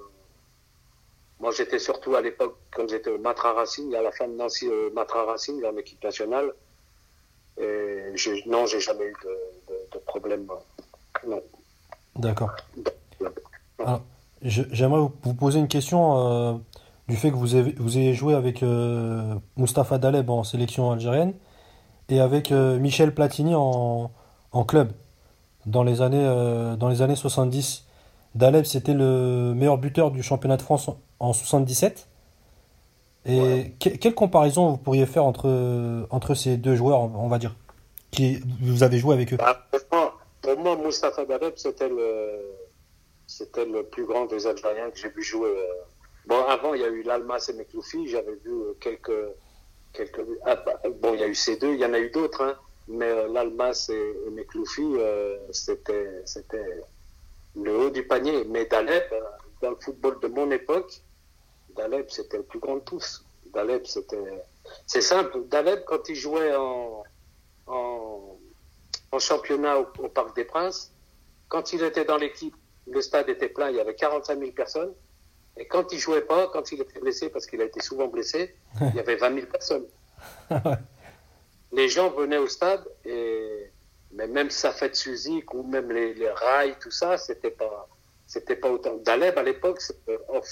Moi, 1.41 1.51
j'étais 1.51 1.79
surtout 1.79 2.15
à 2.15 2.21
l'époque, 2.21 2.57
quand 2.73 2.89
j'étais 2.89 3.11
au 3.11 3.19
Matra 3.19 3.53
Racing, 3.53 3.95
à 3.95 4.03
la 4.03 4.13
fin 4.13 4.29
de 4.29 4.35
Nancy, 4.35 4.69
au 4.69 4.91
Matra 4.93 5.25
Racing, 5.25 5.65
en 5.65 5.77
équipe 5.77 6.03
nationale. 6.03 6.53
Et 7.61 8.13
non, 8.47 8.67
j'ai 8.67 8.81
jamais 8.81 9.07
eu 9.07 9.15
de, 9.93 9.99
problème. 10.07 10.47
Non. 11.27 11.43
D'accord. 12.17 12.51
J'aimerais 14.43 15.09
vous 15.23 15.35
poser 15.35 15.59
une 15.59 15.69
question. 15.69 16.53
Euh, 16.53 16.55
du 17.09 17.17
fait 17.17 17.31
que 17.31 17.37
vous 17.37 17.55
avez, 17.55 17.75
vous 17.77 17.99
ayez 17.99 18.15
joué 18.15 18.35
avec 18.35 18.63
euh, 18.63 19.35
Mustapha 19.57 19.99
Daleb 19.99 20.31
en 20.31 20.43
sélection 20.43 20.91
algérienne 20.91 21.35
et 22.09 22.21
avec 22.21 22.51
euh, 22.51 22.79
Michel 22.79 23.15
Platini 23.15 23.55
en, 23.55 24.11
en, 24.53 24.65
club 24.65 24.93
dans 25.67 25.83
les 25.83 26.01
années, 26.01 26.25
euh, 26.25 26.77
dans 26.77 26.89
les 26.89 27.03
années 27.03 27.17
70. 27.17 27.87
Daleb, 28.35 28.65
c'était 28.65 28.95
le 28.95 29.53
meilleur 29.55 29.79
buteur 29.79 30.11
du 30.11 30.23
championnat 30.23 30.57
de 30.57 30.63
France 30.63 30.91
en 31.21 31.33
77. 31.33 32.09
Et 33.27 33.73
quelle 33.79 34.15
comparaison 34.15 34.71
vous 34.71 34.77
pourriez 34.77 35.07
faire 35.07 35.25
entre, 35.25 36.07
entre 36.11 36.35
ces 36.35 36.59
deux 36.59 36.77
joueurs, 36.77 37.01
on 37.01 37.29
va 37.29 37.39
dire, 37.39 37.55
qui 38.11 38.43
vous 38.61 38.83
avez 38.83 38.99
joué 38.99 39.15
avec 39.15 39.33
eux? 39.33 39.39
Bah, 39.39 39.65
pour, 40.43 40.59
moi, 40.59 40.77
Mustapha 40.77 41.25
Daleb, 41.25 41.55
c'était 41.57 41.89
le, 41.89 42.59
c'était 43.27 43.65
le 43.65 43.83
plus 43.85 44.05
grand 44.05 44.27
des 44.27 44.47
Algériens 44.47 44.91
que 44.91 44.99
j'ai 44.99 45.09
vu 45.09 45.23
jouer 45.23 45.49
Bon, 46.27 46.43
avant, 46.47 46.75
il 46.75 46.81
y 46.81 46.85
a 46.85 46.89
eu 46.89 47.03
l'Almas 47.03 47.47
et 47.51 47.53
Mekloufi, 47.53 48.09
j'avais 48.09 48.35
vu 48.37 48.51
euh, 48.51 48.75
quelques. 48.81 49.13
quelques 49.93 50.21
ah, 50.45 50.57
bah, 50.57 50.81
bon, 51.01 51.15
il 51.15 51.21
y 51.21 51.23
a 51.23 51.29
eu 51.29 51.35
ces 51.35 51.57
deux, 51.57 51.75
il 51.75 51.81
y 51.81 51.85
en 51.85 51.93
a 51.93 51.99
eu 51.99 52.11
d'autres, 52.11 52.43
hein, 52.43 52.57
mais 52.89 53.11
euh, 53.11 53.29
l'Almas 53.29 53.91
et, 53.91 53.93
et 53.93 54.47
euh, 54.81 55.39
c'était, 55.53 56.23
c'était 56.25 56.81
le 57.55 57.77
haut 57.77 57.91
du 57.91 58.07
panier. 58.07 58.45
Mais 58.45 58.65
Daleb, 58.65 59.05
dans 59.61 59.71
le 59.71 59.77
football 59.77 60.19
de 60.21 60.29
mon 60.29 60.51
époque, 60.51 61.03
Daleb, 61.77 62.07
c'était 62.09 62.39
le 62.39 62.45
plus 62.45 62.59
grand 62.59 62.77
de 62.77 62.81
tous. 62.81 63.25
Daleb, 63.53 63.85
c'était. 63.85 64.45
C'est 64.87 65.03
simple, 65.03 65.45
Daleb, 65.49 65.85
quand 65.85 66.09
il 66.09 66.15
jouait 66.15 66.55
en, 66.57 67.05
en, 67.67 68.39
en 69.13 69.19
championnat 69.19 69.79
au, 69.79 69.87
au 69.99 70.09
Parc 70.09 70.35
des 70.35 70.45
Princes, 70.47 70.91
quand 71.49 71.75
il 71.75 71.83
était 71.83 72.07
dans 72.07 72.17
l'équipe, 72.17 72.57
le 72.87 73.03
stade 73.03 73.29
était 73.29 73.51
plein, 73.51 73.69
il 73.69 73.77
y 73.77 73.81
avait 73.81 73.95
45 73.95 74.39
000 74.39 74.53
personnes. 74.53 74.95
Et 75.57 75.67
quand 75.67 75.93
il 75.93 75.99
jouait 75.99 76.23
pas, 76.23 76.49
quand 76.49 76.73
il 76.73 76.81
était 76.81 77.01
blessé, 77.01 77.29
parce 77.29 77.47
qu'il 77.47 77.61
a 77.61 77.65
été 77.65 77.81
souvent 77.81 78.09
blessé, 78.09 78.57
il 78.81 78.95
y 78.95 79.01
avait 79.01 79.17
20 79.17 79.35
000 79.35 79.47
personnes. 79.47 79.87
les 81.73 81.89
gens 81.89 82.11
venaient 82.11 82.39
au 82.39 82.49
stade, 82.49 82.85
et 83.05 83.71
mais 84.13 84.29
même 84.29 84.51
fête 84.51 84.95
Suzik 84.95 85.53
ou 85.55 85.65
même 85.65 85.91
les, 85.91 86.15
les, 86.15 86.31
rails, 86.31 86.77
tout 86.81 86.91
ça, 86.91 87.17
c'était 87.17 87.51
pas, 87.51 87.89
c'était 88.27 88.57
pas 88.57 88.71
autant. 88.71 88.97
Daleb 88.99 89.37
à 89.37 89.43
l'époque, 89.43 89.81
c'était 89.81 90.19
off. 90.29 90.49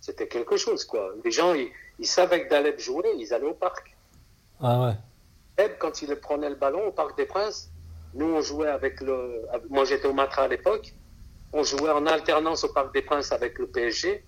C'était 0.00 0.28
quelque 0.28 0.56
chose, 0.56 0.84
quoi. 0.84 1.12
Les 1.24 1.32
gens, 1.32 1.52
ils, 1.54 2.06
savaient 2.06 2.44
que 2.44 2.50
Daleb 2.50 2.78
jouait, 2.78 3.16
ils 3.18 3.34
allaient 3.34 3.46
au 3.46 3.54
parc. 3.54 3.96
Ah 4.60 4.86
ouais. 4.86 4.94
Daleb, 5.56 5.78
quand 5.78 6.02
il 6.02 6.14
prenait 6.16 6.48
le 6.48 6.54
ballon 6.54 6.86
au 6.86 6.92
Parc 6.92 7.16
des 7.16 7.26
Princes, 7.26 7.70
nous 8.14 8.26
on 8.26 8.40
jouait 8.40 8.68
avec 8.68 9.00
le. 9.00 9.46
Moi 9.68 9.84
j'étais 9.84 10.06
au 10.06 10.12
Matra 10.12 10.42
à 10.42 10.48
l'époque, 10.48 10.94
on 11.56 11.62
jouait 11.62 11.90
en 11.90 12.06
alternance 12.06 12.64
au 12.64 12.72
Parc 12.72 12.92
des 12.92 13.00
Princes 13.00 13.32
avec 13.32 13.58
le 13.58 13.66
PSG. 13.66 14.22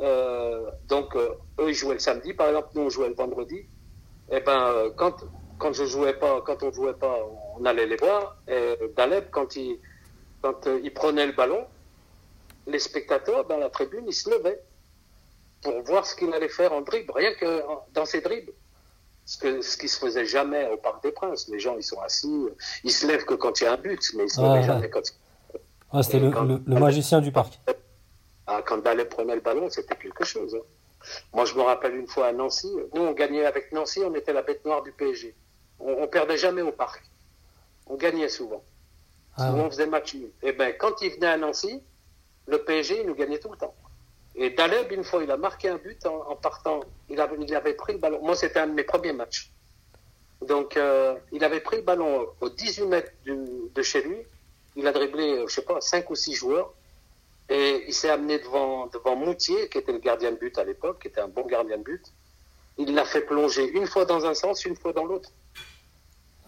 Euh, 0.00 0.70
donc, 0.86 1.16
euh, 1.16 1.34
eux, 1.58 1.70
ils 1.70 1.74
jouaient 1.74 1.94
le 1.94 2.00
samedi, 2.00 2.34
par 2.34 2.48
exemple, 2.48 2.68
nous, 2.74 2.82
on 2.82 2.88
jouait 2.88 3.08
le 3.08 3.14
vendredi. 3.14 3.56
Et 3.56 4.36
eh 4.36 4.40
ben, 4.40 4.66
euh, 4.68 4.90
quand, 4.96 5.24
quand 5.58 5.72
je 5.72 5.84
jouais 5.84 6.14
pas, 6.14 6.40
quand 6.42 6.62
on 6.62 6.72
jouait 6.72 6.94
pas, 6.94 7.18
on 7.58 7.64
allait 7.64 7.86
les 7.86 7.96
voir. 7.96 8.36
Et 8.46 8.76
Daleb, 8.96 9.24
quand 9.32 9.56
il, 9.56 9.80
quand 10.40 10.68
il 10.82 10.94
prenait 10.94 11.26
le 11.26 11.32
ballon, 11.32 11.66
les 12.68 12.78
spectateurs 12.78 13.44
dans 13.46 13.58
la 13.58 13.68
tribune, 13.68 14.04
ils 14.06 14.14
se 14.14 14.30
levaient 14.30 14.62
pour 15.62 15.82
voir 15.82 16.06
ce 16.06 16.14
qu'il 16.14 16.32
allait 16.32 16.48
faire 16.48 16.72
en 16.72 16.80
dribble, 16.80 17.12
rien 17.12 17.34
que 17.34 17.62
dans 17.92 18.04
ses 18.04 18.20
dribbles. 18.20 18.52
Ce, 19.24 19.38
que, 19.38 19.60
ce 19.62 19.76
qui 19.76 19.88
se 19.88 20.00
faisait 20.00 20.26
jamais 20.26 20.68
au 20.70 20.76
Parc 20.76 21.02
des 21.04 21.12
Princes. 21.12 21.48
Les 21.48 21.60
gens, 21.60 21.76
ils 21.76 21.84
sont 21.84 22.00
assis, 22.00 22.48
ils 22.82 22.90
se 22.90 23.06
lèvent 23.06 23.24
que 23.24 23.34
quand 23.34 23.60
il 23.60 23.64
y 23.64 23.66
a 23.68 23.74
un 23.74 23.76
but, 23.76 24.00
mais 24.14 24.24
ils 24.24 24.30
se 24.30 24.40
lèvent 24.40 24.66
jamais 24.66 24.90
quand 24.90 25.08
il 25.08 25.14
ah, 25.92 26.02
c'était 26.02 26.20
le, 26.20 26.30
le, 26.30 26.80
magicien 26.80 27.20
du 27.20 27.32
parc. 27.32 27.60
Ah, 28.46 28.62
quand 28.64 28.78
Dallet 28.78 29.04
prenait 29.04 29.34
le 29.34 29.40
ballon, 29.40 29.68
c'était 29.68 29.96
quelque 29.96 30.24
chose. 30.24 30.54
Hein. 30.54 30.64
Moi, 31.32 31.44
je 31.44 31.54
me 31.54 31.62
rappelle 31.62 31.96
une 31.96 32.06
fois 32.06 32.28
à 32.28 32.32
Nancy. 32.32 32.70
Nous, 32.94 33.02
on 33.02 33.12
gagnait 33.12 33.44
avec 33.44 33.72
Nancy, 33.72 34.00
on 34.04 34.14
était 34.14 34.32
la 34.32 34.42
bête 34.42 34.64
noire 34.64 34.82
du 34.82 34.92
PSG. 34.92 35.34
On, 35.80 36.02
on 36.02 36.06
perdait 36.06 36.38
jamais 36.38 36.62
au 36.62 36.72
parc. 36.72 37.02
On 37.86 37.96
gagnait 37.96 38.28
souvent. 38.28 38.62
Ah, 39.36 39.50
souvent, 39.50 39.64
on 39.64 39.70
faisait 39.70 39.86
match 39.86 40.14
nul. 40.14 40.30
Et 40.42 40.48
eh 40.48 40.52
ben, 40.52 40.74
quand 40.78 41.02
il 41.02 41.10
venait 41.12 41.26
à 41.26 41.36
Nancy, 41.36 41.82
le 42.46 42.58
PSG, 42.58 43.00
il 43.00 43.06
nous 43.06 43.14
gagnait 43.14 43.38
tout 43.38 43.50
le 43.50 43.56
temps. 43.56 43.74
Et 44.34 44.50
Daleb, 44.50 44.90
une 44.92 45.04
fois, 45.04 45.22
il 45.22 45.30
a 45.30 45.36
marqué 45.36 45.68
un 45.68 45.76
but 45.76 46.06
en, 46.06 46.36
partant. 46.36 46.80
Il 47.10 47.20
avait, 47.20 47.36
il 47.38 47.54
avait, 47.54 47.74
pris 47.74 47.92
le 47.92 47.98
ballon. 47.98 48.20
Moi, 48.22 48.34
c'était 48.34 48.60
un 48.60 48.66
de 48.66 48.72
mes 48.72 48.84
premiers 48.84 49.12
matchs. 49.12 49.50
Donc, 50.40 50.76
euh, 50.76 51.16
il 51.32 51.44
avait 51.44 51.60
pris 51.60 51.76
le 51.76 51.82
ballon 51.82 52.26
au 52.40 52.48
18 52.48 52.86
mètres 52.86 53.12
de 53.26 53.82
chez 53.82 54.02
lui 54.02 54.16
il 54.76 54.86
a 54.86 54.92
dribblé, 54.92 55.32
euh, 55.32 55.46
je 55.48 55.54
sais 55.54 55.62
pas, 55.62 55.80
cinq 55.80 56.10
ou 56.10 56.14
six 56.14 56.34
joueurs. 56.34 56.72
Et 57.48 57.84
il 57.86 57.94
s'est 57.94 58.08
amené 58.08 58.38
devant, 58.38 58.86
devant 58.86 59.16
Moutier, 59.16 59.68
qui 59.68 59.78
était 59.78 59.92
le 59.92 59.98
gardien 59.98 60.30
de 60.30 60.36
but 60.36 60.56
à 60.58 60.64
l'époque, 60.64 61.02
qui 61.02 61.08
était 61.08 61.20
un 61.20 61.28
bon 61.28 61.44
gardien 61.46 61.78
de 61.78 61.82
but. 61.82 62.02
Il 62.78 62.94
l'a 62.94 63.04
fait 63.04 63.20
plonger 63.20 63.70
une 63.72 63.86
fois 63.86 64.04
dans 64.04 64.24
un 64.24 64.34
sens, 64.34 64.64
une 64.64 64.76
fois 64.76 64.92
dans 64.92 65.04
l'autre. 65.04 65.30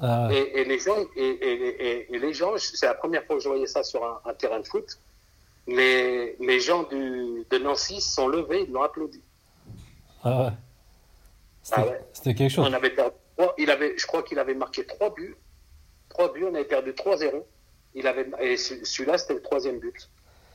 Ah 0.01 0.29
et, 0.33 0.65
les 0.65 0.79
gens, 0.79 0.97
et, 1.15 2.07
les 2.11 2.33
gens, 2.33 2.53
c'est 2.57 2.87
la 2.87 2.95
première 2.95 3.25
fois 3.25 3.37
que 3.37 3.43
je 3.43 3.49
voyais 3.49 3.67
ça 3.67 3.85
sur 3.85 4.05
un, 4.05 4.35
terrain 4.35 4.61
de 4.61 4.67
foot. 4.67 4.99
Les, 5.67 6.37
les 6.41 6.61
gens 6.61 6.83
du, 6.85 7.45
de 7.49 7.59
Nancy 7.59 8.01
se 8.01 8.15
sont 8.15 8.29
levés, 8.29 8.65
ils 8.67 8.73
l'ont 8.73 8.83
applaudi. 8.83 9.23
Ah 10.25 10.45
ouais. 10.45 10.51
Ah 11.73 11.85
c'était 12.13 12.35
quelque 12.35 12.51
chose. 12.51 12.67
On 12.69 12.73
avait 12.73 12.95
il 13.59 13.71
avait, 13.71 13.97
je 13.97 14.07
crois 14.07 14.23
qu'il 14.23 14.39
avait 14.39 14.55
marqué 14.55 14.85
trois 14.87 15.13
buts. 15.15 15.37
Trois 16.09 16.33
buts, 16.33 16.45
on 16.45 16.55
avait 16.55 16.65
perdu 16.65 16.93
3-0. 16.93 17.43
Il 17.95 18.07
avait, 18.07 18.27
et 18.41 18.57
celui-là, 18.57 19.19
c'était 19.19 19.35
le 19.35 19.43
troisième 19.43 19.79
but. 19.79 20.11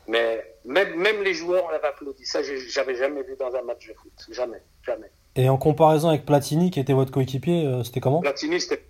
Mais 0.08 0.44
même, 0.66 0.96
même 0.96 1.22
les 1.24 1.34
joueurs, 1.34 1.66
on 1.66 1.70
l'avait 1.70 1.88
applaudi. 1.88 2.26
Ça, 2.26 2.42
j'avais 2.44 2.96
jamais 2.96 3.22
vu 3.22 3.36
dans 3.40 3.54
un 3.54 3.62
match 3.62 3.88
de 3.88 3.94
foot. 3.94 4.12
Jamais, 4.32 4.62
jamais. 4.84 5.12
Et 5.36 5.48
en 5.50 5.58
comparaison 5.58 6.10
avec 6.10 6.26
Platini, 6.26 6.72
qui 6.72 6.80
était 6.80 6.94
votre 6.94 7.12
coéquipier, 7.12 7.66
euh, 7.66 7.84
c'était 7.84 8.00
comment? 8.00 8.20
Platini, 8.20 8.60
c'était 8.60 8.84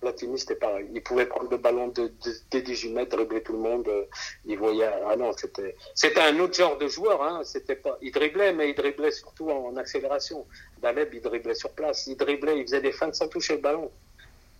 Platini, 0.00 0.38
c'était 0.38 0.56
pareil. 0.56 0.86
Il 0.94 1.02
pouvait 1.02 1.24
prendre 1.24 1.50
le 1.50 1.56
ballon 1.56 1.88
de, 1.88 2.12
de, 2.50 2.60
18 2.60 2.92
mètres, 2.92 3.16
dribbler 3.16 3.42
tout 3.42 3.54
le 3.54 3.58
monde. 3.58 3.88
Euh, 3.88 4.04
il 4.44 4.58
voyait. 4.58 4.90
Ah 5.08 5.16
non, 5.16 5.32
c'était, 5.34 5.74
c'était 5.94 6.20
un 6.20 6.38
autre 6.40 6.54
genre 6.54 6.76
de 6.76 6.88
joueur. 6.88 7.22
Hein. 7.22 7.40
C'était 7.42 7.76
pas. 7.76 7.96
Il 8.02 8.12
driblait, 8.12 8.52
mais 8.52 8.68
il 8.68 8.74
driblait 8.74 9.12
surtout 9.12 9.50
en, 9.50 9.74
accélération. 9.76 10.46
Daleb, 10.82 11.08
il 11.14 11.22
driblait 11.22 11.54
sur 11.54 11.70
place. 11.70 12.06
Il 12.06 12.18
driblait, 12.18 12.58
il 12.58 12.64
faisait 12.64 12.82
des 12.82 12.92
fins 12.92 13.12
sans 13.14 13.28
toucher 13.28 13.54
le 13.54 13.62
ballon. 13.62 13.90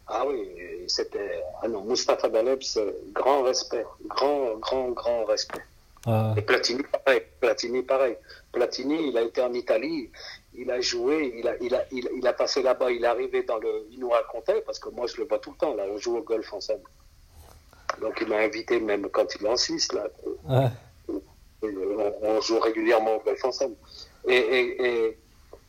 Ah 0.07 0.25
oui, 0.27 0.49
c'était. 0.87 1.43
Ah 1.62 1.69
non, 1.69 1.83
Mustafa 1.83 2.29
Daleb, 2.29 2.62
c'est 2.62 2.95
grand 3.12 3.43
respect. 3.43 3.87
Grand, 4.07 4.57
grand, 4.59 4.90
grand 4.90 5.25
respect. 5.25 5.62
Et 6.37 6.43
Platini, 6.43 6.83
pareil. 6.83 7.23
Platini, 7.40 7.83
pareil. 7.83 8.17
Platini, 8.53 9.09
il 9.09 9.17
a 9.17 9.23
été 9.23 9.40
en 9.40 9.55
Italie 9.55 10.11
il 10.57 10.71
a 10.71 10.81
joué, 10.81 11.35
il 11.37 11.49
a, 11.49 11.57
il 11.61 11.75
a, 11.75 11.85
il, 11.90 12.27
a 12.27 12.33
passé 12.33 12.62
là-bas, 12.62 12.90
il 12.90 13.05
est 13.05 13.09
arrivé 13.09 13.43
dans 13.43 13.59
le. 13.59 13.87
Il 13.90 14.01
nous 14.01 14.11
racontait, 14.11 14.62
parce 14.62 14.79
que 14.79 14.88
moi 14.88 15.07
je 15.07 15.17
le 15.17 15.27
vois 15.27 15.38
tout 15.38 15.51
le 15.51 15.57
temps, 15.57 15.75
là, 15.75 15.85
on 15.88 15.99
joue 15.99 16.17
au 16.17 16.23
golf 16.23 16.53
ensemble. 16.53 16.85
Donc 18.01 18.19
il 18.21 18.29
m'a 18.29 18.38
invité 18.38 18.81
même 18.81 19.09
quand 19.11 19.35
il 19.35 19.45
est 19.45 19.49
en 19.49 19.57
Suisse, 19.57 19.93
là. 19.93 20.07
On, 22.23 22.40
joue 22.40 22.59
régulièrement 22.61 23.17
au 23.17 23.21
golf 23.21 23.45
ensemble. 23.45 23.77
Et, 24.29 25.17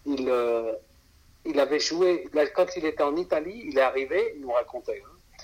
il, 0.05 0.29
euh, 0.29 0.73
il 1.45 1.59
avait 1.59 1.79
joué, 1.79 2.27
quand 2.55 2.75
il 2.75 2.85
était 2.85 3.03
en 3.03 3.15
Italie, 3.15 3.63
il 3.65 3.77
est 3.77 3.81
arrivé, 3.81 4.33
il 4.35 4.41
nous 4.41 4.51
racontait. 4.51 5.01
Hein. 5.05 5.43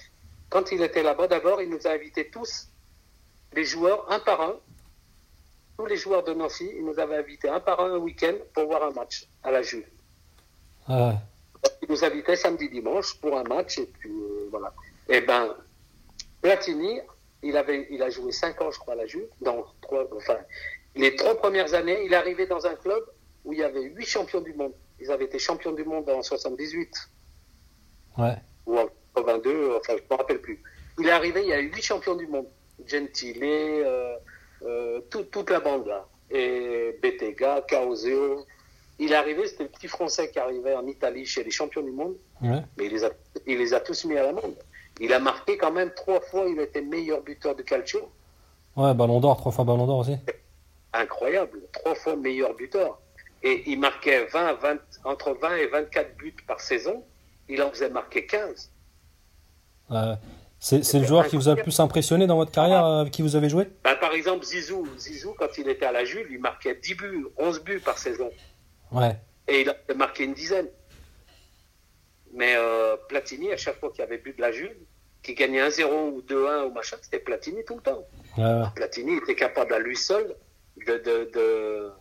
Quand 0.49 0.71
il 0.71 0.81
était 0.81 1.03
là-bas, 1.03 1.27
d'abord, 1.27 1.61
il 1.61 1.69
nous 1.69 1.87
a 1.87 1.91
invités 1.91 2.29
tous, 2.29 2.67
les 3.53 3.63
joueurs, 3.63 4.11
un 4.11 4.19
par 4.19 4.41
un, 4.41 4.55
tous 5.77 5.85
les 5.85 5.97
joueurs 5.97 6.23
de 6.23 6.33
Nancy, 6.33 6.69
ils 6.75 6.85
nous 6.85 6.99
avaient 6.99 7.17
invités 7.17 7.49
un 7.49 7.59
par 7.59 7.79
un 7.79 7.93
un 7.95 7.97
week-end 7.97 8.35
pour 8.53 8.65
voir 8.65 8.83
un 8.83 8.91
match 8.91 9.27
à 9.43 9.51
la 9.51 9.61
Juve. 9.61 9.87
Ah 10.87 11.15
ils 11.81 11.89
nous 11.89 12.03
invitaient 12.03 12.35
samedi, 12.35 12.69
dimanche 12.69 13.19
pour 13.19 13.37
un 13.37 13.43
match 13.43 13.77
et 13.77 13.85
puis 13.85 14.09
euh, 14.09 14.47
voilà. 14.49 14.73
Et 15.09 15.17
eh 15.17 15.21
ben, 15.21 15.55
Platini, 16.41 16.99
il 17.43 17.57
avait, 17.57 17.87
il 17.91 18.01
a 18.01 18.09
joué 18.09 18.31
cinq 18.31 18.61
ans, 18.61 18.71
je 18.71 18.79
crois, 18.79 18.93
à 18.93 18.97
la 18.97 19.05
Juve. 19.05 19.27
Dans 19.41 19.65
trois, 19.81 20.07
enfin, 20.15 20.37
les 20.95 21.15
trois 21.15 21.35
premières 21.35 21.73
années, 21.73 22.05
il 22.05 22.13
est 22.13 22.15
arrivé 22.15 22.45
dans 22.47 22.65
un 22.65 22.75
club 22.75 23.03
où 23.43 23.53
il 23.53 23.59
y 23.59 23.63
avait 23.63 23.81
huit 23.81 24.05
champions 24.05 24.41
du 24.41 24.53
monde. 24.53 24.73
Ils 25.01 25.11
avaient 25.11 25.25
été 25.25 25.39
champions 25.39 25.71
du 25.71 25.83
monde 25.83 26.09
en 26.09 26.21
78. 26.21 27.09
Ouais. 28.17 28.35
Ou 28.67 28.77
en 28.77 28.87
82, 29.15 29.77
enfin, 29.77 29.93
je 29.97 30.03
ne 30.03 30.07
me 30.11 30.15
rappelle 30.15 30.41
plus. 30.41 30.61
Il 30.99 31.07
est 31.07 31.11
arrivé, 31.11 31.41
il 31.43 31.49
y 31.49 31.53
a 31.53 31.59
eu 31.59 31.71
huit 31.71 31.81
champions 31.81 32.15
du 32.15 32.27
monde. 32.27 32.45
Gentile, 32.85 33.39
euh, 33.43 34.15
euh, 34.63 35.01
toute 35.09 35.49
la 35.49 35.59
bande 35.59 35.87
là. 35.87 36.05
Et 36.29 36.97
Betega, 37.01 37.61
Caoseo. 37.67 38.45
Il 38.99 39.11
est 39.11 39.15
arrivé, 39.15 39.47
c'était 39.47 39.63
le 39.63 39.69
petit 39.69 39.87
Français 39.87 40.29
qui 40.29 40.37
arrivait 40.37 40.75
en 40.75 40.85
Italie 40.85 41.25
chez 41.25 41.43
les 41.43 41.51
champions 41.51 41.81
du 41.81 41.91
monde. 41.91 42.15
Mais 42.41 42.63
il 42.77 42.91
les, 42.91 43.03
a, 43.03 43.09
il 43.47 43.57
les 43.57 43.73
a 43.73 43.79
tous 43.79 44.05
mis 44.05 44.17
à 44.17 44.23
la 44.23 44.33
monde. 44.33 44.55
Il 44.99 45.11
a 45.13 45.19
marqué 45.19 45.57
quand 45.57 45.71
même 45.71 45.91
trois 45.95 46.21
fois, 46.21 46.45
il 46.47 46.59
était 46.59 46.81
meilleur 46.81 47.21
buteur 47.21 47.55
de 47.55 47.63
calcio. 47.63 48.11
Ouais, 48.75 48.93
ballon 48.93 49.19
d'or, 49.19 49.37
trois 49.37 49.51
fois 49.51 49.65
ballon 49.65 49.87
d'or 49.87 49.99
aussi. 49.99 50.15
Incroyable, 50.93 51.61
trois 51.71 51.95
fois 51.95 52.15
meilleur 52.15 52.53
buteur. 52.53 53.00
Et 53.43 53.63
il 53.67 53.80
marquait 53.80 54.25
20, 54.25 54.54
20, 54.54 54.77
entre 55.04 55.34
20 55.34 55.56
et 55.56 55.67
24 55.67 56.15
buts 56.15 56.36
par 56.47 56.60
saison. 56.60 57.04
Il 57.49 57.62
en 57.62 57.71
faisait 57.71 57.89
marquer 57.89 58.25
15. 58.25 58.71
Ouais. 59.89 60.13
C'est 60.60 60.99
le 60.99 61.06
joueur 61.06 61.27
qui 61.27 61.36
vous 61.36 61.49
a 61.49 61.56
le 61.56 61.63
plus 61.63 61.80
impressionné 61.80 62.27
dans 62.27 62.36
votre 62.36 62.51
carrière, 62.51 62.86
avec 62.86 63.12
qui 63.12 63.23
vous 63.23 63.36
avez 63.36 63.49
joué? 63.49 63.67
Bah, 63.84 63.95
Par 63.95 64.13
exemple, 64.13 64.45
Zizou. 64.45 64.88
Zizou, 64.95 65.34
quand 65.38 65.58
il 65.58 65.67
était 65.67 65.88
à 65.88 65.91
la 65.91 66.06
Juve, 66.06 66.27
il 66.30 66.39
marquait 66.39 66.75
10 66.75 66.93
buts, 66.95 67.25
11 67.38 67.63
buts 67.63 67.80
par 67.80 67.97
saison. 67.97 68.30
Ouais. 68.91 69.17
Et 69.47 69.62
il 69.62 69.69
a 69.69 69.75
marqué 69.95 70.23
une 70.23 70.34
dizaine. 70.34 70.67
Mais 72.34 72.54
euh, 72.56 72.95
Platini, 73.10 73.51
à 73.51 73.58
chaque 73.58 73.80
fois 73.80 73.91
qu'il 73.91 74.04
avait 74.04 74.19
but 74.19 74.38
de 74.38 74.41
la 74.41 74.51
Juve, 74.51 74.75
qui 75.23 75.34
gagnait 75.34 75.67
1-0 75.67 75.84
ou 76.12 76.21
2-1 76.21 76.67
ou 76.67 76.73
machin, 76.73 76.97
c'était 77.01 77.19
Platini 77.19 77.63
tout 77.65 77.75
le 77.75 77.82
temps. 77.82 78.06
Ouais, 78.38 78.62
Platini 78.75 79.17
était 79.17 79.36
capable 79.36 79.73
à 79.73 79.80
lui 79.80 79.97
seul 79.97 80.36
de, 80.88 80.97
de, 80.97 81.32
de, 81.34 81.91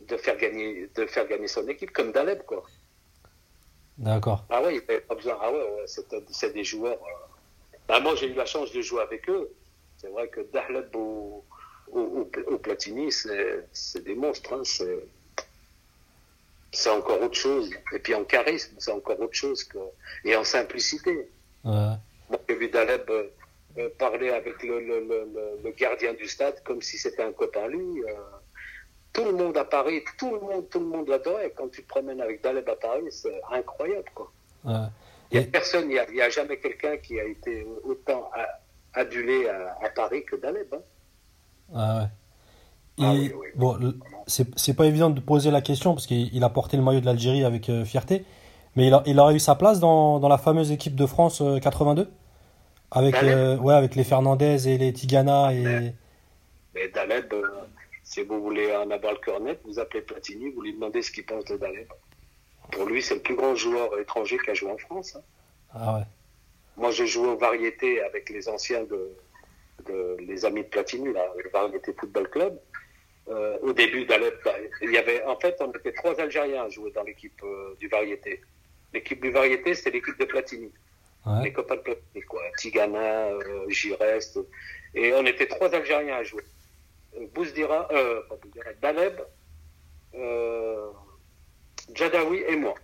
de, 0.00 0.16
faire 0.16 0.36
gagner, 0.36 0.88
de 0.94 1.06
faire 1.06 1.26
gagner 1.26 1.48
son 1.48 1.66
équipe, 1.68 1.92
comme 1.92 2.12
Daleb, 2.12 2.42
quoi. 2.42 2.64
D'accord. 3.98 4.44
Ah 4.50 4.62
ouais, 4.62 4.76
il 4.76 4.82
avait 4.90 5.00
pas 5.00 5.14
besoin. 5.14 5.38
Ah 5.40 5.50
ouais, 5.50 5.84
c'est 5.86 6.52
des 6.52 6.64
joueurs. 6.64 6.98
Euh, 7.02 7.26
bah, 7.88 8.00
moi, 8.00 8.14
j'ai 8.14 8.28
eu 8.28 8.34
la 8.34 8.46
chance 8.46 8.72
de 8.72 8.82
jouer 8.82 9.02
avec 9.02 9.28
eux. 9.30 9.50
C'est 9.96 10.08
vrai 10.08 10.28
que 10.28 10.40
Dahleb 10.52 10.94
ou, 10.94 11.42
Platini, 12.62 13.10
c'est 13.10 14.04
des 14.04 14.14
monstres. 14.14 14.52
Hein. 14.52 14.62
C'est 16.72 16.90
encore 16.90 17.22
autre 17.22 17.34
chose. 17.34 17.70
Et 17.94 17.98
puis 17.98 18.14
en 18.14 18.24
charisme, 18.24 18.74
c'est 18.78 18.90
encore 18.90 19.18
autre 19.20 19.34
chose. 19.34 19.64
Que... 19.64 19.78
Et 20.24 20.36
en 20.36 20.44
simplicité. 20.44 21.30
Moi, 21.64 21.98
j'ai 22.48 22.54
vu 22.56 22.68
Daleb 22.68 23.08
euh, 23.08 23.28
euh, 23.78 23.88
parler 23.98 24.30
avec 24.30 24.62
le, 24.62 24.80
le, 24.80 25.00
le, 25.00 25.60
le, 25.62 25.70
gardien 25.72 26.14
du 26.14 26.26
stade 26.28 26.62
comme 26.64 26.82
si 26.82 26.98
c'était 26.98 27.22
un 27.22 27.32
copain 27.32 27.68
lui. 27.68 28.02
Euh. 28.04 28.14
Tout 29.16 29.24
le 29.24 29.32
monde 29.32 29.56
à 29.56 29.64
Paris, 29.64 30.02
tout 30.18 30.30
le 30.34 30.40
monde, 30.40 30.68
tout 30.68 30.78
le 30.78 30.84
monde 30.84 31.08
l'adorait. 31.08 31.52
Quand 31.56 31.68
tu 31.68 31.82
te 31.82 31.88
promènes 31.88 32.20
avec 32.20 32.42
Daleb 32.42 32.68
à 32.68 32.76
Paris, 32.76 33.06
c'est 33.10 33.40
incroyable. 33.50 34.10
Quoi. 34.14 34.30
Ouais. 34.64 34.74
Il 35.30 35.40
n'y 35.40 35.46
a 35.46 35.48
personne, 35.48 35.90
il 35.90 36.14
n'y 36.14 36.20
a, 36.20 36.28
jamais 36.28 36.58
quelqu'un 36.58 36.98
qui 36.98 37.18
a 37.18 37.24
été 37.24 37.66
autant 37.84 38.30
adulé 38.92 39.48
à, 39.48 39.88
Paris 39.94 40.22
que 40.24 40.36
Daleb. 40.36 40.66
Hein. 40.72 40.78
Ah 41.74 41.98
ouais. 41.98 42.08
Ah 42.98 43.14
Bon, 43.56 43.78
c'est 44.26 44.74
pas 44.76 44.84
évident 44.84 45.10
de 45.10 45.20
poser 45.20 45.50
la 45.50 45.62
question 45.62 45.94
parce 45.94 46.06
qu'il 46.06 46.44
a 46.44 46.48
porté 46.50 46.76
le 46.76 46.82
maillot 46.82 47.00
de 47.00 47.06
l'Algérie 47.06 47.44
avec 47.44 47.68
euh, 47.68 47.84
fierté, 47.84 48.24
mais 48.74 48.86
il, 48.86 48.94
a, 48.94 49.02
il 49.06 49.18
aurait 49.18 49.34
eu 49.34 49.38
sa 49.38 49.54
place 49.54 49.80
dans, 49.80 50.18
dans 50.18 50.28
la 50.28 50.38
fameuse 50.38 50.72
équipe 50.72 50.94
de 50.94 51.06
France 51.06 51.42
82 51.62 52.02
euh, 52.02 52.06
avec, 52.90 53.14
euh, 53.22 53.56
ouais, 53.58 53.74
avec 53.74 53.96
les 53.96 54.04
Fernandez 54.04 54.68
et 54.68 54.78
les 54.78 54.92
Tigana. 54.92 55.52
Et... 55.52 55.92
Mais, 56.74 56.88
Daleb, 56.94 57.34
si 58.16 58.22
vous 58.22 58.40
voulez 58.40 58.72
un 58.72 58.90
abat 58.90 59.12
le 59.12 59.18
cœur 59.18 59.40
net, 59.40 59.60
vous 59.64 59.78
appelez 59.78 60.00
Platini, 60.00 60.48
vous 60.48 60.62
lui 60.62 60.72
demandez 60.72 61.02
ce 61.02 61.10
qu'il 61.10 61.26
pense 61.26 61.44
de 61.44 61.58
Daleb. 61.58 61.88
Pour 62.72 62.86
lui, 62.86 63.02
c'est 63.02 63.16
le 63.16 63.20
plus 63.20 63.36
grand 63.36 63.54
joueur 63.54 63.98
étranger 63.98 64.38
qui 64.42 64.50
a 64.50 64.54
joué 64.54 64.70
en 64.70 64.78
France. 64.78 65.16
Hein. 65.16 65.22
Ah 65.74 65.96
ouais. 65.96 66.04
Moi, 66.78 66.92
j'ai 66.92 67.06
joué 67.06 67.28
aux 67.28 67.36
variétés 67.36 68.02
avec 68.02 68.30
les 68.30 68.48
anciens 68.48 68.84
de, 68.84 70.18
les 70.18 70.46
amis 70.46 70.62
de 70.62 70.68
Platini, 70.68 71.08
le 71.08 71.50
Variété 71.50 71.92
Football 71.92 72.30
Club. 72.30 72.58
Euh, 73.28 73.58
au 73.60 73.74
début 73.74 74.06
d'Alep, 74.06 74.40
bah, 74.42 74.54
il 74.80 74.92
y 74.92 74.96
avait, 74.96 75.22
en 75.24 75.38
fait, 75.38 75.56
on 75.60 75.70
était 75.72 75.92
trois 75.92 76.18
Algériens 76.18 76.64
à 76.64 76.68
jouer 76.70 76.92
dans 76.92 77.02
l'équipe 77.02 77.42
euh, 77.44 77.76
du 77.78 77.88
Variété. 77.88 78.40
L'équipe 78.94 79.20
du 79.20 79.30
Variété, 79.30 79.74
c'était 79.74 79.90
l'équipe 79.90 80.18
de 80.18 80.24
Platini. 80.24 80.72
Les 81.42 81.52
copains 81.52 81.76
de 81.76 81.80
Platini, 81.80 82.22
quoi. 82.22 82.40
Tigana, 82.56 83.26
euh, 83.26 83.68
Girest. 83.68 84.38
Et 84.94 85.12
on 85.12 85.26
était 85.26 85.48
trois 85.48 85.74
Algériens 85.74 86.16
à 86.16 86.22
jouer. 86.22 86.42
Bouzdira, 87.34 87.88
euh, 87.92 88.22
Daleb, 88.80 89.20
euh, 90.14 90.90
Jadawi 91.94 92.38
et 92.48 92.56
moi. 92.56 92.74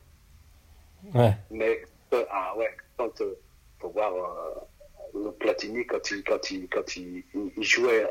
Ouais. 1.15 1.33
Mais, 1.51 1.85
euh, 2.13 2.25
ah 2.31 2.57
ouais, 2.57 2.71
quand, 2.97 3.21
euh, 3.21 3.39
faut 3.81 3.91
voir 3.91 4.13
euh, 4.15 5.25
le 5.25 5.33
Platini, 5.33 5.87
quand 5.87 6.11
il, 6.11 6.23
quand 6.25 6.51
il, 6.51 6.69
quand 6.69 6.97
il, 6.97 7.25
il 7.57 7.63
jouait 7.63 8.07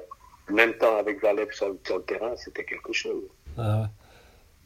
en 0.50 0.54
même 0.54 0.74
temps 0.78 0.98
avec 0.98 1.22
Valeb 1.22 1.52
sur, 1.52 1.76
sur 1.86 1.98
le 1.98 2.04
terrain, 2.04 2.36
c'était 2.36 2.66
quelque 2.66 2.94
chose. 2.94 3.24
Ah 3.58 3.82
ouais. 3.82 3.88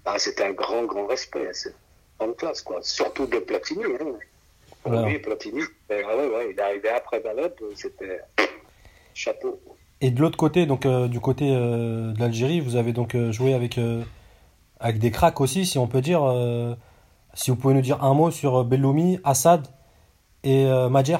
Ah, 0.05 0.19
c'était 0.19 0.43
un 0.43 0.53
grand, 0.53 0.83
grand 0.83 1.07
respect. 1.07 1.49
C'est 1.53 1.73
en 2.19 2.33
classe, 2.33 2.61
quoi. 2.61 2.81
Surtout 2.81 3.25
de 3.27 3.39
Platini. 3.39 3.83
Hein. 3.85 4.19
Pour 4.83 4.91
lui, 5.05 5.17
Platini, 5.19 5.63
ah 5.89 5.93
ouais, 5.93 6.27
ouais, 6.27 6.51
il 6.51 6.59
est 6.59 6.61
arrivé 6.61 6.89
après 6.89 7.19
Valeb, 7.19 7.53
c'était 7.75 8.21
chapeau. 9.15 9.59
Et 10.05 10.11
de 10.11 10.21
l'autre 10.21 10.37
côté, 10.37 10.65
donc 10.65 10.85
du 10.85 11.19
côté 11.19 11.49
de 11.49 12.19
l'Algérie, 12.19 12.59
vous 12.59 12.75
avez 12.75 12.93
donc 12.93 13.15
joué 13.31 13.53
avec 13.53 13.79
avec 14.79 14.99
des 14.99 15.11
cracks 15.11 15.41
aussi, 15.41 15.65
si 15.65 15.77
on 15.77 15.87
peut 15.87 16.01
dire. 16.01 16.23
Euh, 16.23 16.75
si 17.33 17.49
vous 17.49 17.57
pouvez 17.57 17.73
nous 17.73 17.81
dire 17.81 18.03
un 18.03 18.13
mot 18.13 18.31
sur 18.31 18.57
euh, 18.57 18.63
Belloumi, 18.63 19.19
Assad 19.23 19.67
et 20.43 20.65
euh, 20.65 20.89
Madjer. 20.89 21.17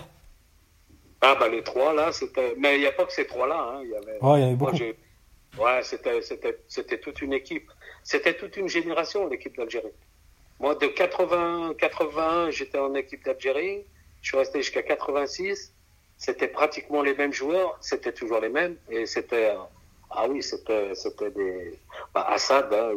Ah, 1.21 1.35
bah 1.39 1.49
les 1.49 1.63
trois 1.63 1.93
là, 1.93 2.11
c'était. 2.11 2.55
Mais 2.57 2.75
il 2.75 2.81
n'y 2.81 2.87
a 2.87 2.91
pas 2.91 3.05
que 3.05 3.13
ces 3.13 3.27
trois-là. 3.27 3.73
Hein. 3.73 3.81
Il 3.83 3.89
y 3.89 3.95
avait... 3.95 4.19
Ouais, 4.21 4.39
il 4.39 4.41
y 4.41 4.45
avait 4.45 4.55
beaucoup. 4.55 4.77
ouais, 4.77 5.83
c'était, 5.83 6.21
c'était, 6.21 6.59
c'était 6.67 6.99
toute 6.99 7.21
une 7.21 7.33
équipe. 7.33 7.69
C'était 8.03 8.35
toute 8.35 8.55
une 8.57 8.69
génération, 8.69 9.27
l'équipe 9.27 9.57
d'Algérie. 9.57 9.91
Moi, 10.59 10.75
de 10.75 10.87
80, 10.87 11.73
81, 11.77 12.51
j'étais 12.51 12.77
en 12.77 12.93
équipe 12.93 13.25
d'Algérie. 13.25 13.83
Je 14.21 14.29
suis 14.29 14.37
resté 14.37 14.61
jusqu'à 14.61 14.83
86. 14.83 15.73
C'était 16.17 16.47
pratiquement 16.47 17.01
les 17.01 17.13
mêmes 17.13 17.33
joueurs. 17.33 17.77
C'était 17.81 18.13
toujours 18.13 18.39
les 18.39 18.49
mêmes. 18.49 18.75
Et 18.89 19.05
c'était 19.05 19.53
ah 20.17 20.27
oui, 20.29 20.41
c'était, 20.41 20.95
c'était 20.95 21.31
des. 21.31 21.79
Bah, 22.13 22.25
Assad, 22.29 22.73
hein, 22.73 22.91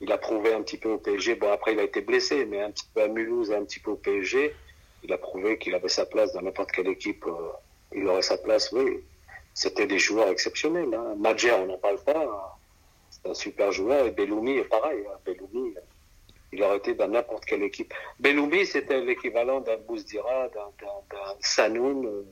il, 0.00 0.12
a 0.12 0.18
prouvé 0.18 0.54
un 0.54 0.62
petit 0.62 0.76
peu 0.76 0.90
au 0.90 0.98
PSG. 0.98 1.34
Bon, 1.36 1.50
après, 1.50 1.72
il 1.72 1.80
a 1.80 1.84
été 1.84 2.00
blessé, 2.00 2.44
mais 2.44 2.62
un 2.62 2.70
petit 2.70 2.86
peu 2.94 3.02
à 3.02 3.08
Mulhouse 3.08 3.52
un 3.52 3.64
petit 3.64 3.80
peu 3.80 3.90
au 3.92 3.96
PSG. 3.96 4.54
Il 5.02 5.12
a 5.12 5.18
prouvé 5.18 5.58
qu'il 5.58 5.74
avait 5.74 5.88
sa 5.88 6.06
place 6.06 6.32
dans 6.32 6.42
n'importe 6.42 6.70
quelle 6.70 6.88
équipe 6.88 7.24
euh, 7.26 7.50
il 7.92 8.06
aurait 8.06 8.22
sa 8.22 8.38
place, 8.38 8.70
oui. 8.72 9.00
C'était 9.54 9.86
des 9.86 9.98
joueurs 9.98 10.28
exceptionnels. 10.28 10.94
Hein. 10.94 11.16
On 11.16 11.66
n'en 11.66 11.78
parle 11.78 11.98
pas. 11.98 12.58
C'est 13.10 13.28
un 13.28 13.34
super 13.34 13.72
joueur. 13.72 14.06
Et 14.06 14.12
Belloumi 14.12 14.62
pareil. 14.62 15.04
Hein. 15.08 15.18
Belloumi, 15.26 15.74
il 16.52 16.62
aurait 16.62 16.76
été 16.76 16.94
dans 16.94 17.08
n'importe 17.08 17.44
quelle 17.44 17.62
équipe. 17.62 17.92
Belloumi, 18.20 18.66
c'était 18.66 19.00
l'équivalent 19.00 19.60
d'un 19.60 19.78
Bouzdira, 19.78 20.48
d'un 20.48 21.18
Sanoun. 21.40 22.24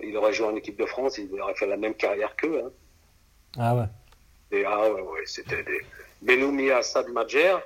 Il 0.00 0.16
aurait 0.16 0.32
joué 0.32 0.46
en 0.46 0.56
équipe 0.56 0.78
de 0.78 0.86
France, 0.86 1.18
il 1.18 1.40
aurait 1.40 1.54
fait 1.54 1.66
la 1.66 1.76
même 1.76 1.94
carrière 1.94 2.34
qu'eux. 2.36 2.62
Hein. 2.64 2.70
Ah 3.58 3.74
ouais. 3.74 3.86
Et, 4.52 4.64
ah 4.64 4.92
ouais, 4.92 5.00
ouais, 5.00 5.22
c'était 5.24 5.62
des. 5.62 5.80
Belloumi, 6.22 6.70
Assad, 6.70 7.08
Madjer, 7.08 7.56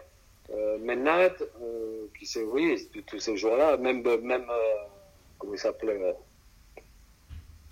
euh, 0.52 0.78
Menad, 0.78 1.34
euh, 1.62 2.06
qui 2.18 2.26
c'est, 2.26 2.42
oui, 2.42 2.88
tous 3.06 3.20
ces 3.20 3.36
joueurs-là, 3.36 3.76
même, 3.76 4.02
même 4.02 4.46
euh, 4.50 4.74
comment 5.38 5.54
il 5.54 5.58
s'appelait 5.58 6.14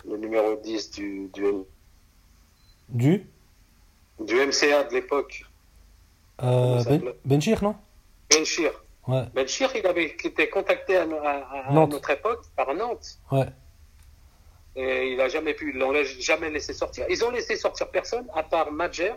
le 0.05 0.17
numéro 0.17 0.55
10 0.55 0.91
du, 0.91 1.27
du, 1.33 1.43
du? 2.89 3.27
du 4.19 4.35
MCA 4.35 4.83
de 4.85 4.93
l'époque. 4.93 5.45
Euh, 6.41 6.83
ben, 6.83 7.13
Benchir, 7.25 7.63
non? 7.63 7.75
Benchir. 8.29 8.71
Ouais. 9.07 9.23
Benchir, 9.33 9.71
il 9.75 9.85
avait 9.87 10.05
été 10.05 10.49
contacté 10.49 10.97
à, 10.97 11.03
à, 11.03 11.69
à 11.69 11.71
notre 11.71 12.09
époque 12.09 12.43
par 12.55 12.73
Nantes. 12.73 13.19
Ouais. 13.31 13.47
Et 14.75 15.11
il 15.11 15.17
n'a 15.17 15.27
jamais 15.27 15.53
pu, 15.53 15.71
ils 15.73 15.79
l'ont 15.79 15.93
jamais 16.19 16.49
laissé 16.49 16.73
sortir. 16.73 17.05
Ils 17.09 17.23
ont 17.25 17.31
laissé 17.31 17.55
sortir 17.55 17.89
personne, 17.89 18.25
à 18.33 18.43
part 18.43 18.71
Madjer. 18.71 19.13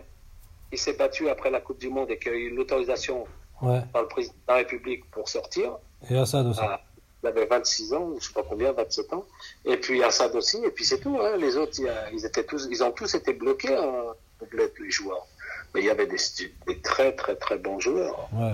Il 0.71 0.77
s'est 0.77 0.93
battu 0.93 1.29
après 1.29 1.51
la 1.51 1.61
Coupe 1.61 1.79
du 1.79 1.89
Monde 1.89 2.09
et 2.09 2.17
qu'il 2.17 2.31
a 2.31 2.35
eu 2.35 2.49
l'autorisation 2.49 3.25
ouais. 3.61 3.81
par 3.93 4.01
le 4.01 4.07
président 4.07 4.33
de 4.33 4.51
la 4.51 4.55
République 4.55 5.09
pour 5.11 5.29
sortir. 5.29 5.77
Et 6.09 6.17
Assad 6.17 6.47
aussi. 6.47 6.59
Ah, 6.61 6.81
il 7.23 7.27
avait 7.27 7.45
26 7.45 7.93
ans, 7.93 8.09
je 8.09 8.15
ne 8.15 8.19
sais 8.19 8.33
pas 8.33 8.43
combien, 8.43 8.73
27 8.73 9.13
ans. 9.13 9.25
Et 9.63 9.77
puis 9.77 10.03
Assad 10.03 10.35
aussi. 10.35 10.57
Et 10.65 10.71
puis 10.71 10.83
c'est 10.83 10.99
tout. 10.99 11.17
Hein. 11.21 11.37
Les 11.37 11.55
autres, 11.55 11.79
ils, 12.11 12.25
étaient 12.25 12.43
tous, 12.43 12.67
ils 12.69 12.83
ont 12.83 12.91
tous 12.91 13.13
été 13.15 13.33
bloqués, 13.33 13.75
hein, 13.75 14.13
les 14.51 14.91
joueurs. 14.91 15.25
Mais 15.73 15.81
il 15.81 15.85
y 15.85 15.89
avait 15.89 16.07
des, 16.07 16.17
des, 16.67 16.79
très 16.81 17.13
très 17.15 17.35
très 17.35 17.57
bons 17.57 17.79
joueurs. 17.79 18.27
Ouais. 18.33 18.53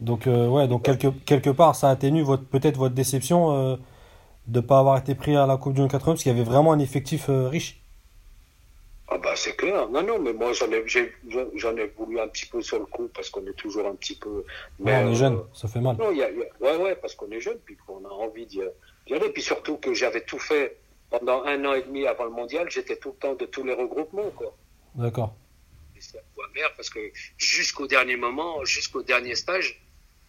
Donc, 0.00 0.26
euh, 0.26 0.48
ouais, 0.48 0.68
donc 0.68 0.84
quelque, 0.84 1.08
quelque 1.24 1.50
part, 1.50 1.74
ça 1.74 1.90
atténue 1.90 2.22
votre, 2.22 2.44
peut-être 2.44 2.76
votre 2.76 2.94
déception 2.94 3.52
euh, 3.52 3.76
de 4.46 4.60
ne 4.60 4.66
pas 4.66 4.78
avoir 4.78 4.98
été 4.98 5.14
pris 5.14 5.36
à 5.36 5.46
la 5.46 5.56
Coupe 5.56 5.74
du 5.74 5.80
Monde 5.80 5.90
80 5.90 6.12
parce 6.12 6.22
qu'il 6.22 6.32
y 6.32 6.34
avait 6.34 6.48
vraiment 6.48 6.72
un 6.72 6.78
effectif 6.78 7.28
euh, 7.28 7.48
riche. 7.48 7.80
Ah 9.10 9.16
bah 9.18 9.32
c'est 9.34 9.56
clair. 9.56 9.88
Non, 9.88 10.02
non, 10.02 10.18
mais 10.18 10.34
moi 10.34 10.52
j'en 10.52 10.70
ai, 10.70 10.84
j'en 11.54 11.76
ai 11.76 11.86
voulu 11.96 12.20
un 12.20 12.28
petit 12.28 12.44
peu 12.44 12.60
sur 12.60 12.78
le 12.78 12.84
coup 12.84 13.08
parce 13.14 13.30
qu'on 13.30 13.44
est 13.46 13.56
toujours 13.56 13.86
un 13.86 13.94
petit 13.94 14.16
peu. 14.16 14.44
Mais, 14.78 14.92
ouais, 14.92 15.04
on 15.04 15.12
est 15.12 15.14
jeune, 15.14 15.40
ça 15.54 15.66
fait 15.66 15.80
mal. 15.80 15.96
Non, 15.96 16.12
y 16.12 16.22
a, 16.22 16.30
y 16.30 16.42
a, 16.42 16.46
ouais, 16.60 16.76
ouais, 16.76 16.96
parce 16.96 17.14
qu'on 17.14 17.30
est 17.30 17.40
jeune, 17.40 17.58
puis 17.64 17.76
qu'on 17.76 18.04
a 18.04 18.10
envie 18.10 18.44
d'y 18.44 18.60
aller. 18.60 19.30
Puis 19.32 19.42
surtout 19.42 19.78
que 19.78 19.94
j'avais 19.94 20.20
tout 20.20 20.38
fait 20.38 20.76
pendant 21.10 21.42
un 21.44 21.64
an 21.64 21.72
et 21.72 21.82
demi 21.82 22.06
avant 22.06 22.24
le 22.24 22.30
mondial, 22.30 22.70
j'étais 22.70 22.96
tout 22.96 23.10
le 23.10 23.16
temps 23.16 23.34
de 23.34 23.46
tous 23.46 23.64
les 23.64 23.72
regroupements, 23.72 24.30
quoi. 24.36 24.54
D'accord. 24.94 25.34
C'est 25.98 26.18
à 26.18 26.22
mère 26.54 26.72
parce 26.76 26.90
que 26.90 27.00
jusqu'au 27.38 27.86
dernier 27.86 28.16
moment, 28.16 28.64
jusqu'au 28.64 29.02
dernier 29.02 29.34
stage, 29.34 29.80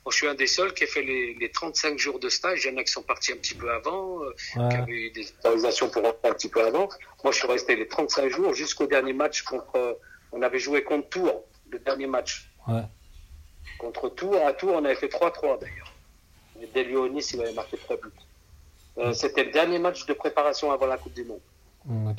moi, 0.09 0.11
je 0.11 0.17
suis 0.17 0.27
un 0.27 0.33
des 0.33 0.47
seuls 0.47 0.73
qui 0.73 0.85
a 0.85 0.87
fait 0.87 1.03
les, 1.03 1.35
les 1.35 1.51
35 1.51 1.99
jours 1.99 2.19
de 2.19 2.29
stage. 2.29 2.65
Il 2.65 2.71
y 2.71 2.73
en 2.73 2.77
a 2.77 2.83
qui 2.83 2.91
sont 2.91 3.03
partis 3.03 3.31
un 3.31 3.35
petit 3.35 3.53
peu 3.53 3.71
avant, 3.71 4.23
euh, 4.23 4.33
ouais. 4.55 4.69
qui 4.69 4.75
avaient 4.75 4.91
eu 4.91 5.11
des 5.11 5.31
autorisations 5.37 5.87
pour 5.87 6.01
rentrer 6.01 6.29
un 6.29 6.33
petit 6.33 6.49
peu 6.49 6.65
avant. 6.65 6.89
Moi, 7.23 7.31
je 7.31 7.37
suis 7.37 7.47
resté 7.47 7.75
les 7.75 7.87
35 7.87 8.27
jours 8.29 8.55
jusqu'au 8.55 8.87
dernier 8.87 9.13
match 9.13 9.43
contre. 9.43 9.75
Euh, 9.75 9.93
on 10.31 10.41
avait 10.41 10.57
joué 10.57 10.83
contre 10.83 11.09
Tours, 11.09 11.43
le 11.69 11.77
dernier 11.77 12.07
match. 12.07 12.49
Ouais. 12.67 12.81
Contre 13.77 14.09
Tours, 14.09 14.43
à 14.47 14.53
Tours, 14.53 14.73
on 14.73 14.83
avait 14.83 14.95
fait 14.95 15.09
3-3 15.09 15.59
d'ailleurs. 15.59 15.93
Delionis, 16.73 17.29
il 17.35 17.41
avait 17.41 17.53
marqué 17.53 17.77
3 17.77 17.97
buts. 17.97 18.09
Euh, 18.97 19.13
C'était 19.13 19.43
le 19.43 19.51
dernier 19.51 19.77
match 19.77 20.07
de 20.07 20.13
préparation 20.13 20.71
avant 20.71 20.87
la 20.87 20.97
Coupe 20.97 21.13
du 21.13 21.23
Monde. 21.23 21.39
Mm. 21.85 22.13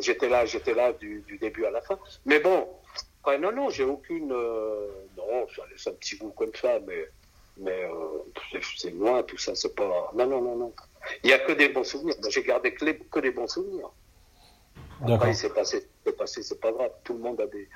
J'étais 0.00 0.28
là, 0.28 0.46
j'étais 0.46 0.74
là 0.74 0.92
du, 0.92 1.22
du, 1.28 1.38
début 1.38 1.64
à 1.64 1.70
la 1.70 1.80
fin. 1.80 1.96
Mais 2.26 2.40
bon, 2.40 2.66
ouais, 3.26 3.38
non, 3.38 3.52
non, 3.52 3.70
j'ai 3.70 3.84
aucune. 3.84 4.32
Euh, 4.32 4.88
non, 5.16 5.46
ça 5.54 5.62
laisse 5.70 5.86
un 5.86 5.92
petit 5.92 6.16
goût 6.16 6.30
comme 6.30 6.54
ça, 6.54 6.78
mais, 6.86 7.08
mais 7.56 7.84
euh, 7.84 8.60
c'est 8.76 8.90
loin, 8.90 9.22
tout 9.22 9.38
ça, 9.38 9.54
c'est 9.54 9.74
pas. 9.74 10.10
Non, 10.14 10.26
non, 10.26 10.40
non, 10.40 10.56
non. 10.56 10.72
Il 11.22 11.28
n'y 11.28 11.32
a 11.32 11.38
que 11.38 11.52
des 11.52 11.68
bons 11.68 11.84
souvenirs. 11.84 12.14
J'ai 12.28 12.42
gardé 12.42 12.74
que, 12.74 12.84
les, 12.84 12.98
que 12.98 13.20
des 13.20 13.30
bons 13.30 13.48
souvenirs. 13.48 13.90
Après, 15.06 15.30
il 15.30 15.34
s'est 15.34 15.50
passé, 15.50 15.86
c'est 16.04 16.16
passé, 16.16 16.42
c'est 16.42 16.60
pas 16.60 16.72
grave. 16.72 16.90
Tout 17.02 17.14
le 17.14 17.18
monde 17.20 17.40
a 17.40 17.46
des, 17.46 17.68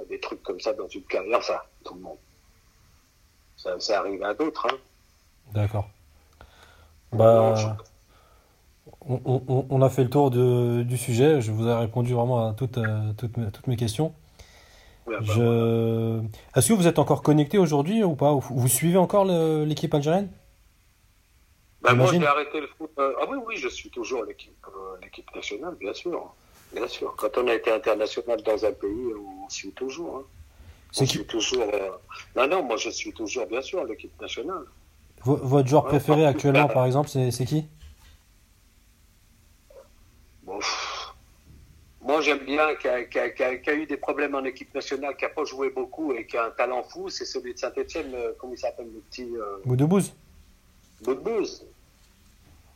a 0.00 0.04
des 0.04 0.18
trucs 0.18 0.42
comme 0.42 0.60
ça 0.60 0.72
dans 0.72 0.88
une 0.88 1.04
carrière. 1.04 1.38
Enfin, 1.38 1.60
tout 1.84 1.94
le 1.94 2.00
monde. 2.00 2.18
Ça, 3.56 3.78
ça 3.78 4.00
arrive 4.00 4.22
à 4.24 4.34
d'autres. 4.34 4.66
Hein. 4.66 4.78
D'accord. 5.52 5.88
Bah. 7.12 7.34
Non, 7.34 7.56
je... 7.56 7.66
On, 9.04 9.20
on, 9.24 9.66
on, 9.68 9.82
a 9.82 9.90
fait 9.90 10.04
le 10.04 10.10
tour 10.10 10.30
de, 10.30 10.82
du 10.82 10.96
sujet. 10.96 11.40
Je 11.40 11.50
vous 11.50 11.66
ai 11.66 11.74
répondu 11.74 12.14
vraiment 12.14 12.48
à 12.48 12.52
toutes, 12.52 12.78
euh, 12.78 13.12
toutes, 13.16 13.32
toutes 13.52 13.66
mes 13.66 13.76
questions. 13.76 14.14
Ouais, 15.06 15.16
bah, 15.16 15.22
je... 15.22 16.20
Est-ce 16.54 16.68
que 16.68 16.74
vous 16.74 16.86
êtes 16.86 16.98
encore 16.98 17.22
connecté 17.22 17.58
aujourd'hui 17.58 18.04
ou 18.04 18.14
pas 18.14 18.32
Vous 18.32 18.68
suivez 18.68 18.98
encore 18.98 19.24
l'équipe 19.24 19.92
algérienne 19.94 20.30
bah, 21.80 21.94
Moi, 21.94 22.06
j'ai 22.12 22.24
arrêté 22.24 22.60
le 22.60 22.68
foot. 22.78 22.90
Euh, 22.98 23.12
ah 23.20 23.26
oui, 23.28 23.38
oui, 23.46 23.56
je 23.56 23.68
suis 23.68 23.90
toujours 23.90 24.24
l'équipe 24.24 24.54
euh, 24.68 25.34
nationale, 25.34 25.74
bien 25.80 25.92
sûr. 25.92 26.32
Bien 26.72 26.88
sûr. 26.88 27.14
Quand 27.16 27.36
on 27.36 27.48
a 27.48 27.54
été 27.54 27.70
international 27.70 28.42
dans 28.42 28.64
un 28.64 28.72
pays, 28.72 29.12
on 29.44 29.48
suit 29.48 29.72
toujours. 29.72 30.18
Hein. 30.18 30.22
C'est 30.92 31.06
qui 31.06 31.24
toujours. 31.24 31.62
Euh... 31.62 31.90
Non, 32.36 32.46
non, 32.46 32.62
moi, 32.62 32.76
je 32.76 32.90
suis 32.90 33.12
toujours, 33.12 33.46
bien 33.46 33.62
sûr, 33.62 33.84
l'équipe 33.84 34.18
nationale. 34.20 34.64
V 35.24 35.34
votre 35.42 35.68
joueur 35.68 35.84
préféré 35.84 36.26
actuellement, 36.26 36.68
par 36.72 36.86
exemple, 36.86 37.08
c'est 37.08 37.44
qui? 37.44 37.66
Bon, 40.44 40.58
moi, 42.12 42.20
j'aime 42.20 42.44
bien 42.44 42.74
qui 42.74 42.88
a, 42.88 43.04
qui, 43.04 43.18
a, 43.18 43.30
qui, 43.30 43.42
a, 43.42 43.56
qui 43.56 43.70
a, 43.70 43.74
eu 43.74 43.86
des 43.86 43.96
problèmes 43.96 44.34
en 44.34 44.44
équipe 44.44 44.74
nationale, 44.74 45.16
qui 45.16 45.24
n'a 45.24 45.30
pas 45.30 45.44
joué 45.44 45.70
beaucoup 45.70 46.12
et 46.12 46.26
qui 46.26 46.36
a 46.36 46.44
un 46.44 46.50
talent 46.50 46.82
fou, 46.82 47.08
c'est 47.08 47.24
celui 47.24 47.54
de 47.54 47.58
Saint-Etienne, 47.58 48.12
euh, 48.14 48.32
comment 48.38 48.52
il 48.52 48.58
s'appelle 48.58 48.90
le 48.92 49.00
petit. 49.00 49.30
Euh... 49.34 49.56
Boudebouz 49.64 50.12
Boudebouz. 51.02 51.64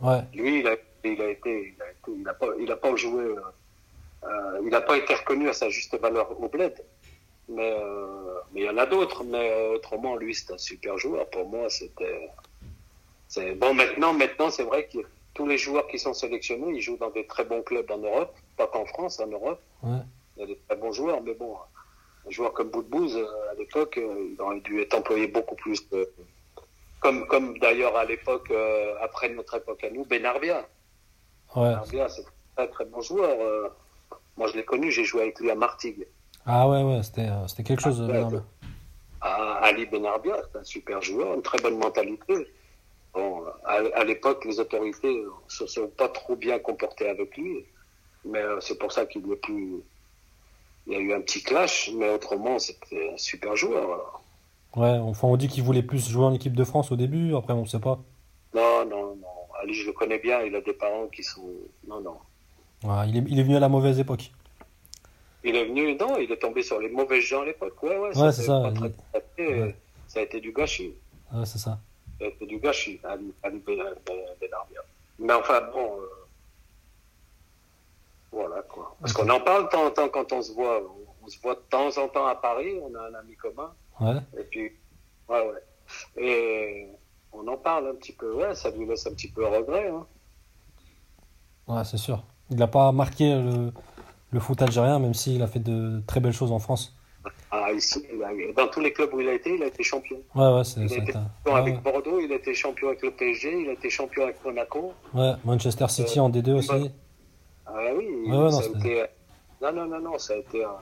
Ouais. 0.01 0.23
Lui, 0.33 0.61
il 0.61 0.67
a, 0.67 0.77
il 1.05 1.21
a 1.21 1.29
été. 1.29 1.75
Il 1.77 1.83
a, 1.83 1.91
été, 1.91 2.19
il 2.19 2.27
a, 2.27 2.33
pas, 2.33 2.47
il 2.59 2.73
a 2.73 2.77
pas 2.77 2.97
joué. 2.97 3.25
Euh, 4.25 4.61
il 4.63 4.71
n'a 4.71 4.81
pas 4.81 4.97
été 4.97 5.15
reconnu 5.15 5.51
à 5.51 5.53
sa 5.53 5.69
juste 5.69 5.95
valeur 6.01 6.41
au 6.43 6.49
bled. 6.49 6.75
Mais 7.49 7.77
euh, 7.79 8.41
mais 8.53 8.63
il 8.63 8.67
y 8.67 8.71
en 8.71 8.79
a 8.79 8.87
d'autres. 8.87 9.23
Mais 9.23 9.51
euh, 9.53 9.75
autrement, 9.75 10.17
lui, 10.17 10.35
c'est 10.35 10.51
un 10.51 10.59
super 10.59 10.97
joueur. 10.97 11.29
Pour 11.29 11.47
moi, 11.47 11.69
c'était. 11.69 12.31
Bon, 13.57 13.75
maintenant, 13.75 14.15
maintenant 14.15 14.49
c'est 14.49 14.63
vrai 14.63 14.87
que 14.87 14.99
tous 15.35 15.47
les 15.47 15.59
joueurs 15.59 15.87
qui 15.89 15.99
sont 15.99 16.15
sélectionnés, 16.15 16.73
ils 16.75 16.81
jouent 16.81 16.97
dans 16.97 17.11
des 17.11 17.27
très 17.27 17.45
bons 17.45 17.61
clubs 17.61 17.91
en 17.91 17.99
Europe, 17.99 18.35
pas 18.57 18.67
qu'en 18.67 18.87
France, 18.87 19.21
en 19.21 19.27
Europe. 19.27 19.61
Ouais. 19.83 19.99
Il 20.37 20.41
y 20.41 20.43
a 20.45 20.47
des 20.47 20.59
très 20.69 20.77
bons 20.77 20.93
joueurs, 20.93 21.23
mais 21.23 21.35
bon, 21.35 21.57
un 22.27 22.31
joueur 22.31 22.53
comme 22.53 22.71
Boudbouz, 22.71 23.17
à 23.17 23.55
l'époque, 23.55 23.99
il 23.99 24.41
aurait 24.41 24.61
dû 24.61 24.81
être 24.81 24.95
employé 24.95 25.27
beaucoup 25.29 25.55
plus. 25.55 25.89
De, 25.91 26.11
comme, 27.01 27.27
comme 27.29 27.59
d'ailleurs 27.59 27.97
à 27.97 28.05
l'époque, 28.05 28.51
euh, 28.51 28.95
après 29.01 29.29
notre 29.29 29.57
époque 29.57 29.83
à 29.85 29.91
nous, 29.91 30.05
Benarbia. 30.05 30.67
Ouais. 31.55 31.71
Benarbia, 31.71 32.09
c'est 32.09 32.23
un 32.23 32.27
très 32.57 32.69
très 32.69 32.85
bon 32.87 33.01
joueur. 33.01 33.37
Euh, 33.41 33.69
moi, 34.37 34.49
je 34.49 34.55
l'ai 34.55 34.65
connu, 34.65 34.91
j'ai 34.91 35.05
joué 35.05 35.23
avec 35.23 35.39
lui 35.41 35.51
à 35.51 35.55
Martigues. 35.55 36.07
Ah 36.45 36.69
ouais, 36.69 36.83
ouais, 36.83 37.03
c'était, 37.03 37.29
c'était 37.49 37.63
quelque 37.63 37.83
chose, 37.83 38.03
ah. 39.23 39.59
Ali 39.63 39.87
Benarbia, 39.87 40.37
c'est 40.53 40.59
un 40.59 40.65
super 40.65 41.03
joueur, 41.03 41.35
une 41.35 41.43
très 41.43 41.59
bonne 41.59 41.79
mentalité. 41.79 42.47
Bon, 43.13 43.45
à, 43.65 43.81
à 43.95 44.05
l'époque, 44.05 44.45
les 44.45 44.61
autorités 44.61 45.25
se 45.49 45.67
sont 45.67 45.89
pas 45.89 46.09
trop 46.09 46.37
bien 46.37 46.59
comportées 46.59 47.09
avec 47.09 47.37
lui, 47.37 47.65
mais 48.27 48.41
euh, 48.41 48.61
c'est 48.61 48.79
pour 48.79 48.93
ça 48.93 49.07
qu'il 49.07 49.27
n'est 49.27 49.37
plus. 49.37 49.77
Il 50.87 50.93
y 50.93 50.97
a 50.97 51.01
eu 51.01 51.13
un 51.13 51.21
petit 51.21 51.43
clash, 51.43 51.91
mais 51.95 52.09
autrement, 52.11 52.59
c'était 52.59 53.11
un 53.13 53.17
super 53.17 53.57
joueur. 53.57 53.85
Alors. 53.85 54.23
Ouais, 54.77 54.99
enfin, 54.99 55.27
on 55.29 55.37
dit 55.37 55.49
qu'il 55.49 55.63
voulait 55.65 55.83
plus 55.83 56.09
jouer 56.09 56.25
en 56.25 56.35
équipe 56.35 56.55
de 56.55 56.65
France 56.65 56.93
au 56.93 56.97
début, 56.97 57.35
après, 57.35 57.55
on 57.55 57.63
ne 57.63 57.67
sait 57.67 57.81
pas. 57.81 57.99
Non, 58.55 58.85
non, 58.85 59.17
non. 59.17 59.27
Ali, 59.63 59.75
je 59.75 59.87
le 59.87 59.93
connais 59.93 60.19
bien, 60.19 60.43
il 60.43 60.55
a 60.55 60.61
des 60.61 60.75
parents 60.75 61.07
qui 61.07 61.25
sont. 61.25 61.49
Non, 61.89 62.01
non. 62.01 62.19
Ouais, 62.85 63.09
il, 63.09 63.17
est, 63.17 63.25
il 63.29 63.41
est 63.41 63.43
venu 63.43 63.57
à 63.57 63.61
la 63.61 63.69
mauvaise 63.69 63.99
époque. 63.99 64.31
Il 65.43 65.57
est 65.57 65.65
venu, 65.65 65.95
non, 65.97 66.19
il 66.19 66.31
est 66.31 66.37
tombé 66.37 66.63
sur 66.63 66.79
les 66.79 66.89
mauvais 66.89 67.21
gens 67.21 67.43
à 67.43 67.47
l'époque. 67.47 67.83
Ouais, 67.83 67.97
ouais, 67.97 68.17
ouais 68.17 68.33
c'est 68.33 68.43
ça. 68.43 68.61
Pas 69.13 69.21
très, 69.21 69.47
ouais. 69.47 69.77
Ça 70.09 70.21
a 70.21 70.23
été 70.23 70.41
du 70.41 70.53
gâchis. 70.53 70.93
Ouais, 71.33 71.47
c'est 71.47 71.59
ça. 71.59 71.79
Ça 72.19 72.27
a 72.27 72.29
été 72.29 72.47
du 72.47 72.59
gâchis, 72.59 73.01
Ali, 73.03 73.33
Ali 73.43 73.59
Benarbia. 73.59 74.83
Mais 75.19 75.33
enfin, 75.33 75.61
bon. 75.73 75.99
Euh, 76.01 76.26
voilà, 78.33 78.63
quoi. 78.63 78.97
Parce 79.01 79.15
okay. 79.15 79.23
qu'on 79.23 79.31
en 79.31 79.41
parle 79.41 79.65
de 79.65 79.69
temps 79.69 79.87
en 79.87 79.91
temps 79.91 80.09
quand 80.09 80.33
on 80.33 80.43
se 80.43 80.53
voit. 80.53 80.81
On, 81.23 81.29
se 81.29 81.41
voit 81.41 81.55
de 81.55 81.63
temps 81.69 81.89
en 81.99 82.07
temps 82.07 82.27
à 82.27 82.37
Paris, 82.37 82.79
on 82.81 82.95
a 82.95 83.09
un 83.09 83.15
ami 83.15 83.35
commun. 83.35 83.73
Ouais. 84.01 84.21
Et 84.39 84.45
puis, 84.45 84.73
ouais, 85.29 85.49
ouais. 85.49 86.23
Et 86.23 86.89
on 87.33 87.47
en 87.49 87.57
parle 87.57 87.89
un 87.89 87.95
petit 87.95 88.13
peu, 88.13 88.33
ouais, 88.35 88.55
ça 88.55 88.71
lui 88.71 88.87
laisse 88.87 89.07
un 89.07 89.11
petit 89.11 89.29
peu 89.29 89.45
regret. 89.45 89.89
Hein. 89.89 90.07
Ouais, 91.67 91.85
c'est 91.85 91.97
sûr. 91.97 92.23
Il 92.51 92.59
n'a 92.59 92.69
pas 92.69 92.93
marqué 92.93 93.35
le, 93.35 93.73
le, 94.31 94.41
foot 94.41 94.63
algérien, 94.63 95.01
même 95.01 95.15
s'il 95.15 95.43
a 95.43 95.49
fait 95.49 95.59
de 95.59 96.01
très 96.07 96.21
belles 96.21 96.33
choses 96.33 96.53
en 96.53 96.61
France. 96.61 96.97
Ah, 97.51 97.73
ici, 97.73 98.05
dans 98.57 98.69
tous 98.69 98.81
les 98.81 98.93
clubs 98.93 99.13
où 99.15 99.21
il 99.21 99.29
a 99.29 99.33
été, 99.33 99.55
il 99.55 99.63
a 99.63 99.67
été 99.67 99.83
champion. 99.83 100.19
Ouais, 100.35 100.53
ouais, 100.53 100.65
c'est 100.65 100.81
Il 100.81 100.93
a 100.93 100.97
été 100.97 101.13
champion 101.13 101.55
avec 101.57 101.75
ouais. 101.75 101.81
Bordeaux, 101.81 102.21
il 102.21 102.33
a 102.33 102.37
été 102.37 102.55
champion 102.55 102.89
avec 102.89 103.03
le 103.03 103.11
PSG, 103.11 103.63
il 103.63 103.69
a 103.69 103.73
été 103.73 103.91
champion 103.91 104.25
avec 104.25 104.45
Monaco. 104.45 104.93
Ouais, 105.15 105.33
Manchester 105.45 105.89
City 105.89 106.21
en 106.21 106.31
D2 106.31 106.53
aussi. 106.53 106.91
Bah, 107.67 107.73
Ah 107.77 107.95
oui, 107.97 108.05
Ouais, 108.07 108.31
ouais, 108.31 108.37
non, 108.37 108.51
ça 108.51 108.63
a 108.65 108.79
été... 108.79 109.05
Non, 109.63 109.73
non, 109.73 109.87
non, 109.87 110.01
non, 110.01 110.19
ça 110.19 110.35
a 110.35 110.37
été 110.37 110.65
un, 110.65 110.77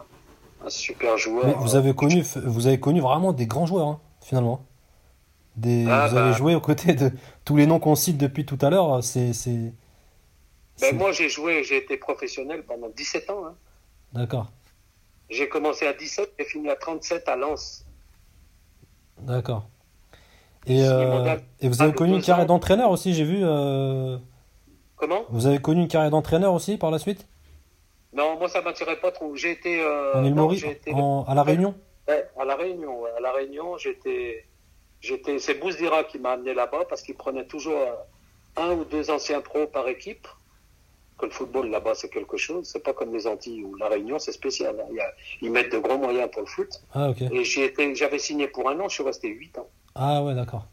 un 0.66 0.70
super 0.70 1.16
joueur. 1.18 1.46
Mais 1.46 1.54
vous 1.54 1.76
avez 1.76 1.94
connu, 1.94 2.22
vous 2.44 2.66
avez 2.66 2.80
connu 2.80 3.00
vraiment 3.00 3.32
des 3.32 3.46
grands 3.46 3.66
joueurs, 3.66 3.88
hein, 3.88 4.00
finalement. 4.20 4.64
Des, 5.56 5.86
Ah, 5.88 6.08
vous 6.08 6.16
avez 6.16 6.30
bah. 6.30 6.36
joué 6.36 6.54
aux 6.56 6.60
côtés 6.60 6.94
de 6.94 7.12
tous 7.44 7.56
les 7.56 7.66
noms 7.66 7.78
qu'on 7.78 7.94
cite 7.94 8.18
depuis 8.18 8.44
tout 8.44 8.58
à 8.60 8.70
l'heure. 8.70 9.02
C'est, 9.04 9.32
c'est, 9.32 9.72
Ben, 10.80 10.96
moi, 10.96 11.12
j'ai 11.12 11.28
joué, 11.28 11.62
j'ai 11.62 11.76
été 11.76 11.96
professionnel 11.96 12.64
pendant 12.66 12.88
17 12.88 13.30
ans. 13.30 13.46
hein. 13.46 13.54
D'accord, 14.12 14.50
J'ai 15.30 15.48
commencé 15.48 15.86
à 15.86 15.92
17 15.92 16.34
et 16.38 16.44
fini 16.44 16.68
à 16.70 16.76
37 16.76 17.28
à 17.28 17.36
Lens. 17.36 17.84
d'accord. 19.18 19.68
Et, 20.66 20.78
Signé 20.78 20.88
euh, 20.88 21.36
et 21.60 21.68
vous 21.68 21.82
avez 21.82 21.92
connu 21.92 22.14
une 22.14 22.22
carrière 22.22 22.46
d'entraîneur 22.46 22.90
aussi, 22.90 23.12
j'ai 23.14 23.24
vu. 23.24 23.40
euh, 23.42 24.18
Comment 25.04 25.26
Vous 25.28 25.46
avez 25.46 25.58
connu 25.58 25.82
une 25.82 25.88
carrière 25.88 26.10
d'entraîneur 26.10 26.54
aussi 26.54 26.78
par 26.78 26.90
la 26.90 26.98
suite? 26.98 27.28
Non, 28.14 28.38
moi, 28.38 28.48
ça 28.48 28.62
m'attirait 28.62 28.98
pas 29.00 29.12
trop. 29.12 29.36
J'ai 29.36 29.50
été... 29.50 29.82
euh, 29.82 30.14
En 30.14 30.22
non, 30.22 30.50
été- 30.50 30.94
en- 30.94 31.24
à 31.28 31.34
La 31.34 31.42
Réunion? 31.42 31.74
Ouais, 32.08 32.26
à 32.40 32.44
La 32.46 32.56
Réunion, 32.56 33.02
ouais. 33.02 33.10
À 33.14 33.20
La 33.20 33.32
Réunion, 33.32 33.76
j'étais... 33.76 34.46
j'étais... 35.02 35.38
C'est 35.38 35.60
Bouzdira 35.60 36.04
qui 36.04 36.18
m'a 36.18 36.30
amené 36.30 36.54
là-bas 36.54 36.86
parce 36.88 37.02
qu'il 37.02 37.16
prenait 37.16 37.44
toujours 37.44 37.76
euh, 37.76 38.62
un 38.62 38.72
ou 38.72 38.84
deux 38.86 39.10
anciens 39.10 39.42
pros 39.42 39.66
par 39.66 39.88
équipe. 39.88 40.26
Que 41.18 41.26
le 41.26 41.32
football 41.32 41.68
là-bas, 41.68 41.94
c'est 41.94 42.08
quelque 42.08 42.38
chose. 42.38 42.66
C'est 42.66 42.82
pas 42.82 42.94
comme 42.94 43.12
les 43.12 43.26
Antilles 43.26 43.62
ou 43.62 43.74
La 43.74 43.88
Réunion, 43.88 44.18
c'est 44.18 44.32
spécial. 44.32 44.74
hein. 44.80 45.02
Ils 45.42 45.50
mettent 45.50 45.70
de 45.72 45.78
gros 45.80 45.98
moyens 45.98 46.30
pour 46.30 46.40
le 46.40 46.46
foot. 46.48 46.70
Ah. 46.94 47.10
Et 47.30 47.44
j'avais 47.44 48.18
signé 48.18 48.48
pour 48.48 48.70
un 48.70 48.80
an, 48.80 48.88
je 48.88 48.94
suis 48.94 49.04
resté 49.04 49.28
huit 49.28 49.58
ans. 49.58 49.68
Ah, 49.94 50.22
ouais, 50.22 50.34
d'accord. 50.34 50.64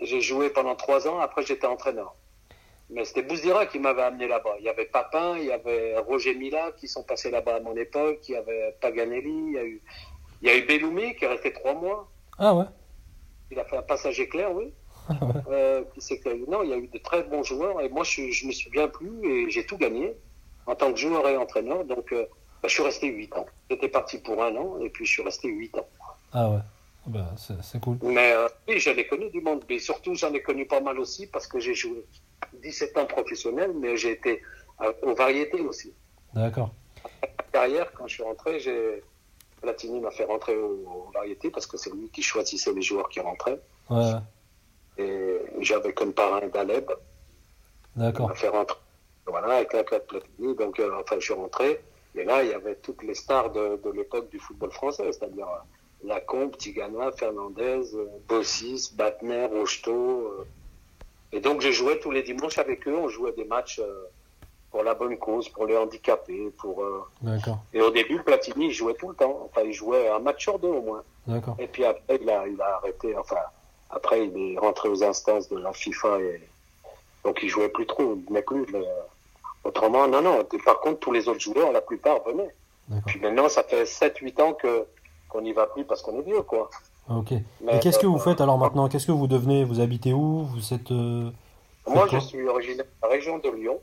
J'ai 0.00 0.22
joué 0.22 0.48
pendant 0.48 0.74
trois 0.74 1.06
ans, 1.06 1.18
après 1.20 1.42
j'étais 1.44 1.66
entraîneur. 1.66 2.14
Mais 2.88 3.04
c'était 3.04 3.22
Bouzdira 3.22 3.66
qui 3.66 3.78
m'avait 3.78 4.02
amené 4.02 4.28
là-bas. 4.28 4.56
Il 4.60 4.64
y 4.64 4.68
avait 4.68 4.86
Papin, 4.86 5.36
il 5.38 5.46
y 5.46 5.52
avait 5.52 5.98
Roger 5.98 6.34
Mila 6.34 6.72
qui 6.72 6.86
sont 6.86 7.02
passés 7.02 7.30
là-bas 7.30 7.56
à 7.56 7.60
mon 7.60 7.76
époque, 7.76 8.20
il 8.28 8.32
y 8.32 8.36
avait 8.36 8.76
Paganelli, 8.80 9.46
il 9.48 9.52
y 9.52 9.58
a 9.58 9.64
eu, 9.64 9.82
il 10.42 10.48
y 10.48 10.50
a 10.50 10.56
eu 10.56 10.66
Belloumi 10.66 11.16
qui 11.16 11.24
est 11.24 11.28
resté 11.28 11.52
trois 11.52 11.74
mois. 11.74 12.08
Ah, 12.38 12.54
ouais. 12.54 12.64
Il 13.50 13.58
a 13.58 13.64
fait 13.64 13.76
un 13.76 13.82
passage 13.82 14.20
éclair, 14.20 14.52
oui. 14.52 14.72
Ah, 15.08 15.24
ouais. 15.24 15.32
Euh. 15.50 15.84
Non, 16.48 16.62
il 16.62 16.70
y 16.70 16.72
a 16.72 16.76
eu 16.76 16.88
de 16.88 16.98
très 16.98 17.22
bons 17.22 17.42
joueurs 17.42 17.80
et 17.80 17.88
moi 17.88 18.04
je, 18.04 18.30
je 18.30 18.46
me 18.46 18.52
suis 18.52 18.70
bien 18.70 18.88
plu 18.88 19.10
et 19.24 19.50
j'ai 19.50 19.64
tout 19.64 19.76
gagné 19.76 20.14
en 20.66 20.74
tant 20.74 20.92
que 20.92 20.98
joueur 20.98 21.28
et 21.28 21.36
entraîneur. 21.36 21.84
Donc 21.84 22.12
euh, 22.12 22.26
bah, 22.62 22.68
je 22.68 22.74
suis 22.74 22.82
resté 22.82 23.08
huit 23.08 23.32
ans. 23.36 23.46
J'étais 23.70 23.88
parti 23.88 24.18
pour 24.18 24.42
un 24.42 24.54
an 24.56 24.78
et 24.80 24.90
puis 24.90 25.06
je 25.06 25.12
suis 25.12 25.22
resté 25.22 25.48
huit 25.48 25.76
ans. 25.76 25.86
Ah, 26.32 26.50
ouais. 26.50 26.58
Bah, 27.06 27.34
c'est, 27.62 27.80
cool. 27.80 27.98
Mais 28.02 28.32
euh, 28.32 28.48
oui, 28.66 28.80
j'en 28.80 28.92
ai 28.92 29.06
connu 29.06 29.30
du 29.30 29.40
monde. 29.40 29.64
Mais 29.68 29.78
surtout, 29.78 30.14
j'en 30.14 30.32
ai 30.32 30.42
connu 30.42 30.66
pas 30.66 30.80
mal 30.80 30.98
aussi 30.98 31.26
parce 31.26 31.46
que 31.46 31.60
j'ai 31.60 31.74
joué 31.74 32.04
17 32.62 32.98
ans 32.98 33.06
professionnel, 33.06 33.72
mais 33.74 33.96
j'ai 33.96 34.12
été 34.12 34.42
euh, 34.80 34.92
aux 35.02 35.14
variétés 35.14 35.60
aussi. 35.60 35.92
D'accord. 36.34 36.72
Carrière, 37.52 37.92
quand 37.92 38.08
je 38.08 38.14
suis 38.14 38.22
rentré, 38.22 38.58
j'ai 38.60 39.02
Platini 39.62 40.00
m'a 40.00 40.10
fait 40.10 40.24
rentrer 40.24 40.56
aux, 40.56 41.06
aux 41.08 41.10
variétés 41.14 41.50
parce 41.50 41.66
que 41.66 41.76
c'est 41.76 41.92
lui 41.94 42.10
qui 42.10 42.22
choisissait 42.22 42.72
les 42.72 42.82
joueurs 42.82 43.08
qui 43.08 43.20
rentraient. 43.20 43.60
Ouais. 43.88 44.12
Et 44.98 45.38
j'avais 45.60 45.92
comme 45.92 46.12
parrain 46.12 46.46
Daleb. 46.48 46.90
D'accord. 47.94 48.28
m'a 48.28 48.34
fait 48.34 48.48
rentrer. 48.48 48.78
Voilà, 49.26 49.56
avec 49.56 49.72
la 49.72 49.84
claque 49.84 50.06
Platini. 50.06 50.54
Donc, 50.54 50.78
euh, 50.78 51.00
enfin, 51.00 51.16
je 51.18 51.24
suis 51.24 51.34
rentré. 51.34 51.80
Et 52.14 52.24
là, 52.24 52.42
il 52.42 52.50
y 52.50 52.54
avait 52.54 52.76
toutes 52.76 53.02
les 53.02 53.14
stars 53.14 53.50
de, 53.50 53.80
de 53.82 53.90
l'époque 53.90 54.30
du 54.30 54.38
football 54.38 54.70
français, 54.70 55.10
c'est-à-dire 55.12 55.48
euh, 55.48 55.58
Lacombe, 56.04 56.56
Tigana, 56.56 57.10
Fernandez, 57.12 57.94
euh, 57.94 58.06
Bossis, 58.28 58.92
Batner, 58.94 59.46
Rocheteau. 59.46 59.92
euh. 60.40 60.46
Et 61.32 61.40
donc, 61.40 61.60
j'ai 61.60 61.72
joué 61.72 61.98
tous 61.98 62.10
les 62.10 62.22
dimanches 62.22 62.58
avec 62.58 62.86
eux. 62.86 62.96
On 62.96 63.08
jouait 63.08 63.32
des 63.32 63.44
matchs 63.44 63.80
euh, 63.80 64.04
pour 64.70 64.82
la 64.84 64.94
bonne 64.94 65.16
cause, 65.18 65.48
pour 65.48 65.66
les 65.66 65.76
handicapés. 65.76 66.50
Pour, 66.58 66.84
D'accord. 67.22 67.58
Et 67.72 67.80
au 67.80 67.90
début, 67.90 68.22
Platini, 68.22 68.66
il 68.66 68.72
jouait 68.72 68.94
tout 68.94 69.08
le 69.08 69.14
temps. 69.14 69.48
Enfin, 69.50 69.62
il 69.66 69.72
jouait 69.72 70.08
un 70.08 70.18
match 70.20 70.42
sur 70.42 70.58
deux 70.58 70.68
au 70.68 70.82
moins. 70.82 71.02
D'accord. 71.26 71.56
Et 71.58 71.66
puis 71.66 71.84
après, 71.84 72.18
il 72.20 72.30
a, 72.30 72.46
il 72.46 72.60
a 72.60 72.76
arrêté. 72.76 73.16
Enfin, 73.16 73.40
après, 73.90 74.26
il 74.26 74.54
est 74.54 74.58
rentré 74.58 74.88
aux 74.88 75.02
instances 75.02 75.48
de 75.48 75.58
la 75.58 75.72
FIFA 75.72 76.20
et 76.20 76.40
donc 77.24 77.38
il 77.42 77.48
jouait 77.48 77.68
plus 77.68 77.86
trop, 77.86 78.14
plus. 78.16 78.66
mais, 78.72 78.78
euh, 78.78 78.84
autrement, 79.64 80.06
non, 80.06 80.22
non. 80.22 80.40
Et 80.52 80.58
Par 80.58 80.80
contre, 80.80 81.00
tous 81.00 81.12
les 81.12 81.28
autres 81.28 81.40
joueurs, 81.40 81.72
la 81.72 81.80
plupart 81.80 82.22
venaient. 82.24 82.54
Puis 83.06 83.18
maintenant, 83.18 83.48
ça 83.48 83.64
fait 83.64 83.84
7-8 83.84 84.40
ans 84.42 84.52
que 84.52 84.86
qu'on 85.36 85.42
n'y 85.42 85.52
va 85.52 85.66
plus 85.66 85.84
parce 85.84 86.00
qu'on 86.02 86.18
est 86.18 86.22
vieux, 86.22 86.42
quoi. 86.42 86.70
Ok. 87.10 87.32
Mais, 87.60 87.76
Et 87.76 87.80
qu'est-ce 87.80 87.98
que 87.98 88.06
vous 88.06 88.16
euh, 88.16 88.20
faites 88.20 88.40
alors 88.40 88.58
maintenant? 88.58 88.88
Qu'est-ce 88.88 89.06
que 89.06 89.12
vous 89.12 89.26
devenez? 89.26 89.64
Vous 89.64 89.80
habitez 89.80 90.12
où? 90.12 90.44
Vous 90.44 90.72
êtes. 90.74 90.90
euh, 90.90 91.30
Moi, 91.86 92.06
je 92.10 92.18
suis 92.18 92.48
originaire 92.48 92.86
de 92.86 92.90
la 93.02 93.08
région 93.08 93.38
de 93.38 93.50
Lyon 93.50 93.78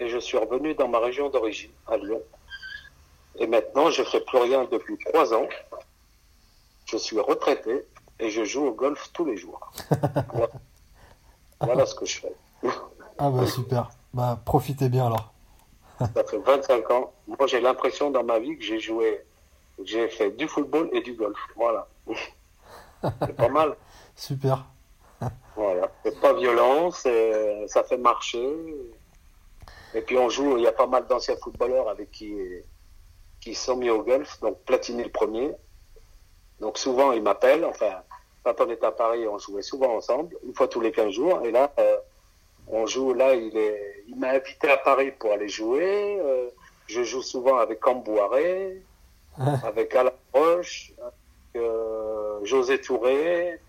et 0.00 0.08
je 0.08 0.18
suis 0.18 0.38
revenu 0.38 0.74
dans 0.74 0.88
ma 0.88 0.98
région 0.98 1.28
d'origine, 1.28 1.70
à 1.86 1.96
Lyon. 1.98 2.20
Et 3.38 3.46
maintenant, 3.46 3.90
je 3.90 4.02
fais 4.02 4.20
plus 4.20 4.38
rien 4.38 4.66
depuis 4.72 4.96
trois 5.04 5.34
ans. 5.34 5.46
Je 6.86 6.96
suis 6.96 7.20
retraité 7.20 7.84
et 8.18 8.30
je 8.30 8.44
joue 8.44 8.64
au 8.66 8.72
golf 8.72 9.10
tous 9.12 9.26
les 9.26 9.36
jours. 9.36 9.60
voilà. 10.32 10.50
Voilà 11.60 11.86
ce 11.86 11.94
que 11.94 12.06
je 12.06 12.20
fais. 12.20 12.32
Ah, 13.18 13.30
bah, 13.30 13.46
super. 13.46 13.90
Bah, 14.14 14.40
profitez 14.44 14.88
bien 14.88 15.06
alors. 15.06 15.32
Ça 15.98 16.24
fait 16.24 16.38
25 16.38 16.90
ans. 16.90 17.12
Moi, 17.26 17.46
j'ai 17.46 17.60
l'impression 17.60 18.10
dans 18.10 18.24
ma 18.24 18.38
vie 18.38 18.56
que 18.58 18.64
j'ai 18.64 18.80
joué, 18.80 19.22
j'ai 19.84 20.08
fait 20.08 20.30
du 20.30 20.48
football 20.48 20.88
et 20.92 21.00
du 21.00 21.14
golf. 21.14 21.38
Voilà. 21.54 21.86
C'est 23.02 23.36
pas 23.36 23.48
mal. 23.48 23.76
Super. 24.16 24.64
Voilà. 25.54 25.90
C'est 26.04 26.20
pas 26.20 26.34
violent, 26.34 26.90
ça 26.90 27.84
fait 27.84 27.98
marcher. 27.98 28.54
Et 29.94 30.02
puis 30.02 30.18
on 30.18 30.28
joue, 30.28 30.58
il 30.58 30.64
y 30.64 30.66
a 30.66 30.72
pas 30.72 30.86
mal 30.86 31.06
d'anciens 31.06 31.36
footballeurs 31.42 31.88
avec 31.88 32.10
qui, 32.10 32.34
qui 33.40 33.54
sont 33.54 33.76
mis 33.76 33.90
au 33.90 34.02
golf. 34.02 34.40
Donc 34.40 34.58
Platini 34.64 35.02
le 35.02 35.10
premier. 35.10 35.52
Donc 36.60 36.78
souvent 36.78 37.12
il 37.12 37.22
m'appelle. 37.22 37.64
Enfin, 37.64 38.02
quand 38.44 38.60
on 38.60 38.70
est 38.70 38.84
à 38.84 38.92
Paris, 38.92 39.26
on 39.26 39.38
jouait 39.38 39.62
souvent 39.62 39.96
ensemble, 39.96 40.36
une 40.44 40.54
fois 40.54 40.68
tous 40.68 40.80
les 40.80 40.92
15 40.92 41.10
jours. 41.10 41.40
Et 41.44 41.50
là, 41.50 41.72
euh, 41.80 41.96
on 42.68 42.86
joue, 42.86 43.12
là, 43.12 43.34
il 43.34 43.56
est, 43.56 44.04
il 44.06 44.16
m'a 44.16 44.30
invité 44.30 44.70
à 44.70 44.76
Paris 44.76 45.12
pour 45.18 45.32
aller 45.32 45.48
jouer. 45.48 46.18
Euh, 46.20 46.48
je 46.86 47.02
joue 47.02 47.22
souvent 47.22 47.56
avec 47.56 47.80
Cambouaré, 47.80 48.82
avec 49.38 49.94
Alain 49.94 50.10
Roche, 50.32 50.92
avec, 51.00 51.14
euh, 51.64 52.44
José 52.44 52.80
Touré. 52.80 53.60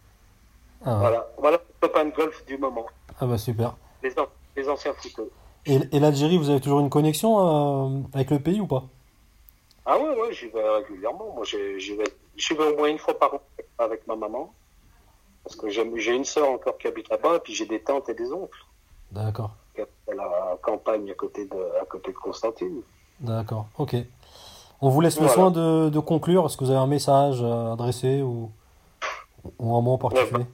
Ah, 0.86 0.96
Voilà, 1.00 1.28
voilà 1.38 1.58
le 1.82 1.88
de 2.06 2.12
golf 2.12 2.46
du 2.46 2.58
moment. 2.58 2.86
ah, 3.20 3.26
bah, 3.26 3.38
super. 3.38 3.76
Les, 4.04 4.18
an- 4.20 4.28
les 4.56 4.70
anciens 4.70 4.94
footeux. 4.94 5.30
Et, 5.66 5.80
et 5.92 6.00
l'Algérie, 6.00 6.38
vous 6.38 6.50
avez 6.50 6.62
toujours 6.62 6.80
une 6.80 6.90
connexion 6.90 7.40
euh, 7.40 8.02
avec 8.14 8.30
le 8.30 8.40
pays 8.40 8.62
ou 8.62 8.68
pas? 8.68 8.84
Ah 9.86 9.98
ouais, 9.98 10.20
ouais, 10.20 10.34
j'y 10.34 10.48
vais 10.48 10.70
régulièrement. 10.70 11.34
Moi, 11.34 11.46
j'y 11.46 11.96
vais, 11.96 12.04
vais 12.56 12.64
au 12.74 12.78
moins 12.78 12.88
une 12.90 13.00
fois 13.00 13.18
par 13.18 13.34
an 13.34 13.42
avec 13.80 14.06
ma 14.08 14.16
maman. 14.16 14.54
Parce 15.44 15.56
que 15.56 15.70
j'ai 15.70 16.14
une 16.14 16.26
sœur 16.26 16.50
encore 16.50 16.78
qui 16.78 16.88
habite 16.88 17.10
là-bas, 17.10 17.38
et 17.38 17.40
puis 17.40 17.54
j'ai 17.56 17.66
des 17.66 17.80
tantes 17.82 18.10
et 18.10 18.14
des 18.14 18.32
oncles 18.34 18.66
D'accord. 19.12 19.52
à 19.80 20.14
la 20.14 20.58
campagne 20.62 21.10
à 21.10 21.14
côté 21.14 21.46
de, 21.46 21.58
à 21.82 21.86
côté 21.86 22.12
de 22.12 22.18
Constantine. 22.18 22.82
D'accord. 23.22 23.66
Ok. 23.78 23.96
On 24.82 24.90
vous 24.90 25.02
laisse 25.02 25.20
le 25.20 25.28
soin 25.28 25.50
de, 25.52 25.90
de 25.90 26.00
conclure. 26.00 26.46
Est-ce 26.46 26.56
que 26.58 26.64
vous 26.64 26.70
avez 26.70 26.80
un 26.80 26.88
message 26.88 27.42
à 27.44 27.74
adresser 27.74 28.22
ou, 28.22 28.52
ou 29.60 29.76
un 29.76 29.82
mot 29.82 29.94
en 29.94 29.98
particulier? 29.98 30.46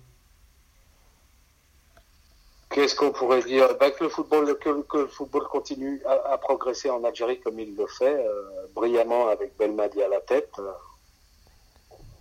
Qu'est-ce 2.69 2.95
qu'on 2.95 3.11
pourrait 3.11 3.43
dire? 3.43 3.67
Ben, 3.79 3.91
que, 3.91 4.03
le 4.05 4.09
football, 4.09 4.57
que, 4.57 4.81
que 4.83 4.97
le 4.99 5.07
football 5.07 5.43
continue 5.47 6.01
à, 6.07 6.33
à 6.33 6.37
progresser 6.37 6.89
en 6.89 7.03
Algérie 7.03 7.39
comme 7.39 7.59
il 7.59 7.75
le 7.75 7.85
fait, 7.85 8.25
euh, 8.25 8.65
brillamment 8.73 9.27
avec 9.27 9.55
Belmadi 9.57 10.01
à 10.01 10.07
la 10.07 10.21
tête. 10.21 10.51
euh, 10.59 10.71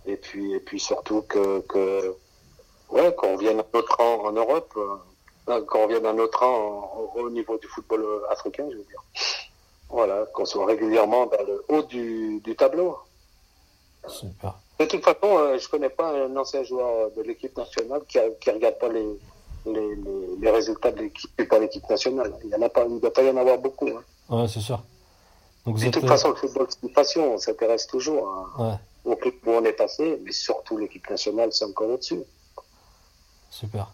et 0.05 0.17
puis, 0.17 0.53
et 0.53 0.59
puis 0.59 0.79
surtout 0.79 1.21
que, 1.23 1.61
que 1.61 2.15
ouais, 2.89 3.15
qu'on 3.15 3.37
vienne 3.37 3.61
à 3.61 3.65
notre 3.73 3.95
rang 3.97 4.25
en 4.25 4.31
Europe, 4.33 4.77
euh, 5.47 5.61
qu'on 5.65 5.87
vienne 5.87 6.05
à 6.05 6.13
notre 6.13 6.39
rang 6.39 6.91
en- 7.15 7.19
au 7.21 7.29
niveau 7.29 7.57
du 7.57 7.67
football 7.67 8.03
euh, 8.03 8.19
africain, 8.31 8.65
je 8.69 8.75
veux 8.77 8.83
dire. 8.83 9.01
Voilà, 9.93 10.25
qu'on 10.33 10.43
soit 10.45 10.65
régulièrement 10.65 11.27
dans 11.27 11.43
le 11.45 11.63
haut 11.69 11.83
du, 11.83 12.39
du 12.43 12.55
tableau. 12.55 12.97
Super. 14.07 14.55
De 14.79 14.85
toute 14.85 15.03
façon, 15.03 15.37
euh, 15.37 15.57
je 15.59 15.69
connais 15.69 15.89
pas 15.91 16.09
un 16.25 16.35
ancien 16.35 16.63
joueur 16.63 17.11
de 17.11 17.21
l'équipe 17.21 17.55
nationale 17.55 18.01
qui, 18.07 18.17
qui 18.41 18.49
regarde 18.49 18.79
pas 18.79 18.89
les, 18.89 19.05
les, 19.67 19.95
les, 19.95 20.35
les 20.41 20.49
résultats 20.49 20.91
de 20.91 20.99
l'équipe 21.03 21.29
et 21.39 21.45
pas 21.45 21.59
l'équipe 21.59 21.87
nationale. 21.87 22.33
Il 22.43 22.49
y 22.49 22.55
en 22.55 22.61
a 22.63 22.69
pas, 22.69 22.85
il 22.85 22.95
ne 22.95 22.99
doit 22.99 23.13
pas 23.13 23.21
y 23.21 23.29
en 23.29 23.37
avoir 23.37 23.59
beaucoup. 23.59 23.87
Hein. 23.87 24.03
Ouais, 24.29 24.47
c'est 24.47 24.61
sûr. 24.61 24.81
Donc 25.63 25.75
vous 25.75 25.81
De 25.81 25.87
êtes. 25.87 25.93
toute 25.93 26.05
euh, 26.05 26.07
façon, 26.07 26.29
le 26.29 26.35
football, 26.35 26.65
c'est 26.69 26.81
une 26.81 26.91
passion. 26.91 27.33
On 27.35 27.37
s'intéresse 27.37 27.85
toujours 27.85 28.27
à- 28.57 28.61
Ouais, 28.63 28.75
au 29.05 29.15
club 29.15 29.35
où 29.45 29.51
on 29.51 29.63
est 29.63 29.73
passé, 29.73 30.19
mais 30.23 30.31
surtout 30.31 30.75
l'équipe 30.79 31.07
nationale, 31.07 31.53
c'est 31.53 31.65
encore 31.65 31.89
au-dessus. 31.91 32.23
super. 33.51 33.87